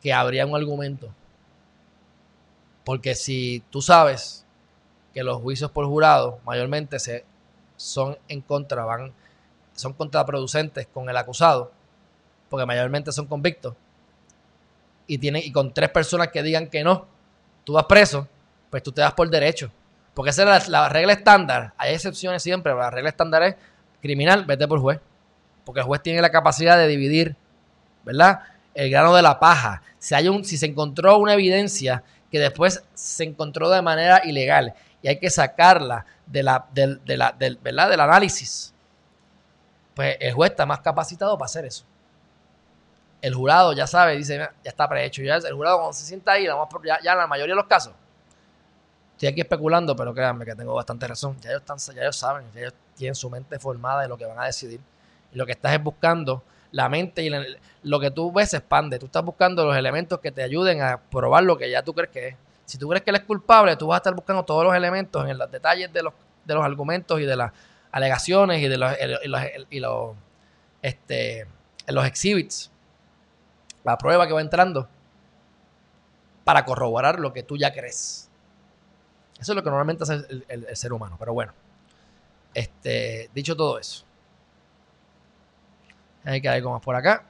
que 0.00 0.12
habría 0.12 0.46
un 0.46 0.54
argumento 0.54 1.12
porque 2.90 3.14
si 3.14 3.62
tú 3.70 3.82
sabes 3.82 4.44
que 5.14 5.22
los 5.22 5.40
juicios 5.40 5.70
por 5.70 5.86
jurado 5.86 6.40
mayormente 6.44 6.98
se, 6.98 7.24
son 7.76 8.18
en 8.28 8.40
contra, 8.40 8.84
van, 8.84 9.12
son 9.74 9.92
contraproducentes 9.92 10.86
con 10.86 11.08
el 11.08 11.16
acusado, 11.16 11.70
porque 12.48 12.66
mayormente 12.66 13.12
son 13.12 13.26
convictos, 13.26 13.74
y, 15.10 15.18
tienen, 15.18 15.42
y 15.44 15.50
con 15.50 15.74
tres 15.74 15.90
personas 15.90 16.28
que 16.28 16.40
digan 16.40 16.68
que 16.68 16.84
no, 16.84 17.04
tú 17.64 17.72
vas 17.72 17.86
preso, 17.86 18.28
pues 18.70 18.80
tú 18.80 18.92
te 18.92 19.00
das 19.00 19.12
por 19.12 19.28
derecho. 19.28 19.72
Porque 20.14 20.30
esa 20.30 20.56
es 20.56 20.68
la, 20.68 20.88
regla 20.88 21.12
estándar. 21.12 21.72
Hay 21.76 21.94
excepciones 21.94 22.44
siempre, 22.44 22.70
pero 22.70 22.80
la 22.80 22.90
regla 22.90 23.08
estándar 23.08 23.42
es 23.42 23.56
criminal, 24.00 24.44
vete 24.44 24.68
por 24.68 24.78
juez. 24.78 25.00
Porque 25.64 25.80
el 25.80 25.86
juez 25.86 26.00
tiene 26.00 26.22
la 26.22 26.30
capacidad 26.30 26.78
de 26.78 26.86
dividir, 26.86 27.34
¿verdad? 28.04 28.42
El 28.72 28.88
grano 28.88 29.12
de 29.12 29.22
la 29.22 29.40
paja. 29.40 29.82
Si, 29.98 30.14
hay 30.14 30.28
un, 30.28 30.44
si 30.44 30.56
se 30.56 30.66
encontró 30.66 31.18
una 31.18 31.34
evidencia 31.34 32.04
que 32.30 32.38
después 32.38 32.84
se 32.94 33.24
encontró 33.24 33.68
de 33.68 33.82
manera 33.82 34.22
ilegal 34.24 34.74
y 35.02 35.08
hay 35.08 35.18
que 35.18 35.28
sacarla 35.28 36.06
de 36.24 36.44
la, 36.44 36.66
del, 36.72 37.00
¿verdad? 37.60 37.90
del 37.90 38.00
análisis, 38.00 38.72
pues 39.92 40.16
el 40.20 40.32
juez 40.34 40.52
está 40.52 40.66
más 40.66 40.78
capacitado 40.78 41.36
para 41.36 41.46
hacer 41.46 41.64
eso. 41.64 41.84
El 43.20 43.34
jurado 43.34 43.72
ya 43.72 43.86
sabe, 43.86 44.16
dice, 44.16 44.38
ya 44.38 44.50
está 44.64 44.88
prehecho. 44.88 45.22
Ya 45.22 45.36
el 45.36 45.54
jurado 45.54 45.78
cuando 45.78 45.92
se 45.92 46.04
sienta 46.04 46.32
ahí, 46.32 46.44
ya, 46.44 46.98
ya 47.02 47.12
en 47.12 47.18
la 47.18 47.26
mayoría 47.26 47.54
de 47.54 47.60
los 47.60 47.66
casos, 47.66 47.92
estoy 49.12 49.28
aquí 49.28 49.42
especulando, 49.42 49.94
pero 49.94 50.14
créanme 50.14 50.44
que 50.44 50.54
tengo 50.54 50.74
bastante 50.74 51.06
razón. 51.06 51.36
Ya 51.40 51.50
ellos, 51.50 51.60
están, 51.60 51.78
ya 51.94 52.02
ellos 52.02 52.16
saben, 52.16 52.46
ya 52.54 52.60
ellos 52.60 52.74
tienen 52.96 53.14
su 53.14 53.28
mente 53.28 53.58
formada 53.58 54.02
de 54.02 54.08
lo 54.08 54.16
que 54.16 54.24
van 54.24 54.38
a 54.38 54.46
decidir. 54.46 54.80
Y 55.32 55.36
lo 55.36 55.44
que 55.44 55.52
estás 55.52 55.72
es 55.72 55.82
buscando 55.82 56.42
la 56.72 56.88
mente 56.88 57.22
y 57.22 57.30
lo 57.82 58.00
que 58.00 58.10
tú 58.10 58.32
ves 58.32 58.50
se 58.50 58.58
expande. 58.58 58.98
Tú 58.98 59.06
estás 59.06 59.24
buscando 59.24 59.66
los 59.66 59.76
elementos 59.76 60.20
que 60.20 60.30
te 60.32 60.42
ayuden 60.42 60.82
a 60.82 60.98
probar 60.98 61.44
lo 61.44 61.58
que 61.58 61.70
ya 61.70 61.82
tú 61.82 61.92
crees 61.92 62.10
que 62.10 62.28
es. 62.28 62.36
Si 62.64 62.78
tú 62.78 62.88
crees 62.88 63.02
que 63.02 63.10
él 63.10 63.16
es 63.16 63.24
culpable, 63.24 63.76
tú 63.76 63.88
vas 63.88 63.96
a 63.96 63.98
estar 63.98 64.14
buscando 64.14 64.44
todos 64.44 64.64
los 64.64 64.74
elementos 64.74 65.28
en 65.28 65.36
los 65.36 65.50
detalles 65.50 65.92
de 65.92 66.02
los, 66.04 66.14
de 66.44 66.54
los 66.54 66.64
argumentos 66.64 67.20
y 67.20 67.24
de 67.24 67.36
las 67.36 67.52
alegaciones 67.90 68.62
y 68.62 68.68
de 68.68 68.78
los, 68.78 68.92
y 69.70 69.80
los, 69.80 70.16
este, 70.80 71.40
en 71.40 71.94
los 71.94 72.06
exhibits, 72.06 72.70
la 73.84 73.98
prueba 73.98 74.26
que 74.26 74.32
va 74.32 74.40
entrando, 74.40 74.88
para 76.44 76.64
corroborar 76.64 77.20
lo 77.20 77.32
que 77.32 77.42
tú 77.42 77.56
ya 77.56 77.72
crees. 77.72 78.28
Eso 79.38 79.52
es 79.52 79.56
lo 79.56 79.62
que 79.62 79.70
normalmente 79.70 80.02
hace 80.02 80.20
el, 80.48 80.76
ser 80.76 80.92
humano. 80.92 81.16
Pero 81.18 81.32
bueno, 81.32 81.52
este, 82.54 83.30
dicho 83.34 83.56
todo 83.56 83.78
eso. 83.78 84.04
Hay 86.24 86.40
que 86.40 86.48
ver 86.48 86.62
cómo 86.62 86.76
es 86.76 86.82
por 86.82 86.94
acá. 86.94 87.24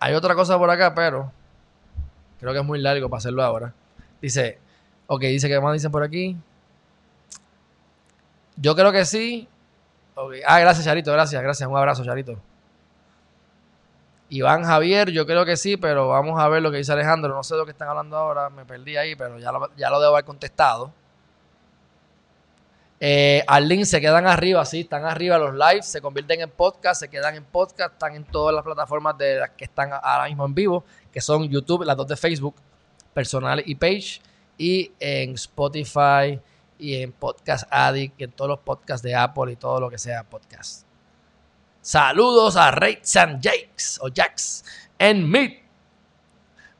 Hay 0.00 0.14
otra 0.14 0.34
cosa 0.34 0.56
por 0.56 0.70
acá, 0.70 0.94
pero 0.94 1.32
creo 2.38 2.52
que 2.52 2.60
es 2.60 2.64
muy 2.64 2.78
largo 2.80 3.08
para 3.08 3.18
hacerlo 3.18 3.42
ahora. 3.42 3.74
Dice, 4.22 4.58
ok, 5.08 5.22
dice 5.22 5.48
que 5.48 5.60
más 5.60 5.72
dicen 5.72 5.90
por 5.90 6.04
aquí. 6.04 6.36
Yo 8.60 8.74
creo 8.74 8.92
que 8.92 9.04
sí. 9.04 9.48
Ah, 10.46 10.58
gracias, 10.58 10.84
Charito, 10.84 11.12
gracias, 11.12 11.40
gracias. 11.42 11.68
Un 11.68 11.76
abrazo, 11.76 12.04
Charito. 12.04 12.38
Iván 14.30 14.64
Javier, 14.64 15.10
yo 15.10 15.26
creo 15.26 15.44
que 15.46 15.56
sí, 15.56 15.76
pero 15.76 16.08
vamos 16.08 16.38
a 16.38 16.48
ver 16.48 16.60
lo 16.60 16.70
que 16.70 16.78
dice 16.78 16.92
Alejandro. 16.92 17.34
No 17.34 17.42
sé 17.42 17.54
de 17.54 17.60
lo 17.60 17.64
que 17.64 17.70
están 17.70 17.88
hablando 17.88 18.16
ahora, 18.16 18.50
me 18.50 18.64
perdí 18.64 18.96
ahí, 18.96 19.14
pero 19.14 19.38
ya 19.38 19.52
ya 19.76 19.90
lo 19.90 20.00
debo 20.00 20.14
haber 20.14 20.24
contestado. 20.24 20.92
Eh, 23.00 23.44
al 23.46 23.68
link 23.68 23.84
se 23.84 24.00
quedan 24.00 24.26
arriba, 24.26 24.64
sí, 24.64 24.80
están 24.80 25.04
arriba 25.04 25.38
los 25.38 25.54
lives, 25.54 25.86
se 25.86 26.00
convierten 26.00 26.40
en 26.40 26.50
podcast, 26.50 27.00
se 27.00 27.08
quedan 27.08 27.36
en 27.36 27.44
podcast, 27.44 27.92
están 27.92 28.16
en 28.16 28.24
todas 28.24 28.52
las 28.52 28.64
plataformas 28.64 29.16
de 29.16 29.36
las 29.36 29.50
que 29.50 29.64
están 29.64 29.90
ahora 29.92 30.26
mismo 30.26 30.44
en 30.44 30.54
vivo, 30.54 30.84
que 31.12 31.20
son 31.20 31.48
YouTube, 31.48 31.84
las 31.84 31.96
dos 31.96 32.08
de 32.08 32.16
Facebook, 32.16 32.56
personal 33.14 33.62
y 33.64 33.76
page, 33.76 34.20
y 34.58 34.90
en 34.98 35.34
Spotify 35.34 36.40
y 36.78 37.02
en 37.02 37.12
Podcast 37.12 37.66
Addict, 37.70 38.20
y 38.20 38.24
en 38.24 38.32
todos 38.32 38.48
los 38.48 38.60
podcasts 38.60 39.02
de 39.02 39.14
Apple 39.14 39.52
y 39.52 39.56
todo 39.56 39.80
lo 39.80 39.90
que 39.90 39.98
sea 39.98 40.24
podcast. 40.24 40.86
Saludos 41.80 42.56
a 42.56 42.70
Ray 42.70 42.98
San 43.02 43.40
Jakes 43.42 43.98
o 44.00 44.08
Jax 44.14 44.64
en 44.98 45.28
Meet. 45.28 45.62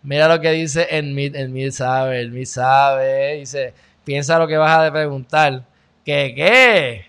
Mira 0.03 0.28
lo 0.28 0.40
que 0.40 0.53
dice 0.53 0.86
en 0.90 1.14
Meet, 1.14 1.34
en 1.34 1.53
Meet 1.53 1.72
sabe, 1.72 2.20
el 2.20 2.30
Meet 2.30 2.46
sabe, 2.46 3.34
dice, 3.34 3.74
piensa 4.05 4.38
lo 4.38 4.46
que 4.46 4.57
vas 4.57 4.78
a 4.78 4.92
preguntar 4.92 5.64
¿Qué 6.09 6.32
qué? 6.34 7.05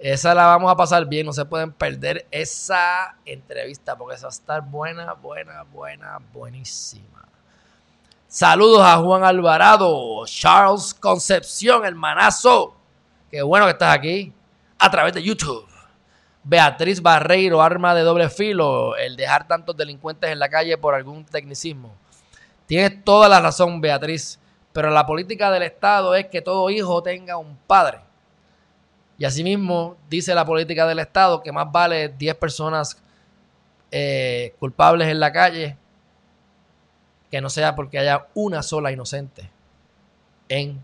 Esa 0.00 0.34
la 0.34 0.46
vamos 0.46 0.68
a 0.68 0.74
pasar 0.74 1.06
bien, 1.06 1.26
no 1.26 1.32
se 1.32 1.44
pueden 1.44 1.70
perder 1.70 2.26
esa 2.32 3.16
entrevista 3.24 3.96
porque 3.96 4.16
esa 4.16 4.26
va 4.26 4.30
a 4.30 4.34
estar 4.34 4.62
buena, 4.62 5.12
buena, 5.12 5.62
buena, 5.62 6.18
buenísima. 6.32 7.15
Saludos 8.36 8.82
a 8.82 8.98
Juan 8.98 9.24
Alvarado, 9.24 10.26
Charles 10.26 10.92
Concepción, 10.92 11.86
hermanazo. 11.86 12.76
Qué 13.30 13.40
bueno 13.40 13.64
que 13.64 13.70
estás 13.70 13.96
aquí 13.96 14.30
a 14.78 14.90
través 14.90 15.14
de 15.14 15.22
YouTube. 15.22 15.66
Beatriz 16.44 17.00
Barreiro, 17.00 17.62
arma 17.62 17.94
de 17.94 18.02
doble 18.02 18.28
filo, 18.28 18.94
el 18.94 19.16
dejar 19.16 19.48
tantos 19.48 19.74
delincuentes 19.74 20.30
en 20.30 20.38
la 20.38 20.50
calle 20.50 20.76
por 20.76 20.94
algún 20.94 21.24
tecnicismo. 21.24 21.94
Tienes 22.66 23.02
toda 23.04 23.26
la 23.30 23.40
razón, 23.40 23.80
Beatriz, 23.80 24.38
pero 24.74 24.90
la 24.90 25.06
política 25.06 25.50
del 25.50 25.62
Estado 25.62 26.14
es 26.14 26.26
que 26.26 26.42
todo 26.42 26.68
hijo 26.68 27.02
tenga 27.02 27.38
un 27.38 27.56
padre. 27.66 28.00
Y 29.16 29.24
asimismo 29.24 29.96
dice 30.10 30.34
la 30.34 30.44
política 30.44 30.86
del 30.86 30.98
Estado 30.98 31.42
que 31.42 31.52
más 31.52 31.72
vale 31.72 32.10
10 32.10 32.34
personas 32.34 33.02
eh, 33.90 34.54
culpables 34.58 35.08
en 35.08 35.20
la 35.20 35.32
calle 35.32 35.78
que 37.30 37.40
no 37.40 37.50
sea 37.50 37.74
porque 37.74 37.98
haya 37.98 38.26
una 38.34 38.62
sola 38.62 38.92
inocente 38.92 39.50
en 40.48 40.82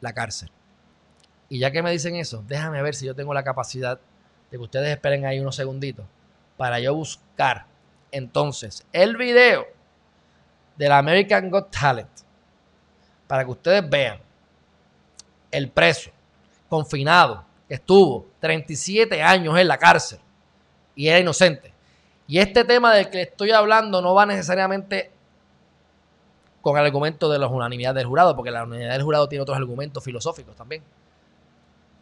la 0.00 0.12
cárcel. 0.12 0.50
Y 1.48 1.58
ya 1.58 1.70
que 1.70 1.82
me 1.82 1.90
dicen 1.90 2.16
eso, 2.16 2.44
déjame 2.46 2.82
ver 2.82 2.94
si 2.94 3.06
yo 3.06 3.14
tengo 3.14 3.34
la 3.34 3.42
capacidad 3.42 3.98
de 4.50 4.56
que 4.56 4.62
ustedes 4.62 4.90
esperen 4.90 5.24
ahí 5.26 5.40
unos 5.40 5.56
segunditos 5.56 6.06
para 6.56 6.80
yo 6.80 6.94
buscar 6.94 7.66
entonces 8.10 8.86
el 8.92 9.16
video 9.16 9.66
del 10.76 10.92
American 10.92 11.50
Got 11.50 11.70
Talent 11.70 12.08
para 13.26 13.44
que 13.44 13.50
ustedes 13.50 13.88
vean 13.88 14.18
el 15.50 15.70
preso 15.70 16.10
confinado 16.68 17.44
que 17.66 17.74
estuvo 17.74 18.26
37 18.40 19.22
años 19.22 19.58
en 19.58 19.68
la 19.68 19.78
cárcel 19.78 20.18
y 20.94 21.08
era 21.08 21.18
inocente. 21.18 21.72
Y 22.28 22.38
este 22.38 22.64
tema 22.64 22.94
del 22.94 23.10
que 23.10 23.22
estoy 23.22 23.50
hablando 23.50 24.00
no 24.00 24.14
va 24.14 24.26
necesariamente 24.26 25.10
con 26.60 26.76
el 26.78 26.84
argumento 26.84 27.30
de 27.30 27.38
la 27.38 27.46
unanimidad 27.48 27.94
del 27.94 28.06
jurado, 28.06 28.36
porque 28.36 28.50
la 28.50 28.64
unanimidad 28.64 28.92
del 28.92 29.02
jurado 29.02 29.28
tiene 29.28 29.42
otros 29.42 29.56
argumentos 29.56 30.04
filosóficos 30.04 30.54
también. 30.54 30.82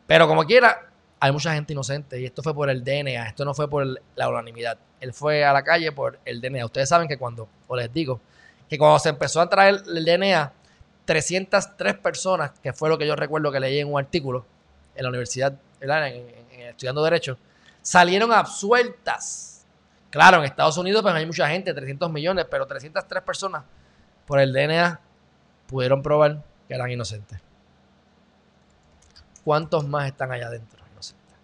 Pero 0.06 0.26
como 0.26 0.44
quiera, 0.44 0.90
hay 1.20 1.30
mucha 1.30 1.54
gente 1.54 1.72
inocente 1.72 2.20
y 2.20 2.24
esto 2.24 2.42
fue 2.42 2.52
por 2.54 2.68
el 2.68 2.82
DNA, 2.82 3.28
esto 3.28 3.44
no 3.44 3.54
fue 3.54 3.70
por 3.70 3.86
la 4.16 4.28
unanimidad. 4.28 4.78
Él 5.00 5.12
fue 5.12 5.44
a 5.44 5.52
la 5.52 5.62
calle 5.62 5.92
por 5.92 6.18
el 6.24 6.40
DNA. 6.40 6.64
Ustedes 6.64 6.88
saben 6.88 7.06
que 7.06 7.16
cuando, 7.18 7.48
o 7.68 7.76
les 7.76 7.92
digo, 7.92 8.20
que 8.68 8.76
cuando 8.76 8.98
se 8.98 9.10
empezó 9.10 9.40
a 9.40 9.48
traer 9.48 9.82
el 9.86 10.04
DNA, 10.04 10.52
303 11.04 11.94
personas, 11.98 12.50
que 12.60 12.72
fue 12.72 12.88
lo 12.88 12.98
que 12.98 13.06
yo 13.06 13.14
recuerdo 13.14 13.52
que 13.52 13.60
leí 13.60 13.78
en 13.78 13.92
un 13.92 13.98
artículo 13.98 14.44
en 14.96 15.04
la 15.04 15.08
universidad, 15.08 15.54
estudiando 16.50 17.04
Derecho, 17.04 17.38
salieron 17.80 18.32
absueltas. 18.32 19.55
Claro, 20.10 20.38
en 20.38 20.44
Estados 20.44 20.78
Unidos 20.78 21.02
pues 21.02 21.14
hay 21.14 21.26
mucha 21.26 21.48
gente, 21.48 21.74
300 21.74 22.10
millones, 22.10 22.46
pero 22.50 22.66
303 22.66 23.22
personas 23.22 23.64
por 24.26 24.40
el 24.40 24.52
DNA 24.52 25.00
pudieron 25.66 26.02
probar 26.02 26.42
que 26.68 26.74
eran 26.74 26.90
inocentes. 26.90 27.40
¿Cuántos 29.44 29.86
más 29.86 30.06
están 30.06 30.32
allá 30.32 30.46
adentro 30.46 30.82
inocentes? 30.92 31.36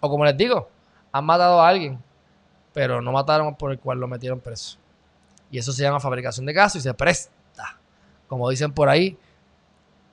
O 0.00 0.08
como 0.08 0.24
les 0.24 0.36
digo, 0.36 0.68
han 1.12 1.24
matado 1.24 1.60
a 1.60 1.68
alguien, 1.68 2.02
pero 2.72 3.00
no 3.00 3.12
mataron 3.12 3.54
por 3.54 3.72
el 3.72 3.78
cual 3.78 3.98
lo 3.98 4.08
metieron 4.08 4.40
preso. 4.40 4.78
Y 5.50 5.58
eso 5.58 5.72
se 5.72 5.82
llama 5.82 6.00
fabricación 6.00 6.46
de 6.46 6.54
casos 6.54 6.76
y 6.76 6.82
se 6.82 6.94
presta, 6.94 7.78
como 8.28 8.48
dicen 8.48 8.72
por 8.72 8.88
ahí, 8.88 9.18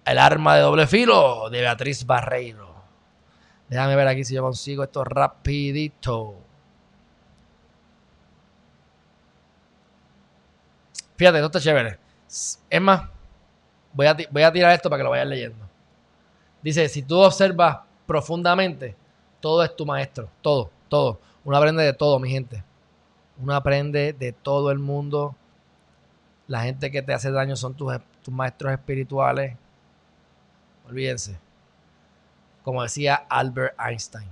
el 0.06 0.18
arma 0.18 0.56
de 0.56 0.62
doble 0.62 0.88
filo 0.88 1.50
de 1.50 1.62
Beatriz 1.62 2.06
Barreiro. 2.06 2.76
Déjame 3.70 3.96
ver 3.96 4.08
aquí 4.08 4.24
si 4.24 4.34
yo 4.34 4.42
consigo 4.42 4.84
esto 4.84 5.04
rapidito. 5.04 6.47
Fíjate, 11.18 11.38
esto 11.38 11.48
está 11.48 11.60
chévere. 11.60 11.98
Es 12.28 12.82
más, 12.82 13.10
voy 13.92 14.06
a, 14.06 14.16
voy 14.30 14.44
a 14.44 14.52
tirar 14.52 14.74
esto 14.74 14.90
para 14.90 15.00
que 15.00 15.04
lo 15.04 15.10
vayan 15.10 15.30
leyendo. 15.30 15.68
Dice, 16.62 16.88
si 16.90 17.02
tú 17.02 17.18
observas 17.20 17.80
profundamente, 18.06 18.96
todo 19.40 19.64
es 19.64 19.76
tu 19.76 19.86
maestro. 19.86 20.30
Todo, 20.42 20.70
todo. 20.88 21.20
Uno 21.44 21.58
aprende 21.58 21.84
de 21.84 21.94
todo, 21.94 22.20
mi 22.20 22.30
gente. 22.30 22.64
Uno 23.42 23.56
aprende 23.56 24.14
de 24.14 24.32
todo 24.32 24.70
el 24.72 24.78
mundo. 24.78 25.36
La 26.48 26.62
gente 26.62 26.92
que 26.92 27.02
te 27.02 27.14
hace 27.14 27.32
daño 27.32 27.56
son 27.56 27.74
tus, 27.74 27.94
tus 28.22 28.34
maestros 28.34 28.72
espirituales. 28.72 29.58
Olvídense. 30.88 31.40
Como 32.64 32.84
decía 32.84 33.16
Albert 33.30 33.76
Einstein. 33.80 34.30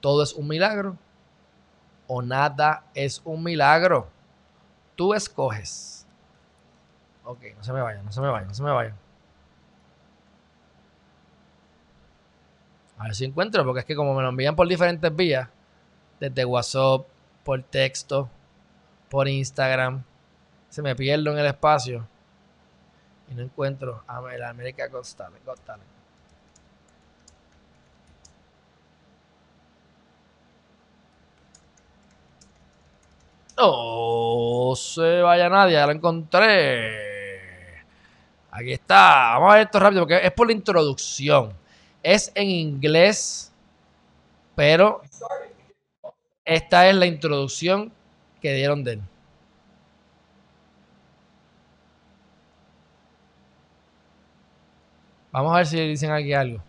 Todo 0.00 0.22
es 0.22 0.32
un 0.32 0.48
milagro 0.48 0.96
o 2.08 2.22
nada 2.22 2.84
es 2.94 3.22
un 3.24 3.44
milagro. 3.44 4.08
Tú 4.96 5.14
escoges. 5.14 6.06
Ok, 7.24 7.40
no 7.56 7.62
se 7.62 7.72
me 7.72 7.80
vayan, 7.80 8.04
no 8.04 8.10
se 8.10 8.20
me 8.20 8.28
vayan, 8.28 8.48
no 8.48 8.54
se 8.54 8.62
me 8.62 8.70
vayan. 8.72 8.96
A 12.98 13.04
ver 13.04 13.14
si 13.14 13.24
encuentro, 13.24 13.64
porque 13.64 13.80
es 13.80 13.86
que 13.86 13.94
como 13.94 14.14
me 14.14 14.22
lo 14.22 14.30
envían 14.30 14.56
por 14.56 14.66
diferentes 14.66 15.14
vías, 15.14 15.48
desde 16.18 16.44
WhatsApp, 16.44 17.06
por 17.44 17.62
texto, 17.62 18.28
por 19.08 19.28
Instagram, 19.28 20.02
se 20.68 20.82
me 20.82 20.96
pierdo 20.96 21.30
en 21.30 21.38
el 21.38 21.46
espacio 21.46 22.08
y 23.30 23.34
no 23.34 23.42
encuentro 23.42 24.02
a 24.06 24.20
la 24.20 24.48
América 24.48 24.88
Got 24.88 25.04
No 33.58 34.74
se 34.76 35.20
vaya 35.20 35.48
nadie, 35.48 35.74
ya 35.74 35.86
lo 35.86 35.92
encontré. 35.92 37.82
Aquí 38.52 38.72
está. 38.72 39.34
Vamos 39.34 39.50
a 39.50 39.54
ver 39.54 39.66
esto 39.66 39.80
rápido 39.80 40.02
porque 40.02 40.24
es 40.24 40.32
por 40.32 40.46
la 40.46 40.52
introducción. 40.52 41.52
Es 42.02 42.30
en 42.34 42.48
inglés, 42.48 43.52
pero 44.54 45.02
esta 46.44 46.88
es 46.88 46.94
la 46.94 47.06
introducción 47.06 47.92
que 48.40 48.54
dieron 48.54 48.84
de 48.84 48.92
él. 48.92 49.02
Vamos 55.32 55.52
a 55.52 55.56
ver 55.58 55.66
si 55.66 55.76
dicen 55.88 56.10
aquí 56.12 56.32
algo. 56.32 56.62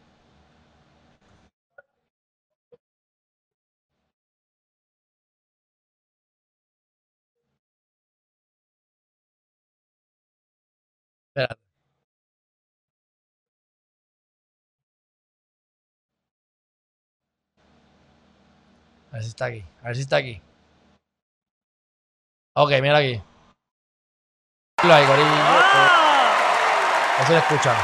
Espérate. 11.39 11.59
A 19.11 19.15
ver 19.15 19.23
si 19.23 19.29
está 19.29 19.45
aquí. 19.45 19.63
A 19.81 19.87
ver 19.87 19.95
si 19.95 20.01
está 20.01 20.17
aquí. 20.17 20.41
Ok, 22.55 22.71
mira 22.81 22.97
aquí. 22.97 23.21
Lo 24.83 24.93
hay, 24.93 25.05
gorillo. 25.05 25.27
Ah. 25.27 27.17
Eso 27.21 27.31
lo 27.31 27.39
escuchan. 27.39 27.75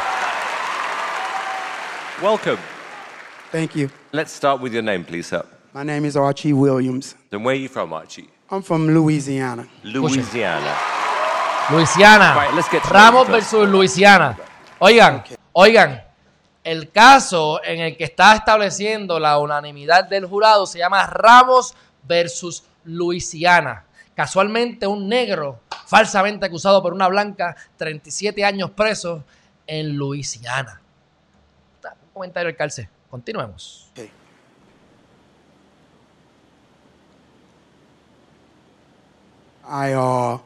Welcome. 2.21 2.57
Thank 3.51 3.75
you. 3.75 3.89
Let's 4.11 4.31
start 4.33 4.61
with 4.61 4.73
your 4.73 4.83
name, 4.83 5.03
please, 5.03 5.27
sir. 5.27 5.45
My 5.73 5.83
name 5.83 6.05
is 6.05 6.15
Archie 6.17 6.53
Williams. 6.53 7.15
Then 7.29 7.43
where 7.43 7.55
are 7.55 7.59
you 7.59 7.69
from, 7.69 7.93
Archie? 7.93 8.29
I'm 8.49 8.61
from 8.61 8.87
Louisiana. 8.87 9.67
Louisiana. 9.83 10.94
Luisiana. 11.69 12.47
Ramos 12.89 13.27
versus 13.27 13.67
Luisiana. 13.67 14.37
Oigan, 14.79 15.23
oigan, 15.53 16.03
el 16.63 16.91
caso 16.91 17.63
en 17.63 17.79
el 17.79 17.97
que 17.97 18.03
está 18.03 18.35
estableciendo 18.35 19.19
la 19.19 19.39
unanimidad 19.39 20.05
del 20.05 20.25
jurado 20.25 20.65
se 20.67 20.79
llama 20.79 21.05
Ramos 21.07 21.73
versus 22.03 22.63
Luisiana. 22.83 23.85
Casualmente 24.13 24.85
un 24.85 25.09
negro 25.09 25.61
falsamente 25.87 26.45
acusado 26.45 26.81
por 26.81 26.93
una 26.93 27.07
blanca, 27.07 27.55
37 27.77 28.45
años 28.45 28.71
preso 28.71 29.23
en 29.65 29.95
Luisiana. 29.95 30.81
Un 31.83 32.11
comentario 32.13 32.47
del 32.47 32.55
calce. 32.55 32.89
Continuemos. 33.09 33.89
Okay. 33.91 34.11
I 39.67 39.95
uh 39.95 40.39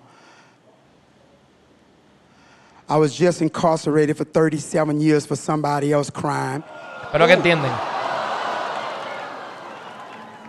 I 2.90 2.98
was 2.98 3.14
just 3.16 3.42
incarcerated 3.42 4.18
for 4.18 4.24
37 4.24 5.00
years 5.00 5.26
for 5.26 5.36
somebody 5.36 5.94
else's 5.94 6.10
crime. 6.10 6.64
Espero 7.04 7.28
que 7.28 7.36
entienden. 7.36 7.72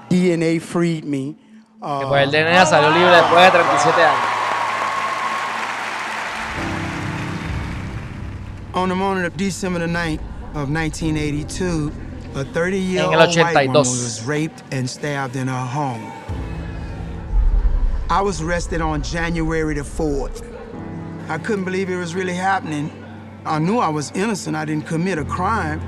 DNA 0.08 0.60
freed 0.60 1.04
me. 1.04 1.34
Que 1.34 1.86
Uh, 1.86 2.08
pues 2.08 2.22
el 2.24 2.30
DNA 2.30 2.66
salió 2.66 2.90
libre 2.90 3.10
después 3.10 3.52
de 3.52 3.58
37 3.58 4.02
años. 4.02 4.36
On 8.74 8.88
the 8.88 8.94
morning 8.94 9.24
of 9.24 9.36
December 9.36 9.78
the 9.80 9.86
9th 9.86 10.20
of 10.54 10.70
1982, 10.70 11.90
a 12.34 12.44
30 12.44 12.78
year 12.78 13.00
En 13.00 13.06
old 13.06 13.14
el 13.14 13.44
white 13.44 13.68
woman 13.68 13.74
was 13.76 14.22
raped 14.24 14.62
and 14.72 14.88
stabbed 14.88 15.36
in 15.36 15.48
her 15.48 15.66
home. 15.66 16.10
I 18.10 18.20
was 18.22 18.40
arrested 18.40 18.80
on 18.80 19.02
January 19.02 19.74
the 19.74 19.82
4th. 19.82 20.49
I 21.30 21.38
couldn't 21.38 21.64
believe 21.64 21.88
it 21.88 21.96
was 21.96 22.12
really 22.12 22.34
happening. 22.34 22.90
I 23.46 23.60
knew 23.60 23.78
I 23.78 23.88
was 23.88 24.10
innocent, 24.16 24.56
I 24.56 24.64
didn't 24.64 24.88
commit 24.88 25.16
a 25.16 25.24
crime. 25.24 25.80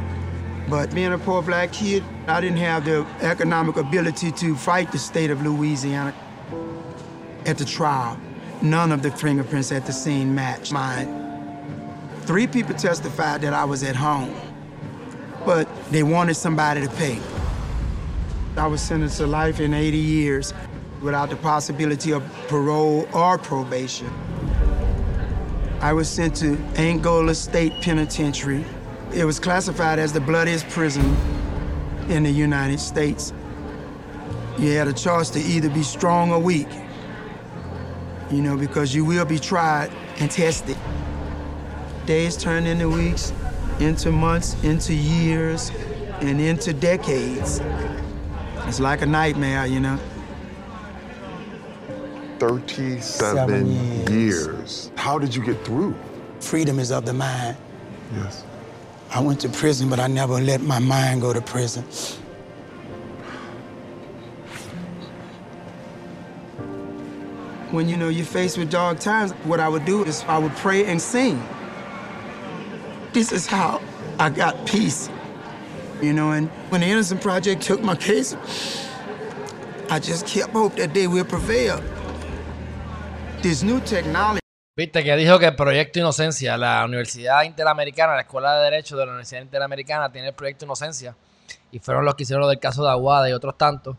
But 0.70 0.95
being 0.95 1.12
a 1.12 1.18
poor 1.18 1.43
black 1.43 1.72
kid, 1.72 2.05
I 2.28 2.40
didn't 2.40 2.59
have 2.59 2.84
the 2.84 3.05
economic 3.22 3.76
ability 3.76 4.30
to 4.30 4.55
fight 4.55 4.93
the 4.93 4.99
state 4.99 5.30
of 5.30 5.43
Louisiana. 5.43 6.14
At 7.45 7.59
the 7.59 7.64
trial, 7.64 8.20
none 8.62 8.93
of 8.93 9.03
the 9.03 9.11
fingerprints 9.11 9.72
at 9.72 9.84
the 9.84 9.93
scene 9.93 10.32
matched 10.32 10.70
mine. 10.70 11.09
Three 12.20 12.47
people 12.47 12.76
testified 12.76 13.40
that 13.40 13.53
I 13.53 13.64
was 13.64 13.82
at 13.82 13.97
home, 13.97 14.32
but 15.45 15.68
they 15.90 16.05
wanted 16.05 16.34
somebody 16.34 16.82
to 16.82 16.88
pay. 16.90 17.18
I 18.57 18.68
was 18.68 18.80
sentenced 18.80 19.16
to 19.16 19.26
life 19.26 19.59
in 19.59 19.74
80 19.74 19.97
years 19.97 20.55
without 21.01 21.30
the 21.30 21.36
possibility 21.36 22.12
of 22.12 22.22
parole 22.47 23.09
or 23.12 23.38
probation. 23.38 24.32
I 25.83 25.93
was 25.93 26.09
sent 26.09 26.37
to 26.37 26.57
Angola 26.76 27.35
State 27.35 27.72
Penitentiary. 27.83 28.64
It 29.12 29.24
was 29.24 29.41
classified 29.41 29.99
as 29.99 30.12
the 30.12 30.20
bloodiest 30.20 30.68
prison 30.68 31.16
in 32.09 32.22
the 32.22 32.30
United 32.30 32.78
States. 32.78 33.33
You 34.61 34.70
had 34.76 34.87
a 34.87 34.93
choice 34.93 35.28
to 35.30 35.41
either 35.41 35.68
be 35.68 35.83
strong 35.83 36.30
or 36.30 36.39
weak, 36.39 36.68
you 38.30 38.43
know, 38.43 38.57
because 38.57 38.95
you 38.95 39.05
will 39.05 39.24
be 39.24 39.41
tried 39.41 39.91
and 40.20 40.30
tested. 40.30 40.78
Days 42.07 42.37
turn 42.37 42.64
into 42.64 42.89
weeks, 42.89 43.33
into 43.80 44.12
months, 44.12 44.55
into 44.62 44.95
years, 44.95 45.72
and 46.20 46.41
into 46.41 46.72
decades. 46.72 47.61
It's 48.68 48.78
like 48.78 49.03
a 49.03 49.07
nightmare, 49.07 49.66
you 49.66 49.80
know. 49.80 49.99
37 52.43 53.66
years. 54.11 54.47
years. 54.47 54.90
How 54.97 55.16
did 55.16 55.32
you 55.32 55.45
get 55.45 55.64
through? 55.64 55.95
Freedom 56.40 56.80
is 56.80 56.90
of 56.90 57.07
the 57.07 57.12
mind. 57.12 57.57
Yes. 58.16 58.45
I 59.11 59.20
went 59.20 59.38
to 59.43 59.49
prison, 59.49 59.88
but 59.88 60.01
I 60.01 60.09
never 60.09 60.40
let 60.40 60.61
my 60.61 60.80
mind 60.80 61.20
go 61.20 61.32
to 61.32 61.40
prison. 61.40 61.84
When 67.70 67.88
you 67.88 67.97
know 67.97 68.09
you're 68.09 68.26
faced 68.26 68.59
with 68.59 68.72
dark 68.72 68.99
times, 68.99 69.30
what 69.45 69.61
I 69.61 69.68
would 69.68 69.84
do 69.84 70.03
is 70.03 70.24
I 70.24 70.38
would 70.38 70.57
pray 70.57 70.84
and 70.86 71.01
sing. 71.01 71.40
This 73.12 73.30
is 73.30 73.47
how 73.47 73.80
I 74.18 74.30
got 74.30 74.66
peace. 74.66 75.09
You 76.01 76.12
know, 76.12 76.32
and 76.32 76.49
when 76.70 76.80
the 76.80 76.88
Innocent 76.88 77.20
Project 77.20 77.62
took 77.62 77.80
my 77.84 77.95
case, 77.95 78.36
I 79.88 80.01
just 80.01 80.26
kept 80.26 80.51
hope 80.51 80.74
that 80.74 80.93
they 80.93 81.07
will 81.07 81.24
prevail. 81.24 81.80
This 83.43 83.64
new 83.64 83.80
technology. 83.80 84.38
Viste 84.76 85.03
que 85.03 85.16
dijo 85.16 85.36
que 85.36 85.47
el 85.47 85.57
proyecto 85.57 85.99
Inocencia, 85.99 86.57
la 86.57 86.84
Universidad 86.84 87.43
Interamericana, 87.43 88.14
la 88.14 88.20
Escuela 88.20 88.57
de 88.57 88.70
Derecho 88.70 88.97
de 88.97 89.05
la 89.05 89.11
Universidad 89.11 89.43
Interamericana 89.43 90.12
tiene 90.12 90.28
el 90.28 90.34
proyecto 90.34 90.64
Inocencia 90.64 91.16
y 91.72 91.80
fueron 91.80 92.05
los 92.05 92.14
que 92.14 92.22
hicieron 92.22 92.43
lo 92.43 92.49
del 92.49 92.61
caso 92.61 92.84
de 92.84 92.90
Aguada 92.90 93.28
y 93.28 93.32
otros 93.32 93.59
tantos 93.59 93.97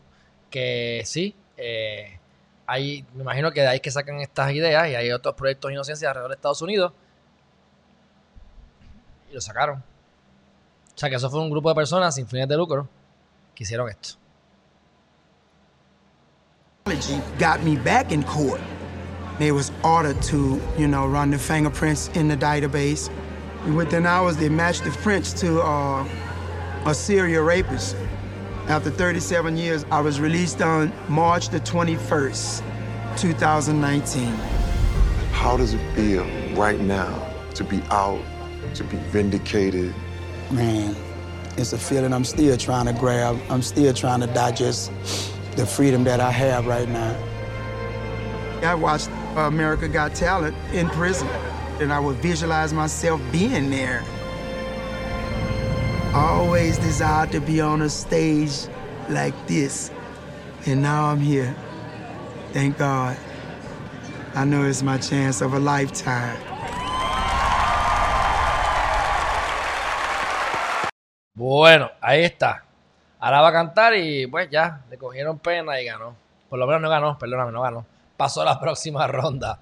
que 0.48 1.02
sí, 1.04 1.36
eh, 1.58 2.18
hay, 2.66 3.04
me 3.12 3.20
imagino 3.20 3.52
que 3.52 3.60
de 3.60 3.66
ahí 3.66 3.76
es 3.76 3.82
que 3.82 3.90
sacan 3.90 4.18
estas 4.20 4.50
ideas 4.52 4.88
y 4.88 4.94
hay 4.94 5.12
otros 5.12 5.34
proyectos 5.34 5.68
de 5.68 5.74
Inocencia 5.74 6.08
alrededor 6.08 6.30
de 6.30 6.36
Estados 6.36 6.62
Unidos 6.62 6.94
y 9.30 9.34
lo 9.34 9.42
sacaron. 9.42 9.80
O 10.94 10.98
sea 10.98 11.10
que 11.10 11.16
eso 11.16 11.28
fue 11.28 11.40
un 11.40 11.50
grupo 11.50 11.68
de 11.68 11.74
personas 11.74 12.14
sin 12.14 12.26
fines 12.26 12.48
de 12.48 12.56
lucro 12.56 12.88
que 13.54 13.64
hicieron 13.64 13.90
esto. 13.90 14.14
got 17.38 17.60
me 17.60 17.76
back 17.76 18.10
in 18.10 18.22
court. 18.22 18.73
They 19.38 19.50
was 19.50 19.72
ordered 19.82 20.22
to, 20.24 20.60
you 20.78 20.86
know, 20.86 21.06
run 21.06 21.30
the 21.30 21.38
fingerprints 21.38 22.08
in 22.14 22.28
the 22.28 22.36
database. 22.36 23.10
Within 23.74 24.06
hours, 24.06 24.36
they 24.36 24.48
matched 24.48 24.84
the 24.84 24.90
prints 24.90 25.32
to 25.40 25.60
uh, 25.60 26.06
a 26.86 26.94
serial 26.94 27.44
rapist. 27.44 27.96
After 28.68 28.90
37 28.90 29.56
years, 29.56 29.84
I 29.90 30.00
was 30.00 30.20
released 30.20 30.62
on 30.62 30.92
March 31.08 31.48
the 31.48 31.60
21st, 31.60 32.62
2019. 33.16 34.26
How 35.32 35.56
does 35.56 35.74
it 35.74 35.94
feel 35.94 36.24
right 36.54 36.80
now 36.80 37.32
to 37.54 37.64
be 37.64 37.82
out, 37.90 38.22
to 38.74 38.84
be 38.84 38.96
vindicated? 38.96 39.92
Man, 40.50 40.94
it's 41.56 41.72
a 41.72 41.78
feeling 41.78 42.12
I'm 42.12 42.24
still 42.24 42.56
trying 42.56 42.86
to 42.86 42.92
grab. 42.92 43.38
I'm 43.50 43.62
still 43.62 43.92
trying 43.92 44.20
to 44.20 44.26
digest 44.28 44.92
the 45.56 45.66
freedom 45.66 46.04
that 46.04 46.20
I 46.20 46.30
have 46.30 46.66
right 46.66 46.88
now. 46.88 47.16
I 48.62 48.74
watched 48.74 49.10
America 49.36 49.88
Got 49.88 50.14
Talent 50.14 50.56
in 50.72 50.88
prison, 50.90 51.28
and 51.80 51.92
I 51.92 51.98
would 51.98 52.16
visualize 52.16 52.72
myself 52.72 53.20
being 53.32 53.70
there. 53.70 54.02
Always 56.14 56.78
desired 56.78 57.32
to 57.32 57.40
be 57.40 57.60
on 57.60 57.82
a 57.82 57.88
stage 57.88 58.68
like 59.08 59.34
this, 59.46 59.90
and 60.66 60.80
now 60.80 61.06
I'm 61.06 61.20
here. 61.20 61.54
Thank 62.52 62.78
God. 62.78 63.16
I 64.34 64.44
know 64.44 64.64
it's 64.64 64.82
my 64.82 64.98
chance 64.98 65.40
of 65.40 65.54
a 65.54 65.58
lifetime. 65.58 66.38
Bueno, 71.36 71.90
ahí 72.00 72.24
está. 72.24 72.62
Ahora 73.18 73.40
va 73.40 73.48
a 73.48 73.52
cantar 73.52 73.94
y 73.96 74.26
pues 74.26 74.48
ya, 74.50 74.82
le 74.88 74.96
cogieron 74.96 75.38
pena 75.38 75.80
y 75.80 75.84
ganó. 75.84 76.14
Por 76.48 76.58
lo 76.58 76.66
menos 76.66 76.82
no 76.82 76.88
ganó, 76.88 77.18
perdóname, 77.18 77.50
no 77.50 77.62
ganó. 77.62 77.84
Pasó 78.16 78.44
la 78.44 78.58
próxima 78.60 79.06
ronda. 79.06 79.60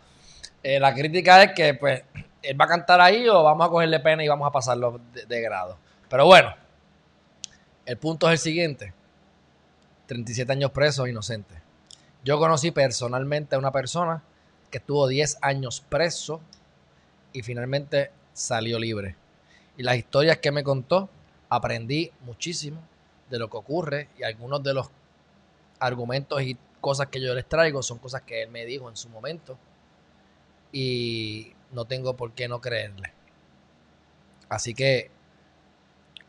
Eh, 0.62 0.78
la 0.78 0.94
crítica 0.94 1.42
es 1.42 1.52
que 1.52 1.74
pues 1.74 2.02
él 2.42 2.60
va 2.60 2.64
a 2.64 2.68
cantar 2.68 3.00
ahí 3.00 3.28
o 3.28 3.42
vamos 3.42 3.66
a 3.66 3.70
cogerle 3.70 4.00
pena 4.00 4.24
y 4.24 4.28
vamos 4.28 4.46
a 4.46 4.52
pasarlo 4.52 5.00
de, 5.12 5.26
de 5.26 5.40
grado. 5.40 5.78
Pero 6.08 6.26
bueno, 6.26 6.54
el 7.86 7.96
punto 7.98 8.28
es 8.28 8.32
el 8.32 8.38
siguiente. 8.38 8.94
37 10.06 10.52
años 10.52 10.70
preso, 10.70 11.06
inocente. 11.06 11.54
Yo 12.24 12.38
conocí 12.38 12.70
personalmente 12.70 13.56
a 13.56 13.58
una 13.58 13.72
persona 13.72 14.22
que 14.70 14.78
estuvo 14.78 15.08
10 15.08 15.38
años 15.42 15.84
preso 15.88 16.40
y 17.32 17.42
finalmente 17.42 18.10
salió 18.32 18.78
libre. 18.78 19.16
Y 19.76 19.82
las 19.82 19.96
historias 19.96 20.38
que 20.38 20.52
me 20.52 20.62
contó, 20.62 21.08
aprendí 21.48 22.12
muchísimo 22.24 22.80
de 23.30 23.38
lo 23.38 23.48
que 23.48 23.56
ocurre 23.56 24.08
y 24.18 24.22
algunos 24.22 24.62
de 24.62 24.74
los 24.74 24.90
argumentos 25.78 26.42
y 26.42 26.56
cosas 26.82 27.06
que 27.06 27.20
yo 27.20 27.32
les 27.32 27.48
traigo 27.48 27.80
son 27.82 27.98
cosas 27.98 28.22
que 28.22 28.42
él 28.42 28.50
me 28.50 28.66
dijo 28.66 28.90
en 28.90 28.96
su 28.96 29.08
momento 29.08 29.56
y 30.72 31.54
no 31.70 31.84
tengo 31.84 32.16
por 32.16 32.32
qué 32.32 32.48
no 32.48 32.60
creerle. 32.60 33.12
Así 34.48 34.74
que 34.74 35.10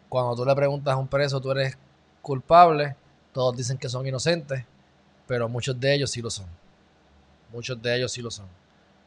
cuando 0.07 0.35
tú 0.35 0.45
le 0.45 0.55
preguntas 0.55 0.93
a 0.93 0.97
un 0.97 1.07
preso, 1.07 1.41
tú 1.41 1.51
eres 1.51 1.75
culpable, 2.21 2.95
todos 3.33 3.57
dicen 3.57 3.79
que 3.79 3.89
son 3.89 4.05
inocentes, 4.05 4.63
pero 5.25 5.49
muchos 5.49 5.77
de 5.79 5.95
ellos 5.95 6.11
sí 6.11 6.21
lo 6.21 6.29
son. 6.29 6.45
Muchos 7.51 7.81
de 7.81 7.97
ellos 7.97 8.11
sí 8.11 8.21
lo 8.21 8.29
son. 8.29 8.45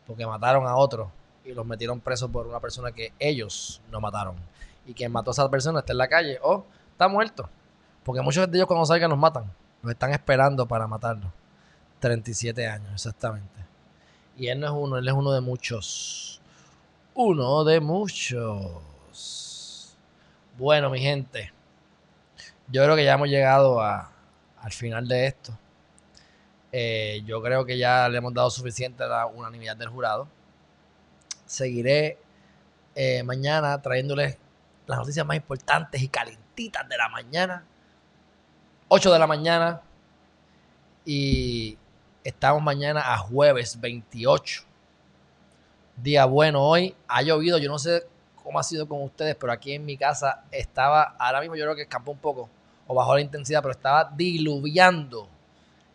Porque 0.05 0.27
mataron 0.27 0.67
a 0.67 0.75
otros 0.77 1.09
y 1.45 1.53
los 1.53 1.65
metieron 1.65 2.01
presos 2.01 2.29
por 2.29 2.47
una 2.49 2.59
persona 2.59 2.91
que 2.91 3.13
ellos 3.21 3.81
no 3.93 4.01
mataron. 4.01 4.35
Y 4.85 4.95
quien 4.95 5.13
mató 5.13 5.31
a 5.31 5.33
esa 5.33 5.49
persona 5.49 5.79
está 5.79 5.93
en 5.93 5.99
la 5.99 6.09
calle 6.09 6.41
o 6.43 6.65
está 6.91 7.07
muerto. 7.07 7.49
Porque 8.03 8.21
muchos 8.21 8.51
de 8.51 8.59
ellos 8.59 8.67
cuando 8.67 8.85
salgan 8.85 9.11
los 9.11 9.19
matan. 9.19 9.45
Los 9.83 9.93
están 9.93 10.13
esperando 10.13 10.67
para 10.67 10.87
matarlos. 10.87 11.31
37 12.01 12.67
años, 12.67 12.93
exactamente. 12.93 13.49
Y 14.37 14.49
él 14.49 14.61
no 14.61 14.67
es 14.67 14.73
uno, 14.73 14.99
él 14.99 15.09
es 15.09 15.15
uno 15.15 15.33
de 15.33 15.41
muchos. 15.41 16.41
Uno 17.15 17.65
de 17.65 17.81
muchos. 17.81 18.83
Bueno, 20.59 20.91
mi 20.91 21.01
gente. 21.01 21.53
Yo 22.69 22.83
creo 22.85 22.97
que 22.97 23.05
ya 23.05 23.15
hemos 23.15 23.29
llegado 23.29 23.81
a- 23.81 24.11
al 24.61 24.73
final 24.73 25.07
de 25.09 25.27
esto. 25.27 25.57
Eh, 26.73 27.23
yo 27.25 27.41
creo 27.43 27.65
que 27.65 27.79
ya 27.79 28.09
le 28.09 28.19
hemos 28.19 28.35
dado 28.35 28.51
suficiente 28.51 29.07
la 29.07 29.27
unanimidad 29.27 29.77
del 29.77 29.89
jurado. 29.89 30.29
Seguiré 31.47 32.19
eh, 32.95 33.23
mañana 33.23 33.81
trayéndoles 33.81 34.37
las 34.87 34.99
noticias 34.99 35.25
más 35.27 35.37
importantes 35.37 36.03
y 36.03 36.09
calentitas 36.09 36.89
de 36.89 36.97
la 36.97 37.09
mañana. 37.09 37.65
8 38.89 39.13
de 39.13 39.19
la 39.19 39.27
mañana. 39.27 39.81
Y 41.05 41.77
estamos 42.23 42.63
mañana 42.63 43.13
a 43.13 43.19
jueves 43.19 43.81
28. 43.81 44.63
Día 45.97 46.25
bueno 46.25 46.63
hoy. 46.63 46.95
Ha 47.09 47.23
llovido. 47.23 47.59
Yo 47.59 47.69
no 47.69 47.81
sé 47.81 48.07
cómo 48.45 48.61
ha 48.61 48.63
sido 48.63 48.87
con 48.87 49.03
ustedes, 49.03 49.35
pero 49.35 49.53
aquí 49.53 49.73
en 49.73 49.85
mi 49.85 49.97
casa 49.97 50.45
estaba, 50.53 51.17
ahora 51.19 51.41
mismo 51.41 51.57
yo 51.57 51.65
creo 51.65 51.75
que 51.75 51.83
escapó 51.83 52.13
un 52.13 52.19
poco 52.19 52.49
o 52.87 52.95
bajó 52.95 53.17
la 53.17 53.23
intensidad, 53.23 53.61
pero 53.61 53.73
estaba 53.73 54.09
diluviando. 54.15 55.29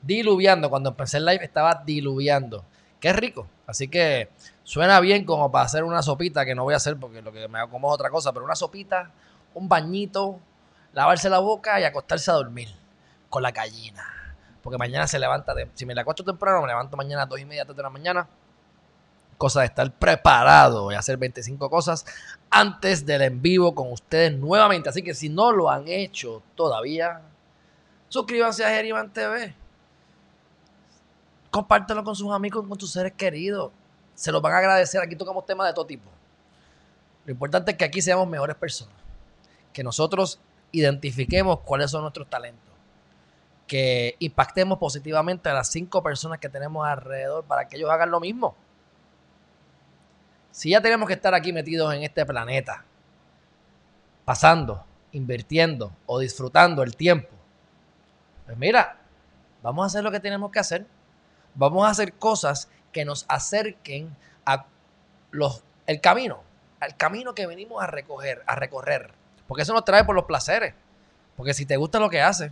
Diluviando. 0.01 0.69
Cuando 0.69 0.89
empecé 0.89 1.17
el 1.17 1.25
live 1.25 1.45
estaba 1.45 1.81
diluviando. 1.85 2.65
Qué 2.99 3.13
rico. 3.13 3.47
Así 3.67 3.87
que 3.87 4.29
suena 4.65 4.99
bien 4.99 5.23
como 5.23 5.49
para 5.49 5.63
hacer 5.63 5.85
una 5.85 6.01
sopita, 6.01 6.43
que 6.43 6.55
no 6.55 6.63
voy 6.63 6.73
a 6.73 6.77
hacer 6.77 6.97
porque 6.97 7.21
lo 7.21 7.31
que 7.31 7.47
me 7.47 7.65
como 7.69 7.87
es 7.87 7.93
otra 7.93 8.09
cosa, 8.09 8.33
pero 8.33 8.43
una 8.43 8.55
sopita, 8.55 9.11
un 9.53 9.69
bañito, 9.69 10.39
lavarse 10.91 11.29
la 11.29 11.39
boca 11.39 11.79
y 11.79 11.85
acostarse 11.85 12.29
a 12.31 12.33
dormir 12.33 12.80
con 13.31 13.41
la 13.41 13.49
gallina. 13.49 14.05
Porque 14.61 14.77
mañana 14.77 15.07
se 15.07 15.17
levanta, 15.17 15.55
si 15.73 15.87
me 15.87 15.95
la 15.95 16.01
acuesto 16.01 16.23
temprano, 16.23 16.61
me 16.61 16.67
levanto 16.67 16.95
mañana 16.95 17.23
a 17.23 17.25
dos 17.25 17.39
y 17.39 17.45
media, 17.45 17.65
de 17.65 17.81
la 17.81 17.89
mañana. 17.89 18.27
Cosa 19.39 19.61
de 19.61 19.65
estar 19.65 19.91
preparado 19.91 20.91
y 20.91 20.95
hacer 20.95 21.17
25 21.17 21.67
cosas 21.67 22.05
antes 22.51 23.03
del 23.07 23.23
en 23.23 23.41
vivo 23.41 23.73
con 23.73 23.91
ustedes 23.91 24.37
nuevamente. 24.37 24.89
Así 24.89 25.01
que 25.01 25.15
si 25.15 25.29
no 25.29 25.51
lo 25.51 25.71
han 25.71 25.87
hecho 25.87 26.43
todavía, 26.53 27.21
suscríbanse 28.07 28.63
a 28.63 28.69
Geriman 28.69 29.11
TV. 29.11 29.55
Compártelo 31.49 32.03
con 32.03 32.15
sus 32.15 32.31
amigos, 32.31 32.67
con 32.67 32.79
sus 32.79 32.91
seres 32.91 33.13
queridos. 33.13 33.71
Se 34.13 34.31
los 34.31 34.43
van 34.43 34.53
a 34.53 34.57
agradecer. 34.59 35.01
Aquí 35.01 35.15
tocamos 35.15 35.43
temas 35.47 35.67
de 35.67 35.73
todo 35.73 35.85
tipo. 35.85 36.11
Lo 37.25 37.31
importante 37.31 37.71
es 37.71 37.77
que 37.77 37.85
aquí 37.85 37.99
seamos 37.99 38.27
mejores 38.27 38.55
personas. 38.55 38.93
Que 39.73 39.83
nosotros 39.83 40.39
identifiquemos 40.71 41.61
cuáles 41.61 41.89
son 41.89 42.03
nuestros 42.03 42.29
talentos. 42.29 42.70
Que 43.71 44.17
impactemos 44.19 44.77
positivamente 44.79 45.47
a 45.47 45.53
las 45.53 45.69
cinco 45.69 46.03
personas 46.03 46.39
que 46.39 46.49
tenemos 46.49 46.85
alrededor 46.85 47.45
para 47.45 47.69
que 47.69 47.77
ellos 47.77 47.89
hagan 47.89 48.11
lo 48.11 48.19
mismo. 48.19 48.53
Si 50.51 50.71
ya 50.71 50.81
tenemos 50.81 51.07
que 51.07 51.13
estar 51.13 51.33
aquí 51.33 51.53
metidos 51.53 51.93
en 51.93 52.03
este 52.03 52.25
planeta, 52.25 52.83
pasando, 54.25 54.83
invirtiendo 55.13 55.93
o 56.05 56.19
disfrutando 56.19 56.83
el 56.83 56.97
tiempo, 56.97 57.29
pues 58.45 58.57
mira, 58.57 58.97
vamos 59.63 59.83
a 59.83 59.87
hacer 59.87 60.03
lo 60.03 60.11
que 60.11 60.19
tenemos 60.19 60.51
que 60.51 60.59
hacer. 60.59 60.85
Vamos 61.55 61.87
a 61.87 61.91
hacer 61.91 62.11
cosas 62.15 62.69
que 62.91 63.05
nos 63.05 63.25
acerquen 63.29 64.13
a 64.45 64.65
los, 65.31 65.63
el 65.87 66.01
camino, 66.01 66.43
al 66.81 66.97
camino 66.97 67.33
que 67.33 67.47
venimos 67.47 67.81
a 67.81 67.87
recoger, 67.87 68.43
a 68.47 68.55
recorrer. 68.55 69.13
Porque 69.47 69.63
eso 69.63 69.73
nos 69.73 69.85
trae 69.85 70.03
por 70.03 70.15
los 70.15 70.25
placeres. 70.25 70.73
Porque 71.37 71.53
si 71.53 71.65
te 71.65 71.77
gusta 71.77 72.01
lo 72.01 72.09
que 72.09 72.21
haces, 72.21 72.51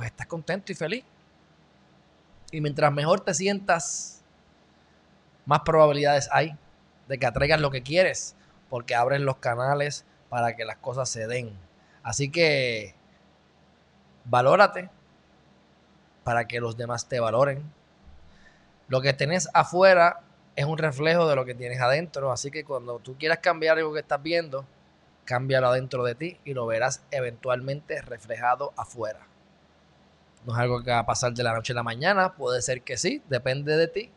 pues 0.00 0.12
estás 0.12 0.28
contento 0.28 0.72
y 0.72 0.74
feliz. 0.74 1.04
Y 2.50 2.62
mientras 2.62 2.90
mejor 2.90 3.20
te 3.20 3.34
sientas, 3.34 4.22
más 5.44 5.60
probabilidades 5.60 6.26
hay 6.32 6.56
de 7.06 7.18
que 7.18 7.26
atraigas 7.26 7.60
lo 7.60 7.70
que 7.70 7.82
quieres, 7.82 8.34
porque 8.70 8.94
abres 8.94 9.20
los 9.20 9.36
canales 9.36 10.06
para 10.30 10.56
que 10.56 10.64
las 10.64 10.78
cosas 10.78 11.10
se 11.10 11.26
den. 11.26 11.52
Así 12.02 12.30
que 12.30 12.94
valórate 14.24 14.88
para 16.24 16.48
que 16.48 16.60
los 16.60 16.78
demás 16.78 17.06
te 17.06 17.20
valoren. 17.20 17.62
Lo 18.88 19.02
que 19.02 19.12
tenés 19.12 19.50
afuera 19.52 20.20
es 20.56 20.64
un 20.64 20.78
reflejo 20.78 21.28
de 21.28 21.36
lo 21.36 21.44
que 21.44 21.54
tienes 21.54 21.82
adentro, 21.82 22.32
así 22.32 22.50
que 22.50 22.64
cuando 22.64 23.00
tú 23.00 23.18
quieras 23.18 23.40
cambiar 23.40 23.76
algo 23.76 23.92
que 23.92 24.00
estás 24.00 24.22
viendo, 24.22 24.64
cámbialo 25.26 25.68
adentro 25.68 26.04
de 26.04 26.14
ti 26.14 26.40
y 26.46 26.54
lo 26.54 26.64
verás 26.64 27.02
eventualmente 27.10 28.00
reflejado 28.00 28.72
afuera. 28.78 29.26
No 30.44 30.54
es 30.54 30.58
algo 30.58 30.82
que 30.82 30.90
va 30.90 31.00
a 31.00 31.06
pasar 31.06 31.32
de 31.32 31.42
la 31.42 31.54
noche 31.54 31.72
a 31.72 31.76
la 31.76 31.82
mañana, 31.82 32.34
puede 32.34 32.62
ser 32.62 32.82
que 32.82 32.96
sí, 32.96 33.22
depende 33.28 33.76
de 33.76 33.88
ti. 33.88 34.10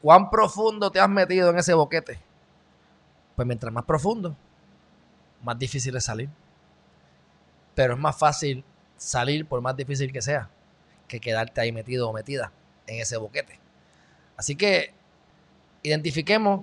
¿Cuán 0.00 0.30
profundo 0.30 0.90
te 0.90 1.00
has 1.00 1.08
metido 1.08 1.50
en 1.50 1.58
ese 1.58 1.74
boquete? 1.74 2.20
Pues 3.36 3.46
mientras 3.46 3.72
más 3.72 3.84
profundo, 3.84 4.36
más 5.42 5.58
difícil 5.58 5.96
es 5.96 6.04
salir. 6.04 6.28
Pero 7.74 7.94
es 7.94 7.98
más 7.98 8.16
fácil 8.16 8.64
salir 8.96 9.46
por 9.46 9.60
más 9.60 9.76
difícil 9.76 10.12
que 10.12 10.22
sea 10.22 10.48
que 11.08 11.20
quedarte 11.20 11.60
ahí 11.60 11.72
metido 11.72 12.08
o 12.08 12.12
metida 12.12 12.52
en 12.86 13.00
ese 13.00 13.16
boquete. 13.16 13.58
Así 14.36 14.56
que 14.56 14.94
identifiquemos 15.82 16.62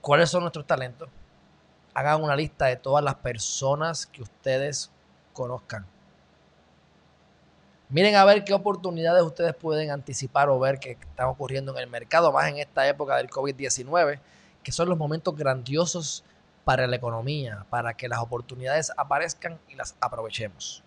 cuáles 0.00 0.30
son 0.30 0.42
nuestros 0.42 0.66
talentos. 0.66 1.08
Hagan 1.94 2.22
una 2.22 2.36
lista 2.36 2.66
de 2.66 2.76
todas 2.76 3.04
las 3.04 3.16
personas 3.16 4.06
que 4.06 4.22
ustedes 4.22 4.90
conozcan 5.32 5.86
Miren 7.90 8.14
a 8.14 8.24
ver 8.24 8.44
qué 8.44 8.54
oportunidades 8.54 9.20
ustedes 9.24 9.52
pueden 9.52 9.90
anticipar 9.90 10.48
o 10.48 10.60
ver 10.60 10.78
que 10.78 10.92
están 10.92 11.26
ocurriendo 11.26 11.72
en 11.72 11.78
el 11.78 11.90
mercado, 11.90 12.30
más 12.30 12.48
en 12.48 12.58
esta 12.58 12.86
época 12.86 13.16
del 13.16 13.28
COVID-19, 13.28 14.20
que 14.62 14.70
son 14.70 14.88
los 14.88 14.96
momentos 14.96 15.34
grandiosos 15.36 16.22
para 16.64 16.86
la 16.86 16.94
economía, 16.94 17.66
para 17.68 17.94
que 17.94 18.08
las 18.08 18.20
oportunidades 18.20 18.92
aparezcan 18.96 19.58
y 19.68 19.74
las 19.74 19.96
aprovechemos. 20.00 20.84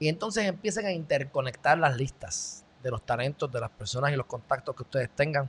Y 0.00 0.08
entonces 0.08 0.44
empiecen 0.46 0.86
a 0.86 0.92
interconectar 0.92 1.78
las 1.78 1.96
listas 1.96 2.64
de 2.82 2.90
los 2.90 3.02
talentos, 3.02 3.52
de 3.52 3.60
las 3.60 3.70
personas 3.70 4.10
y 4.10 4.16
los 4.16 4.26
contactos 4.26 4.74
que 4.74 4.82
ustedes 4.82 5.10
tengan, 5.10 5.48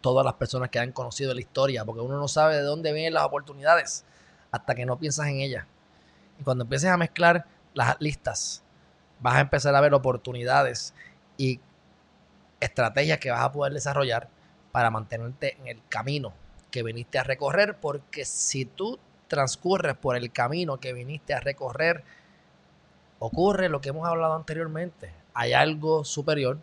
todas 0.00 0.24
las 0.24 0.34
personas 0.34 0.70
que 0.70 0.78
han 0.78 0.92
conocido 0.92 1.34
la 1.34 1.40
historia, 1.40 1.84
porque 1.84 2.00
uno 2.00 2.16
no 2.16 2.28
sabe 2.28 2.56
de 2.56 2.62
dónde 2.62 2.90
vienen 2.94 3.12
las 3.12 3.24
oportunidades 3.24 4.02
hasta 4.50 4.74
que 4.74 4.86
no 4.86 4.98
piensas 4.98 5.26
en 5.26 5.40
ellas. 5.40 5.66
Y 6.38 6.42
cuando 6.42 6.64
empieces 6.64 6.88
a 6.88 6.96
mezclar 6.96 7.44
las 7.74 7.96
listas, 8.00 8.62
vas 9.20 9.36
a 9.36 9.40
empezar 9.40 9.74
a 9.74 9.80
ver 9.80 9.94
oportunidades 9.94 10.94
y 11.36 11.60
estrategias 12.60 13.18
que 13.18 13.30
vas 13.30 13.42
a 13.42 13.52
poder 13.52 13.72
desarrollar 13.72 14.28
para 14.72 14.90
mantenerte 14.90 15.56
en 15.58 15.68
el 15.68 15.80
camino 15.88 16.32
que 16.70 16.82
viniste 16.82 17.18
a 17.18 17.24
recorrer, 17.24 17.76
porque 17.76 18.24
si 18.24 18.64
tú 18.64 18.98
transcurres 19.28 19.96
por 19.96 20.16
el 20.16 20.30
camino 20.32 20.78
que 20.78 20.92
viniste 20.92 21.34
a 21.34 21.40
recorrer, 21.40 22.04
ocurre 23.18 23.68
lo 23.68 23.80
que 23.80 23.90
hemos 23.90 24.06
hablado 24.08 24.34
anteriormente. 24.34 25.12
Hay 25.34 25.52
algo 25.52 26.04
superior 26.04 26.58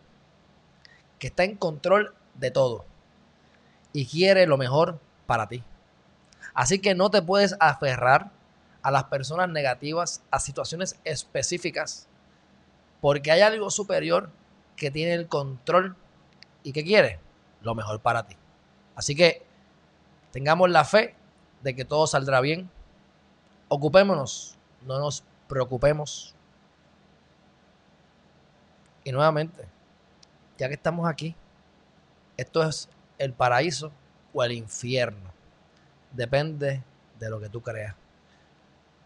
que 1.18 1.28
está 1.28 1.44
en 1.44 1.56
control 1.56 2.14
de 2.34 2.50
todo 2.50 2.84
y 3.92 4.06
quiere 4.06 4.46
lo 4.46 4.56
mejor 4.56 4.98
para 5.26 5.48
ti. 5.48 5.62
Así 6.54 6.78
que 6.78 6.94
no 6.94 7.10
te 7.10 7.22
puedes 7.22 7.56
aferrar 7.60 8.30
a 8.82 8.90
las 8.90 9.04
personas 9.04 9.48
negativas, 9.48 10.22
a 10.30 10.38
situaciones 10.38 10.98
específicas 11.04 12.08
porque 13.00 13.30
hay 13.30 13.40
algo 13.40 13.70
superior 13.70 14.30
que 14.76 14.90
tiene 14.90 15.14
el 15.14 15.28
control 15.28 15.96
y 16.62 16.72
que 16.72 16.84
quiere 16.84 17.20
lo 17.62 17.74
mejor 17.74 18.00
para 18.00 18.26
ti. 18.26 18.36
Así 18.94 19.14
que 19.14 19.42
tengamos 20.32 20.70
la 20.70 20.84
fe 20.84 21.14
de 21.62 21.74
que 21.74 21.84
todo 21.84 22.06
saldrá 22.06 22.40
bien. 22.40 22.70
Ocupémonos, 23.68 24.56
no 24.86 24.98
nos 24.98 25.24
preocupemos. 25.48 26.34
Y 29.04 29.12
nuevamente, 29.12 29.66
ya 30.58 30.68
que 30.68 30.74
estamos 30.74 31.08
aquí, 31.08 31.34
esto 32.36 32.62
es 32.62 32.88
el 33.18 33.32
paraíso 33.32 33.92
o 34.32 34.42
el 34.42 34.52
infierno. 34.52 35.32
Depende 36.12 36.82
de 37.18 37.30
lo 37.30 37.40
que 37.40 37.48
tú 37.48 37.60
creas. 37.62 37.94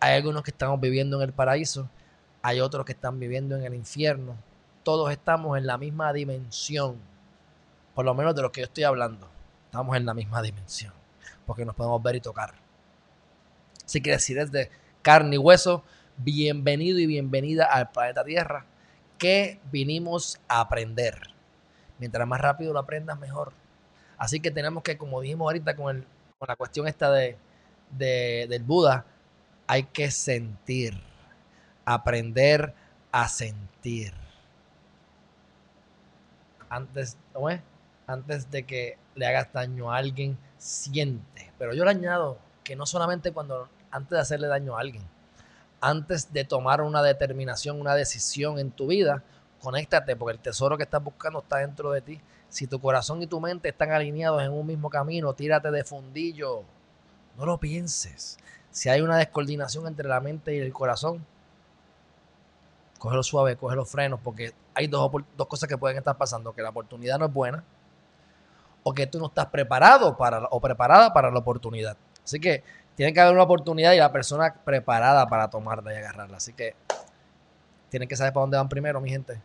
Hay 0.00 0.14
algunos 0.14 0.42
que 0.42 0.50
estamos 0.50 0.80
viviendo 0.80 1.16
en 1.18 1.28
el 1.28 1.32
paraíso 1.32 1.88
hay 2.42 2.60
otros 2.60 2.84
que 2.84 2.92
están 2.92 3.18
viviendo 3.20 3.56
en 3.56 3.64
el 3.64 3.74
infierno. 3.74 4.36
Todos 4.82 5.12
estamos 5.12 5.56
en 5.56 5.66
la 5.66 5.78
misma 5.78 6.12
dimensión, 6.12 6.96
por 7.94 8.04
lo 8.04 8.14
menos 8.14 8.34
de 8.34 8.42
lo 8.42 8.50
que 8.50 8.62
yo 8.62 8.66
estoy 8.66 8.84
hablando. 8.84 9.28
Estamos 9.66 9.96
en 9.96 10.04
la 10.04 10.12
misma 10.12 10.42
dimensión, 10.42 10.92
porque 11.46 11.64
nos 11.64 11.76
podemos 11.76 12.02
ver 12.02 12.16
y 12.16 12.20
tocar. 12.20 12.54
Así 13.86 14.00
que 14.00 14.18
si 14.18 14.32
eres 14.32 14.50
de 14.50 14.70
carne 15.02 15.36
y 15.36 15.38
hueso, 15.38 15.84
bienvenido 16.16 16.98
y 16.98 17.06
bienvenida 17.06 17.66
al 17.66 17.90
planeta 17.90 18.24
Tierra, 18.24 18.66
que 19.18 19.60
vinimos 19.70 20.40
a 20.48 20.60
aprender. 20.60 21.18
Mientras 21.98 22.26
más 22.26 22.40
rápido 22.40 22.72
lo 22.72 22.80
aprendas, 22.80 23.18
mejor. 23.20 23.52
Así 24.18 24.40
que 24.40 24.50
tenemos 24.50 24.82
que, 24.82 24.98
como 24.98 25.20
dijimos 25.20 25.46
ahorita 25.46 25.76
con, 25.76 26.04
la 26.46 26.56
cuestión 26.56 26.88
esta 26.88 27.10
de, 27.12 27.36
del 27.90 28.62
Buda, 28.64 29.06
hay 29.68 29.84
que 29.84 30.10
sentir 30.10 31.11
aprender 31.94 32.74
a 33.10 33.28
sentir. 33.28 34.12
Antes, 36.68 37.16
Antes 38.06 38.50
de 38.50 38.64
que 38.64 38.98
le 39.14 39.26
hagas 39.26 39.52
daño 39.52 39.92
a 39.92 39.96
alguien, 39.96 40.38
siente. 40.58 41.52
Pero 41.58 41.74
yo 41.74 41.84
le 41.84 41.90
añado 41.90 42.38
que 42.64 42.76
no 42.76 42.86
solamente 42.86 43.32
cuando 43.32 43.68
antes 43.90 44.10
de 44.10 44.20
hacerle 44.20 44.48
daño 44.48 44.76
a 44.76 44.80
alguien, 44.80 45.02
antes 45.80 46.32
de 46.32 46.44
tomar 46.44 46.80
una 46.80 47.02
determinación, 47.02 47.80
una 47.80 47.94
decisión 47.94 48.58
en 48.58 48.70
tu 48.70 48.86
vida, 48.86 49.22
conéctate 49.60 50.16
porque 50.16 50.36
el 50.36 50.42
tesoro 50.42 50.76
que 50.76 50.84
estás 50.84 51.02
buscando 51.02 51.40
está 51.40 51.58
dentro 51.58 51.90
de 51.90 52.00
ti. 52.00 52.20
Si 52.48 52.66
tu 52.66 52.80
corazón 52.80 53.22
y 53.22 53.26
tu 53.26 53.40
mente 53.40 53.68
están 53.68 53.90
alineados 53.90 54.42
en 54.42 54.52
un 54.52 54.66
mismo 54.66 54.90
camino, 54.90 55.34
tírate 55.34 55.70
de 55.70 55.84
fundillo. 55.84 56.62
No 57.36 57.46
lo 57.46 57.58
pienses. 57.58 58.38
Si 58.70 58.88
hay 58.88 59.00
una 59.00 59.16
descoordinación 59.16 59.86
entre 59.86 60.08
la 60.08 60.20
mente 60.20 60.54
y 60.54 60.58
el 60.58 60.72
corazón, 60.72 61.26
cógelo 63.02 63.24
suave, 63.24 63.56
coge 63.56 63.74
los 63.74 63.90
frenos, 63.90 64.20
porque 64.22 64.52
hay 64.74 64.86
dos, 64.86 65.10
dos 65.36 65.48
cosas 65.48 65.68
que 65.68 65.76
pueden 65.76 65.98
estar 65.98 66.16
pasando, 66.16 66.52
que 66.52 66.62
la 66.62 66.68
oportunidad 66.68 67.18
no 67.18 67.24
es 67.24 67.32
buena 67.32 67.64
o 68.84 68.94
que 68.94 69.08
tú 69.08 69.18
no 69.18 69.26
estás 69.26 69.46
preparado 69.46 70.16
para 70.16 70.44
o 70.44 70.60
preparada 70.60 71.12
para 71.12 71.28
la 71.28 71.40
oportunidad. 71.40 71.96
Así 72.22 72.38
que 72.38 72.62
tiene 72.94 73.12
que 73.12 73.20
haber 73.20 73.34
una 73.34 73.42
oportunidad 73.42 73.92
y 73.94 73.98
la 73.98 74.12
persona 74.12 74.54
preparada 74.54 75.26
para 75.26 75.50
tomarla 75.50 75.92
y 75.92 75.96
agarrarla. 75.96 76.36
Así 76.36 76.52
que 76.52 76.76
tienen 77.88 78.08
que 78.08 78.14
saber 78.14 78.32
para 78.32 78.42
dónde 78.42 78.56
van 78.56 78.68
primero, 78.68 79.00
mi 79.00 79.10
gente. 79.10 79.42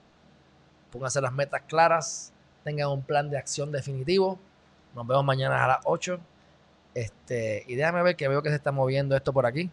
Pónganse 0.92 1.20
las 1.20 1.34
metas 1.34 1.64
claras, 1.68 2.32
tengan 2.64 2.90
un 2.90 3.02
plan 3.02 3.28
de 3.28 3.40
acción 3.40 3.72
definitivo. 3.72 4.38
Nos 4.94 5.08
vemos 5.08 5.26
mañana 5.26 5.66
a 5.66 5.68
las 5.68 5.80
8. 5.84 6.20
Este, 6.94 7.64
y 7.68 7.74
déjame 7.74 8.04
ver 8.04 8.16
que 8.16 8.28
veo 8.28 8.44
que 8.44 8.50
se 8.50 8.56
está 8.56 8.72
moviendo 8.72 9.16
esto 9.16 9.34
por 9.34 9.48
aquí. 9.48 9.72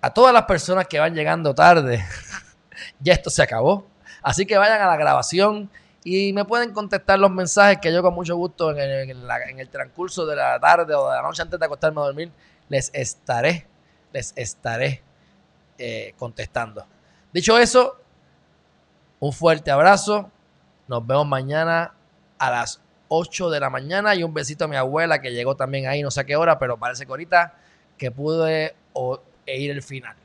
A 0.00 0.12
todas 0.12 0.32
las 0.32 0.44
personas 0.44 0.86
que 0.86 0.98
van 0.98 1.14
llegando 1.14 1.54
tarde, 1.54 2.04
ya 3.00 3.12
esto 3.12 3.30
se 3.30 3.42
acabó. 3.42 3.86
Así 4.22 4.46
que 4.46 4.56
vayan 4.56 4.80
a 4.80 4.86
la 4.86 4.96
grabación 4.96 5.70
y 6.04 6.32
me 6.32 6.44
pueden 6.44 6.72
contestar 6.72 7.18
los 7.18 7.30
mensajes 7.30 7.78
que 7.78 7.92
yo 7.92 8.02
con 8.02 8.14
mucho 8.14 8.36
gusto 8.36 8.70
en 8.76 9.10
el, 9.58 9.68
transcurso 9.68 10.24
de 10.24 10.36
la 10.36 10.58
tarde 10.58 10.94
o 10.94 11.10
de 11.10 11.16
la 11.16 11.22
noche 11.22 11.42
antes 11.42 11.58
de 11.60 11.66
acostarme 11.66 12.00
a 12.00 12.04
dormir 12.04 12.32
les 12.68 12.90
estaré, 12.94 13.66
les 14.12 14.32
estaré 14.36 15.02
eh, 15.76 16.14
contestando. 16.16 16.86
Dicho 17.32 17.58
eso, 17.58 17.98
un 19.18 19.32
fuerte 19.32 19.70
abrazo. 19.70 20.30
Nos 20.88 21.06
vemos 21.06 21.26
mañana 21.26 21.94
a 22.38 22.50
las 22.50 22.80
8 23.08 23.50
de 23.50 23.60
la 23.60 23.70
mañana 23.70 24.14
y 24.14 24.22
un 24.22 24.32
besito 24.32 24.64
a 24.64 24.68
mi 24.68 24.76
abuela 24.76 25.20
que 25.20 25.32
llegó 25.32 25.56
también 25.56 25.86
ahí, 25.88 26.02
no 26.02 26.10
sé 26.10 26.20
a 26.20 26.24
qué 26.24 26.36
hora, 26.36 26.58
pero 26.58 26.78
parece 26.78 27.04
que 27.04 27.12
ahorita 27.12 27.54
que 27.98 28.10
pude 28.10 28.74
o- 28.92 29.20
e 29.46 29.58
ir 29.58 29.70
el 29.70 29.82
final. 29.82 30.16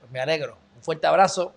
Pues 0.00 0.10
me 0.10 0.20
alegro. 0.20 0.58
Un 0.76 0.82
fuerte 0.82 1.06
abrazo. 1.06 1.54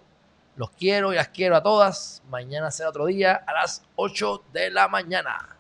Los 0.56 0.72
quiero 0.72 1.14
y 1.14 1.16
las 1.16 1.30
quiero 1.30 1.56
a 1.56 1.64
todas. 1.64 2.22
Mañana 2.30 2.72
será 2.72 2.90
otro 2.90 3.06
día 3.06 3.34
a 3.48 3.54
las 3.54 3.84
8 3.96 4.44
de 4.52 4.72
la 4.72 4.88
mañana. 4.88 5.59